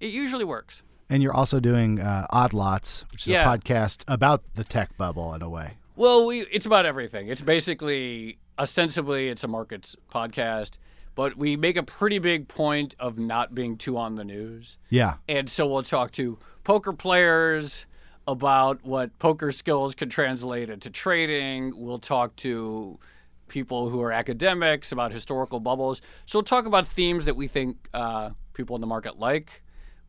It 0.00 0.10
usually 0.10 0.44
works. 0.44 0.82
And 1.10 1.22
you're 1.22 1.36
also 1.36 1.60
doing 1.60 2.00
uh, 2.00 2.26
Odd 2.30 2.54
Lots, 2.54 3.04
which 3.12 3.22
is 3.22 3.26
Yeah. 3.28 3.42
a 3.52 3.58
podcast 3.58 4.04
about 4.08 4.42
the 4.54 4.64
tech 4.64 4.96
bubble 4.96 5.34
in 5.34 5.42
a 5.42 5.50
way. 5.50 5.74
Well, 5.96 6.26
we 6.26 6.40
it's 6.42 6.66
about 6.66 6.86
everything. 6.86 7.28
It's 7.28 7.40
basically 7.40 8.38
ostensibly 8.58 9.28
it's 9.28 9.44
a 9.44 9.48
markets 9.48 9.96
podcast, 10.12 10.78
but 11.14 11.36
we 11.36 11.56
make 11.56 11.76
a 11.76 11.82
pretty 11.82 12.18
big 12.18 12.48
point 12.48 12.94
of 12.98 13.18
not 13.18 13.54
being 13.54 13.76
too 13.76 13.96
on 13.96 14.16
the 14.16 14.24
news. 14.24 14.76
Yeah. 14.90 15.14
And 15.28 15.48
so 15.48 15.66
we'll 15.66 15.82
talk 15.84 16.10
to 16.12 16.38
poker 16.64 16.92
players 16.92 17.86
about 18.26 18.84
what 18.84 19.16
poker 19.18 19.52
skills 19.52 19.94
could 19.94 20.10
translate 20.10 20.70
into 20.70 20.90
trading. 20.90 21.72
We'll 21.76 21.98
talk 21.98 22.34
to 22.36 22.98
people 23.46 23.88
who 23.88 24.00
are 24.02 24.10
academics 24.10 24.90
about 24.90 25.12
historical 25.12 25.60
bubbles. 25.60 26.00
So 26.26 26.38
we'll 26.38 26.44
talk 26.44 26.66
about 26.66 26.86
themes 26.86 27.26
that 27.26 27.36
we 27.36 27.46
think 27.46 27.76
uh, 27.92 28.30
people 28.54 28.74
in 28.74 28.80
the 28.80 28.86
market 28.86 29.18
like. 29.18 29.62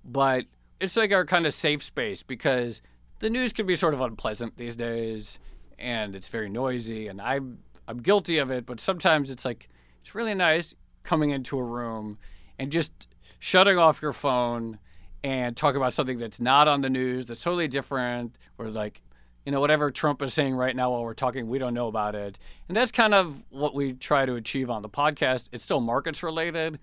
But 0.03 0.45
it's 0.79 0.95
like 0.95 1.11
our 1.11 1.25
kind 1.25 1.45
of 1.45 1.53
safe 1.53 1.83
space 1.83 2.23
because 2.23 2.81
the 3.19 3.29
news 3.29 3.53
can 3.53 3.65
be 3.65 3.75
sort 3.75 3.93
of 3.93 4.01
unpleasant 4.01 4.57
these 4.57 4.75
days 4.75 5.39
and 5.79 6.15
it's 6.15 6.29
very 6.29 6.49
noisy 6.49 7.07
and 7.07 7.21
I'm 7.21 7.59
I'm 7.87 7.99
guilty 7.99 8.39
of 8.39 8.51
it, 8.51 8.65
but 8.65 8.79
sometimes 8.79 9.29
it's 9.29 9.45
like 9.45 9.69
it's 10.01 10.15
really 10.15 10.33
nice 10.33 10.75
coming 11.03 11.29
into 11.29 11.57
a 11.57 11.63
room 11.63 12.17
and 12.57 12.71
just 12.71 13.07
shutting 13.39 13.77
off 13.77 14.01
your 14.01 14.13
phone 14.13 14.79
and 15.23 15.55
talking 15.57 15.77
about 15.77 15.93
something 15.93 16.19
that's 16.19 16.39
not 16.39 16.67
on 16.67 16.81
the 16.81 16.89
news, 16.89 17.25
that's 17.25 17.41
totally 17.41 17.67
different, 17.67 18.35
or 18.57 18.69
like, 18.69 19.01
you 19.45 19.51
know, 19.51 19.59
whatever 19.59 19.91
Trump 19.91 20.21
is 20.21 20.33
saying 20.33 20.55
right 20.55 20.75
now 20.75 20.91
while 20.91 21.03
we're 21.03 21.13
talking, 21.13 21.47
we 21.47 21.57
don't 21.57 21.73
know 21.73 21.87
about 21.87 22.15
it. 22.15 22.37
And 22.67 22.77
that's 22.77 22.91
kind 22.91 23.13
of 23.13 23.43
what 23.49 23.73
we 23.73 23.93
try 23.93 24.25
to 24.25 24.35
achieve 24.35 24.69
on 24.69 24.81
the 24.81 24.89
podcast. 24.89 25.49
It's 25.51 25.63
still 25.63 25.79
markets 25.81 26.23
related, 26.23 26.79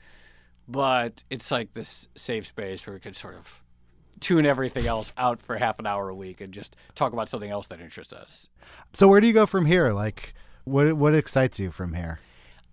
but 0.68 1.22
it's 1.30 1.50
like 1.50 1.72
this 1.74 2.08
safe 2.16 2.46
space 2.46 2.86
where 2.86 2.94
we 2.94 3.00
can 3.00 3.14
sort 3.14 3.34
of 3.36 3.62
tune 4.22 4.46
everything 4.46 4.86
else 4.86 5.12
out 5.18 5.42
for 5.42 5.56
half 5.56 5.78
an 5.78 5.86
hour 5.86 6.08
a 6.08 6.14
week 6.14 6.40
and 6.40 6.52
just 6.52 6.76
talk 6.94 7.12
about 7.12 7.28
something 7.28 7.50
else 7.50 7.66
that 7.66 7.80
interests 7.80 8.12
us. 8.12 8.48
So 8.92 9.08
where 9.08 9.20
do 9.20 9.26
you 9.26 9.32
go 9.32 9.46
from 9.46 9.66
here? 9.66 9.92
Like, 9.92 10.34
what 10.64 10.94
what 10.94 11.14
excites 11.14 11.58
you 11.58 11.70
from 11.70 11.94
here? 11.94 12.20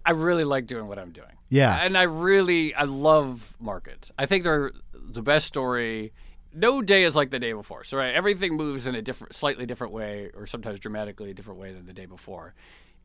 I 0.05 0.11
really 0.11 0.43
like 0.43 0.65
doing 0.65 0.87
what 0.87 0.97
I'm 0.97 1.11
doing. 1.11 1.31
Yeah. 1.49 1.79
And 1.81 1.97
I 1.97 2.03
really 2.03 2.73
I 2.73 2.83
love 2.83 3.55
markets. 3.59 4.11
I 4.17 4.25
think 4.25 4.43
they're 4.43 4.71
the 4.93 5.21
best 5.21 5.47
story. 5.47 6.13
No 6.53 6.81
day 6.81 7.03
is 7.03 7.15
like 7.15 7.31
the 7.31 7.39
day 7.39 7.53
before. 7.53 7.83
So 7.83 7.97
right, 7.97 8.13
everything 8.13 8.55
moves 8.55 8.87
in 8.87 8.95
a 8.95 9.01
different 9.01 9.35
slightly 9.35 9.65
different 9.65 9.93
way 9.93 10.31
or 10.33 10.47
sometimes 10.47 10.79
dramatically 10.79 11.31
a 11.31 11.33
different 11.33 11.59
way 11.59 11.73
than 11.73 11.85
the 11.85 11.93
day 11.93 12.05
before. 12.05 12.53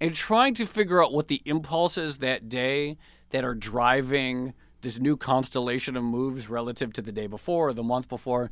And 0.01 0.15
trying 0.15 0.55
to 0.55 0.67
figure 0.67 1.03
out 1.03 1.13
what 1.13 1.29
the 1.29 1.41
impulses 1.45 2.19
that 2.19 2.49
day 2.49 2.99
that 3.31 3.45
are 3.45 3.55
driving 3.55 4.55
this 4.85 5.01
new 5.01 5.17
constellation 5.17 5.97
of 5.97 6.05
moves 6.05 6.49
relative 6.49 6.93
to 6.93 7.03
the 7.03 7.11
day 7.11 7.27
before 7.27 7.69
or 7.69 7.73
the 7.73 7.83
month 7.83 8.09
before 8.09 8.51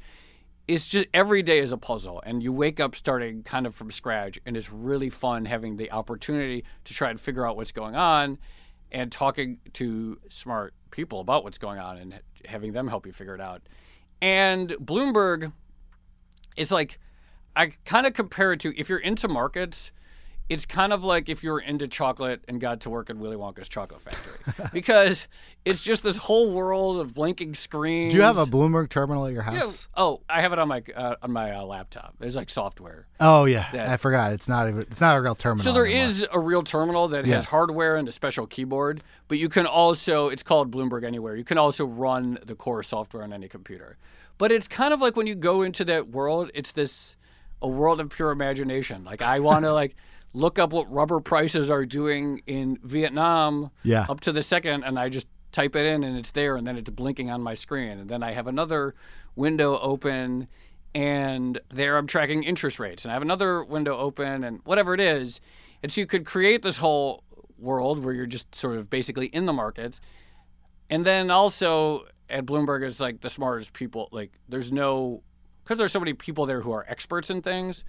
it's 0.68 0.86
just 0.86 1.06
every 1.12 1.42
day 1.42 1.58
is 1.58 1.72
a 1.72 1.76
puzzle 1.76 2.22
and 2.24 2.42
you 2.42 2.52
wake 2.52 2.78
up 2.78 2.94
starting 2.94 3.42
kind 3.42 3.66
of 3.66 3.74
from 3.74 3.90
scratch 3.90 4.38
and 4.46 4.56
it's 4.56 4.72
really 4.72 5.10
fun 5.10 5.44
having 5.44 5.76
the 5.76 5.90
opportunity 5.90 6.64
to 6.84 6.94
try 6.94 7.10
and 7.10 7.20
figure 7.20 7.46
out 7.46 7.56
what's 7.56 7.72
going 7.72 7.96
on 7.96 8.38
and 8.92 9.10
talking 9.10 9.58
to 9.72 10.18
smart 10.28 10.74
people 10.90 11.20
about 11.20 11.42
what's 11.44 11.58
going 11.58 11.78
on 11.78 11.96
and 11.96 12.20
having 12.44 12.72
them 12.72 12.86
help 12.86 13.06
you 13.06 13.12
figure 13.12 13.34
it 13.34 13.40
out. 13.40 13.62
And 14.20 14.70
bloomberg 14.70 15.52
is 16.56 16.70
like 16.70 16.98
i 17.56 17.66
kind 17.84 18.06
of 18.06 18.12
compare 18.12 18.52
it 18.52 18.60
to 18.60 18.78
if 18.78 18.88
you're 18.88 18.98
into 18.98 19.26
markets 19.26 19.90
it's 20.48 20.66
kind 20.66 20.92
of 20.92 21.02
like 21.02 21.28
if 21.28 21.42
you 21.42 21.50
were 21.50 21.60
into 21.60 21.88
chocolate 21.88 22.42
and 22.46 22.60
got 22.60 22.80
to 22.80 22.90
work 22.90 23.08
at 23.08 23.16
Willy 23.16 23.36
Wonka's 23.36 23.68
chocolate 23.68 24.00
factory 24.02 24.68
because 24.72 25.26
it's 25.64 25.82
just 25.82 26.02
this 26.02 26.16
whole 26.16 26.50
world 26.50 27.00
of 27.00 27.14
blinking 27.14 27.54
screens. 27.54 28.12
Do 28.12 28.18
you 28.18 28.22
have 28.24 28.36
a 28.36 28.44
Bloomberg 28.44 28.90
terminal 28.90 29.24
at 29.26 29.32
your 29.32 29.42
Yeah. 29.44 29.60
house? 29.60 29.88
Oh, 29.96 30.20
I 30.28 30.42
have 30.42 30.52
it 30.52 30.58
on 30.58 30.68
my 30.68 30.82
uh, 30.94 31.14
on 31.22 31.32
my 31.32 31.52
uh, 31.52 31.62
laptop. 31.64 32.14
There's 32.18 32.36
like 32.36 32.50
software. 32.50 33.06
Oh 33.20 33.44
yeah. 33.46 33.66
Yeah. 33.72 33.92
I 33.92 33.96
forgot. 33.96 34.32
It's 34.32 34.48
not 34.48 34.68
even. 34.68 34.82
It's 34.82 35.00
not 35.00 35.16
a 35.16 35.20
real 35.22 35.34
terminal. 35.34 35.64
So 35.64 35.72
there 35.72 35.86
anymore. 35.86 36.04
is 36.04 36.26
a 36.30 36.38
real 36.40 36.62
terminal 36.62 37.08
that 37.08 37.24
has 37.26 37.46
hardware 37.46 37.96
and 37.96 38.06
a 38.08 38.12
special 38.12 38.46
keyboard, 38.46 39.02
but 39.28 39.38
you 39.38 39.48
can 39.48 39.66
also 39.66 40.28
it's 40.28 40.42
called 40.42 40.70
Bloomberg 40.70 41.04
Anywhere. 41.04 41.34
You 41.36 41.44
can 41.44 41.56
also 41.56 41.86
run 41.86 42.38
the 42.44 42.54
core 42.54 42.82
software 42.82 43.22
on 43.22 43.32
any 43.32 43.48
computer. 43.48 43.96
But 44.38 44.50
it's 44.52 44.66
kind 44.68 44.92
of 44.92 45.00
like 45.00 45.16
when 45.16 45.26
you 45.26 45.34
go 45.36 45.62
into 45.62 45.84
that 45.86 46.08
world, 46.08 46.50
it's 46.52 46.72
this 46.72 47.16
a 47.62 47.68
world 47.68 48.00
of 48.00 48.10
pure 48.10 48.32
imagination. 48.32 49.04
Like 49.04 49.22
I 49.22 49.38
want 49.40 49.64
to 49.64 49.72
like 49.82 49.94
look 50.32 50.58
up 50.58 50.72
what 50.72 50.90
rubber 50.90 51.20
prices 51.20 51.70
are 51.70 51.84
doing 51.84 52.42
in 52.46 52.78
Vietnam 52.82 53.70
Yeah. 53.82 54.06
up 54.08 54.20
to 54.20 54.32
the 54.32 54.42
second 54.42 54.84
and 54.84 54.98
I 54.98 55.08
just 55.08 55.26
type 55.52 55.76
it 55.76 55.84
in 55.84 56.02
and 56.02 56.16
it's 56.16 56.30
there 56.30 56.56
and 56.56 56.66
then 56.66 56.76
it's 56.78 56.88
blinking 56.90 57.30
on 57.30 57.42
my 57.42 57.54
screen 57.54 57.98
and 57.98 58.08
then 58.08 58.22
I 58.22 58.32
have 58.32 58.46
another 58.46 58.94
window 59.36 59.78
open 59.78 60.48
and 60.94 61.60
there 61.68 61.96
I'm 61.96 62.06
tracking 62.06 62.42
interest 62.42 62.78
rates 62.78 63.04
and 63.04 63.12
I 63.12 63.14
have 63.14 63.22
another 63.22 63.62
window 63.64 63.96
open 63.98 64.44
and 64.44 64.60
whatever 64.64 64.94
it 64.94 65.00
is. 65.00 65.40
And 65.82 65.90
so 65.92 66.00
you 66.00 66.06
could 66.06 66.24
create 66.24 66.62
this 66.62 66.78
whole 66.78 67.24
world 67.58 68.04
where 68.04 68.14
you're 68.14 68.26
just 68.26 68.54
sort 68.54 68.76
of 68.76 68.88
basically 68.88 69.26
in 69.26 69.46
the 69.46 69.52
markets. 69.52 70.00
And 70.90 71.04
then 71.04 71.30
also 71.30 72.06
at 72.30 72.46
Bloomberg 72.46 72.86
it's 72.86 73.00
like 73.00 73.20
the 73.20 73.30
smartest 73.30 73.72
people 73.74 74.08
like 74.12 74.32
there's 74.48 74.72
no 74.72 75.22
because 75.62 75.76
there's 75.78 75.92
so 75.92 76.00
many 76.00 76.14
people 76.14 76.46
there 76.46 76.60
who 76.62 76.72
are 76.72 76.84
experts 76.88 77.28
in 77.30 77.42
things 77.42 77.84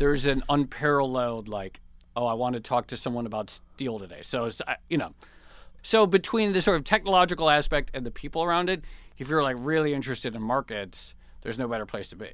there's 0.00 0.26
an 0.26 0.42
unparalleled 0.48 1.48
like 1.48 1.78
oh 2.16 2.26
i 2.26 2.32
want 2.32 2.54
to 2.54 2.60
talk 2.60 2.86
to 2.88 2.96
someone 2.96 3.26
about 3.26 3.48
steel 3.50 3.98
today 3.98 4.20
so 4.22 4.46
it's 4.46 4.60
you 4.88 4.98
know 4.98 5.14
so 5.82 6.06
between 6.06 6.52
the 6.52 6.60
sort 6.60 6.76
of 6.76 6.84
technological 6.84 7.48
aspect 7.48 7.90
and 7.94 8.04
the 8.04 8.10
people 8.10 8.42
around 8.42 8.68
it 8.68 8.82
if 9.18 9.28
you're 9.28 9.42
like 9.42 9.56
really 9.58 9.92
interested 9.94 10.34
in 10.34 10.42
markets 10.42 11.14
there's 11.42 11.58
no 11.58 11.68
better 11.68 11.86
place 11.86 12.08
to 12.08 12.16
be. 12.16 12.28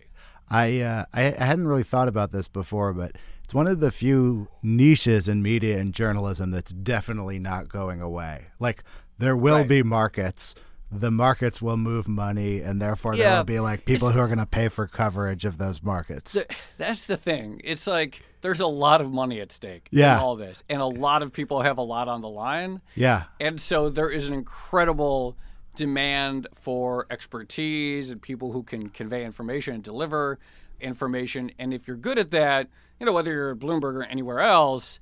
I, 0.51 0.81
uh, 0.81 1.05
I 1.13 1.23
hadn't 1.23 1.67
really 1.67 1.83
thought 1.83 2.09
about 2.09 2.33
this 2.33 2.49
before, 2.49 2.93
but 2.93 3.13
it's 3.45 3.55
one 3.55 3.67
of 3.67 3.81
the 3.81 3.91
few 3.91 4.49
niches 4.63 5.29
in 5.29 5.43
media 5.43 5.79
and 5.79 5.93
journalism 5.93 6.51
that's 6.51 6.73
definitely 6.73 7.39
not 7.39 7.69
going 7.69 8.01
away. 8.01 8.47
Like 8.61 8.85
there 9.19 9.37
will 9.37 9.59
Right. 9.59 9.69
be 9.69 9.83
markets. 9.83 10.55
The 10.93 11.11
markets 11.11 11.61
will 11.61 11.77
move 11.77 12.07
money, 12.07 12.61
and 12.61 12.81
therefore 12.81 13.17
there 13.17 13.37
will 13.39 13.45
be 13.45 13.59
like 13.59 13.85
people 13.85 14.11
who 14.11 14.21
are 14.21 14.27
going 14.29 14.39
to 14.39 14.47
pay 14.47 14.69
for 14.69 14.87
coverage 14.87 15.45
of 15.45 15.59
those 15.59 15.83
markets. 15.83 16.33
Th- 16.35 16.47
That's 16.79 17.07
the 17.07 17.17
thing. 17.17 17.61
It's 17.65 17.87
like 17.89 18.23
there's 18.41 18.61
a 18.61 18.67
lot 18.69 19.01
of 19.01 19.11
money 19.11 19.41
at 19.41 19.51
stake 19.51 19.89
Yeah. 19.91 20.15
in 20.17 20.23
all 20.23 20.37
this, 20.37 20.63
and 20.69 20.81
a 20.81 20.87
lot 20.87 21.23
of 21.23 21.33
people 21.33 21.61
have 21.63 21.79
a 21.79 21.83
lot 21.83 22.07
on 22.07 22.21
the 22.21 22.29
line. 22.29 22.81
yeah, 22.95 23.25
And 23.41 23.61
so 23.61 23.91
there 23.91 24.09
is 24.11 24.29
an 24.29 24.35
incredible 24.35 25.37
demand 25.75 26.47
for 26.55 27.07
expertise 27.11 28.11
and 28.11 28.23
people 28.23 28.53
who 28.53 28.63
can 28.63 28.89
convey 28.89 29.25
information 29.25 29.75
and 29.75 29.83
deliver 29.83 30.39
information. 30.81 31.51
And 31.59 31.75
if 31.75 31.89
you're 31.89 31.97
good 31.97 32.19
at 32.19 32.31
that, 32.31 32.69
you 33.01 33.07
know, 33.07 33.13
whether 33.13 33.33
you're 33.33 33.51
at 33.53 33.59
Bloomberg 33.59 33.95
or 33.97 34.05
anywhere 34.05 34.41
else, 34.41 35.01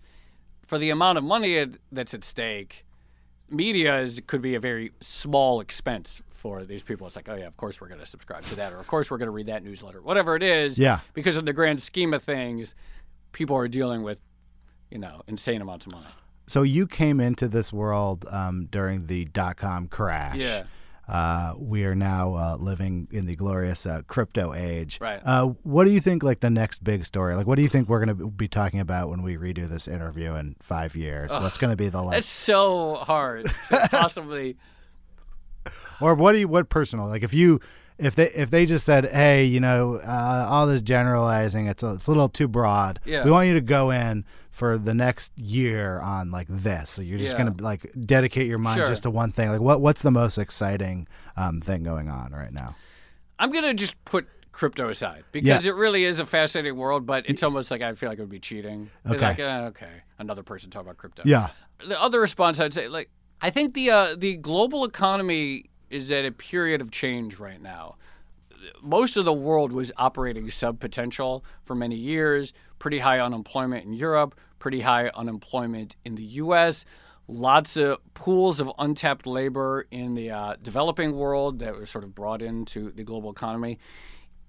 for 0.66 0.78
the 0.78 0.88
amount 0.90 1.18
of 1.18 1.24
money 1.24 1.58
at- 1.58 1.76
that's 1.92 2.14
at 2.14 2.24
stake, 2.24 2.83
media 3.54 4.00
is, 4.00 4.20
could 4.26 4.42
be 4.42 4.54
a 4.54 4.60
very 4.60 4.92
small 5.00 5.60
expense 5.60 6.22
for 6.28 6.64
these 6.64 6.82
people. 6.82 7.06
It's 7.06 7.16
like, 7.16 7.28
oh 7.28 7.34
yeah, 7.34 7.46
of 7.46 7.56
course 7.56 7.80
we're 7.80 7.88
going 7.88 8.00
to 8.00 8.06
subscribe 8.06 8.42
to 8.44 8.56
that, 8.56 8.72
or 8.72 8.78
of 8.78 8.86
course 8.86 9.10
we're 9.10 9.18
going 9.18 9.28
to 9.28 9.32
read 9.32 9.46
that 9.46 9.64
newsletter, 9.64 10.02
whatever 10.02 10.36
it 10.36 10.42
is. 10.42 10.76
Yeah. 10.76 11.00
Because 11.14 11.36
in 11.36 11.44
the 11.44 11.52
grand 11.52 11.80
scheme 11.80 12.12
of 12.12 12.22
things, 12.22 12.74
people 13.32 13.56
are 13.56 13.68
dealing 13.68 14.02
with, 14.02 14.20
you 14.90 14.98
know, 14.98 15.22
insane 15.26 15.62
amounts 15.62 15.86
of 15.86 15.92
money. 15.92 16.06
So 16.46 16.62
you 16.62 16.86
came 16.86 17.20
into 17.20 17.48
this 17.48 17.72
world 17.72 18.26
um, 18.30 18.66
during 18.70 19.06
the 19.06 19.24
dot 19.24 19.56
com 19.56 19.88
crash. 19.88 20.36
Yeah. 20.36 20.64
Uh, 21.08 21.54
we 21.58 21.84
are 21.84 21.94
now 21.94 22.34
uh, 22.34 22.56
living 22.58 23.08
in 23.10 23.26
the 23.26 23.36
glorious 23.36 23.84
uh, 23.86 24.02
crypto 24.06 24.54
age. 24.54 24.98
Right. 25.00 25.20
Uh, 25.24 25.48
what 25.62 25.84
do 25.84 25.90
you 25.90 26.00
think, 26.00 26.22
like 26.22 26.40
the 26.40 26.50
next 26.50 26.82
big 26.82 27.04
story? 27.04 27.34
Like, 27.34 27.46
what 27.46 27.56
do 27.56 27.62
you 27.62 27.68
think 27.68 27.88
we're 27.88 28.04
going 28.04 28.16
to 28.16 28.30
be 28.30 28.48
talking 28.48 28.80
about 28.80 29.10
when 29.10 29.22
we 29.22 29.36
redo 29.36 29.68
this 29.68 29.86
interview 29.86 30.34
in 30.34 30.56
five 30.62 30.96
years? 30.96 31.30
What's 31.30 31.58
going 31.58 31.70
to 31.72 31.76
be 31.76 31.88
the 31.90 32.00
like, 32.02 32.18
It's 32.18 32.28
so 32.28 32.94
hard 32.96 33.52
to 33.68 33.88
possibly. 33.90 34.56
or 36.00 36.14
what 36.14 36.32
do 36.32 36.38
you, 36.38 36.48
what 36.48 36.68
personal? 36.68 37.06
Like, 37.06 37.22
if 37.22 37.34
you, 37.34 37.60
if 37.98 38.14
they, 38.16 38.28
if 38.30 38.50
they 38.50 38.64
just 38.66 38.84
said, 38.84 39.04
hey, 39.10 39.44
you 39.44 39.60
know, 39.60 39.96
uh, 39.96 40.46
all 40.48 40.66
this 40.66 40.82
generalizing, 40.82 41.66
it's 41.66 41.82
a, 41.82 41.94
it's 41.94 42.06
a 42.06 42.10
little 42.10 42.28
too 42.28 42.48
broad. 42.48 42.98
Yeah. 43.04 43.24
We 43.24 43.30
want 43.30 43.46
you 43.48 43.54
to 43.54 43.60
go 43.60 43.90
in 43.90 44.24
for 44.54 44.78
the 44.78 44.94
next 44.94 45.36
year 45.36 45.98
on 45.98 46.30
like 46.30 46.46
this. 46.48 46.88
So 46.90 47.02
you're 47.02 47.18
just 47.18 47.36
Yeah. 47.36 47.50
to 47.50 47.62
like 47.64 47.90
dedicate 48.06 48.46
your 48.46 48.58
mind 48.58 48.78
Sure. 48.78 48.86
just 48.86 49.02
to 49.02 49.10
one 49.10 49.32
thing. 49.32 49.50
Like, 49.50 49.60
what, 49.60 49.80
what's 49.80 50.02
the 50.02 50.12
most 50.12 50.38
exciting 50.38 51.08
um, 51.36 51.60
thing 51.60 51.82
going 51.82 52.08
on 52.08 52.30
right 52.30 52.52
now? 52.52 52.76
I'm 53.40 53.50
gonna 53.50 53.74
just 53.74 53.96
put 54.04 54.28
crypto 54.52 54.88
aside 54.90 55.24
because 55.32 55.64
Yeah. 55.64 55.72
it 55.72 55.74
really 55.74 56.04
is 56.04 56.20
a 56.20 56.24
fascinating 56.26 56.76
world, 56.78 57.04
but 57.04 57.28
it's 57.28 57.42
almost 57.42 57.72
like 57.72 57.82
I 57.82 57.94
feel 57.94 58.08
like 58.08 58.18
it 58.18 58.22
would 58.22 58.30
be 58.30 58.38
cheating. 58.38 58.90
Okay. 59.04 59.18
Like, 59.18 59.40
eh, 59.40 59.60
okay, 59.66 60.02
another 60.20 60.44
person 60.44 60.70
talking 60.70 60.86
about 60.86 60.98
crypto. 60.98 61.24
Yeah. 61.26 61.48
The 61.84 62.00
other 62.00 62.20
response 62.20 62.60
I'd 62.60 62.72
say, 62.72 62.86
like, 62.86 63.10
I 63.40 63.50
think 63.50 63.74
the 63.74 63.90
uh, 63.90 64.14
the 64.16 64.36
global 64.36 64.84
economy 64.84 65.64
is 65.90 66.12
at 66.12 66.24
a 66.24 66.30
period 66.30 66.80
of 66.80 66.92
change 66.92 67.40
right 67.40 67.60
now. 67.60 67.96
Most 68.82 69.16
of 69.16 69.24
the 69.24 69.32
world 69.32 69.72
was 69.72 69.92
operating 69.96 70.50
sub 70.50 70.80
potential 70.80 71.44
for 71.64 71.74
many 71.74 71.96
years. 71.96 72.52
Pretty 72.78 72.98
high 72.98 73.20
unemployment 73.20 73.84
in 73.84 73.92
Europe. 73.92 74.34
Pretty 74.58 74.80
high 74.80 75.08
unemployment 75.14 75.96
in 76.04 76.14
the 76.14 76.24
U.S. 76.24 76.84
Lots 77.26 77.76
of 77.76 77.98
pools 78.14 78.60
of 78.60 78.70
untapped 78.78 79.26
labor 79.26 79.86
in 79.90 80.14
the 80.14 80.30
uh, 80.30 80.56
developing 80.62 81.16
world 81.16 81.58
that 81.60 81.74
were 81.74 81.86
sort 81.86 82.04
of 82.04 82.14
brought 82.14 82.42
into 82.42 82.90
the 82.90 83.04
global 83.04 83.30
economy 83.30 83.78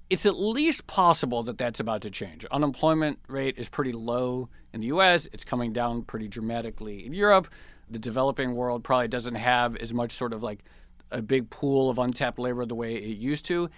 it's 0.10 0.26
at 0.26 0.38
least 0.38 0.86
possible 0.88 1.44
that 1.44 1.58
that's 1.58 1.80
about 1.80 2.02
to 2.02 2.12
change. 2.12 2.46
Unemployment 2.52 3.20
rate 3.28 3.58
is 3.58 3.70
pretty 3.70 3.92
low 3.92 4.50
in 4.74 4.82
the 4.82 4.88
US, 4.88 5.28
it's 5.34 5.44
coming 5.44 5.74
down 5.74 6.04
pretty 6.04 6.28
dramatically 6.28 7.06
in 7.06 7.14
Europe. 7.14 7.48
The 7.90 8.00
developing 8.00 8.56
world 8.56 8.84
probably 8.84 9.08
doesn't 9.08 9.36
have 9.36 9.76
as 9.78 9.94
much 9.94 10.12
sort 10.12 10.34
of 10.34 10.44
like 10.44 10.64
a 11.12 11.22
big 11.22 11.50
pool 11.50 11.90
of 11.90 11.98
untapped 11.98 12.40
labor 12.40 12.66
the 12.66 12.76
way 12.76 12.96
it 12.96 13.18
used 13.18 13.46
to. 13.46 13.70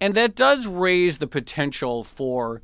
And 0.00 0.14
that 0.14 0.34
does 0.34 0.66
raise 0.66 1.18
the 1.18 1.26
potential 1.26 2.04
for 2.04 2.62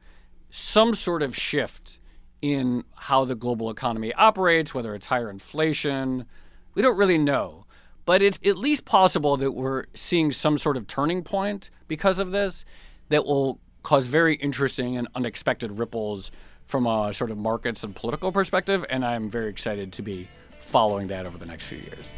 some 0.51 0.95
sort 0.95 1.23
of 1.23 1.37
shift 1.37 1.99
in 2.41 2.85
how 2.95 3.25
the 3.25 3.35
global 3.35 3.71
economy 3.71 4.13
operates, 4.15 4.75
whether 4.75 4.95
it's 4.95 5.07
higher 5.07 5.31
inflation. 5.31 6.27
We 6.75 6.83
don't 6.83 6.97
really 6.97 7.19
know. 7.19 7.65
But 8.05 8.21
it's 8.23 8.39
at 8.45 8.59
least 8.59 8.85
possible 8.85 9.37
that 9.39 9.53
we're 9.53 9.87
seeing 9.95 10.31
some 10.31 10.59
sort 10.59 10.77
of 10.77 10.87
turning 10.87 11.23
point 11.23 11.71
because 11.89 12.19
of 12.19 12.33
this 12.33 12.65
that 13.09 13.25
will 13.25 13.61
cause 13.83 14.07
very 14.07 14.37
interesting 14.37 14.97
and 14.97 15.09
unexpected 15.15 15.79
ripples 15.79 16.31
from 16.67 16.87
a 16.87 17.13
sort 17.15 17.31
of 17.31 17.39
markets 17.39 17.83
and 17.83 17.97
political 17.97 18.31
perspective. 18.31 18.85
And 18.91 19.05
I'm 19.05 19.31
very 19.31 19.49
excited 19.49 19.93
to 19.95 20.03
be 20.03 20.29
following 20.61 21.09
that 21.09 21.27
over 21.27 21.39
the 21.39 21.47
next 21.47 21.67
few 21.67 21.79
years. 21.79 22.13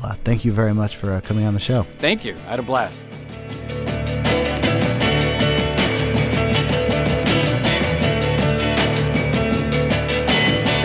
Well, 0.00 0.16
thank 0.24 0.44
you 0.44 0.52
very 0.52 0.74
much 0.74 0.96
for 0.96 1.12
uh, 1.12 1.20
coming 1.20 1.44
on 1.44 1.54
the 1.54 1.60
show. 1.60 1.82
Thank 1.82 2.24
you. 2.24 2.34
I 2.46 2.50
had 2.50 2.58
a 2.58 2.62
blast. 2.62 2.98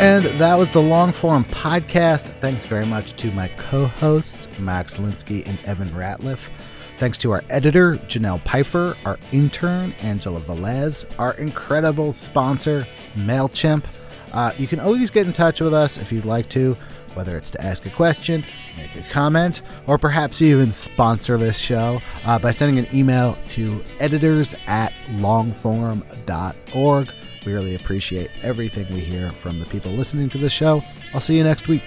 And 0.03 0.25
that 0.37 0.55
was 0.55 0.69
the 0.69 0.81
long 0.81 1.13
form 1.13 1.45
podcast. 1.45 2.23
Thanks 2.41 2.65
very 2.65 2.85
much 2.85 3.13
to 3.13 3.31
my 3.31 3.47
co 3.47 3.85
hosts, 3.85 4.49
Max 4.59 4.97
Linsky 4.97 5.47
and 5.47 5.57
Evan 5.63 5.87
Ratliff. 5.91 6.49
Thanks 6.97 7.17
to 7.19 7.31
our 7.31 7.41
editor, 7.49 7.93
Janelle 8.09 8.41
Pfeiffer, 8.41 8.97
our 9.05 9.17
intern, 9.31 9.93
Angela 10.01 10.41
Velez, 10.41 11.05
our 11.17 11.35
incredible 11.35 12.11
sponsor, 12.11 12.85
MailChimp. 13.15 13.85
Uh, 14.33 14.51
you 14.57 14.67
can 14.67 14.81
always 14.81 15.09
get 15.09 15.25
in 15.25 15.31
touch 15.31 15.61
with 15.61 15.73
us 15.73 15.97
if 15.97 16.11
you'd 16.11 16.25
like 16.25 16.49
to, 16.49 16.75
whether 17.15 17.37
it's 17.37 17.51
to 17.51 17.61
ask 17.61 17.85
a 17.85 17.89
question, 17.89 18.43
make 18.77 18.95
a 18.95 19.01
comment, 19.11 19.61
or 19.87 19.97
perhaps 19.97 20.41
even 20.41 20.73
sponsor 20.73 21.37
this 21.37 21.57
show 21.57 22.01
uh, 22.25 22.39
by 22.39 22.51
sending 22.51 22.83
an 22.83 22.95
email 22.95 23.37
to 23.49 23.83
editors 23.99 24.55
at 24.67 24.93
longform.org. 25.15 27.09
We 27.45 27.53
really 27.53 27.75
appreciate 27.75 28.31
everything 28.41 28.91
we 28.93 29.01
hear 29.01 29.29
from 29.29 29.59
the 29.59 29.65
people 29.65 29.91
listening 29.91 30.29
to 30.29 30.37
the 30.37 30.49
show. 30.49 30.81
I'll 31.13 31.21
see 31.21 31.37
you 31.37 31.43
next 31.43 31.67
week. 31.67 31.83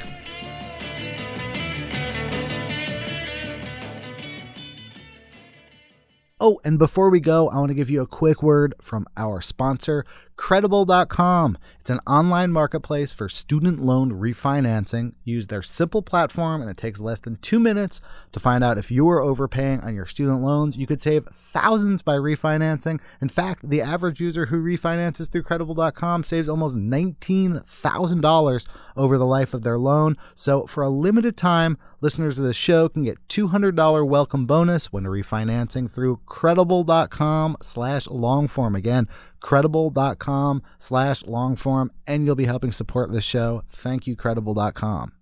Oh, 6.38 6.60
and 6.64 6.78
before 6.78 7.08
we 7.08 7.18
go, 7.18 7.48
I 7.48 7.56
want 7.56 7.70
to 7.70 7.74
give 7.74 7.88
you 7.88 8.02
a 8.02 8.06
quick 8.06 8.42
word 8.42 8.74
from 8.80 9.06
our 9.16 9.40
sponsor, 9.40 10.04
Credible.com. 10.36 11.56
It's 11.80 11.88
an 11.88 12.00
online 12.06 12.52
marketplace 12.52 13.12
for 13.12 13.28
student 13.28 13.80
loan 13.80 14.12
refinancing. 14.12 15.12
Use 15.24 15.46
their 15.46 15.62
simple 15.62 16.02
platform, 16.02 16.60
and 16.60 16.70
it 16.70 16.76
takes 16.76 17.00
less 17.00 17.20
than 17.20 17.36
two 17.36 17.58
minutes 17.58 18.00
to 18.32 18.40
find 18.40 18.62
out 18.62 18.76
if 18.76 18.90
you 18.90 19.08
are 19.08 19.22
overpaying 19.22 19.80
on 19.80 19.94
your 19.94 20.04
student 20.04 20.42
loans. 20.42 20.76
You 20.76 20.86
could 20.86 21.00
save 21.00 21.26
thousands 21.32 22.02
by 22.02 22.16
refinancing. 22.16 23.00
In 23.20 23.28
fact, 23.28 23.68
the 23.68 23.80
average 23.80 24.20
user 24.20 24.46
who 24.46 24.62
refinances 24.62 25.30
through 25.30 25.44
Credible.com 25.44 26.24
saves 26.24 26.48
almost 26.48 26.76
$19,000 26.76 28.66
over 28.96 29.18
the 29.18 29.26
life 29.26 29.54
of 29.54 29.62
their 29.62 29.78
loan. 29.78 30.16
So, 30.34 30.66
for 30.66 30.82
a 30.82 30.90
limited 30.90 31.36
time, 31.36 31.78
listeners 32.00 32.38
of 32.38 32.44
this 32.44 32.56
show 32.56 32.88
can 32.88 33.04
get 33.04 33.26
$200 33.28 34.06
welcome 34.06 34.46
bonus 34.46 34.92
when 34.92 35.04
refinancing 35.04 35.90
through 35.90 36.20
credible.com 36.26 37.56
slash 37.62 38.06
longform 38.06 38.76
again 38.76 39.08
credible.com 39.40 40.62
slash 40.78 41.22
longform 41.24 41.90
and 42.06 42.24
you'll 42.24 42.34
be 42.34 42.46
helping 42.46 42.72
support 42.72 43.12
this 43.12 43.24
show. 43.24 43.62
Thank 43.70 44.06
you 44.06 44.16
credible.com 44.16 45.15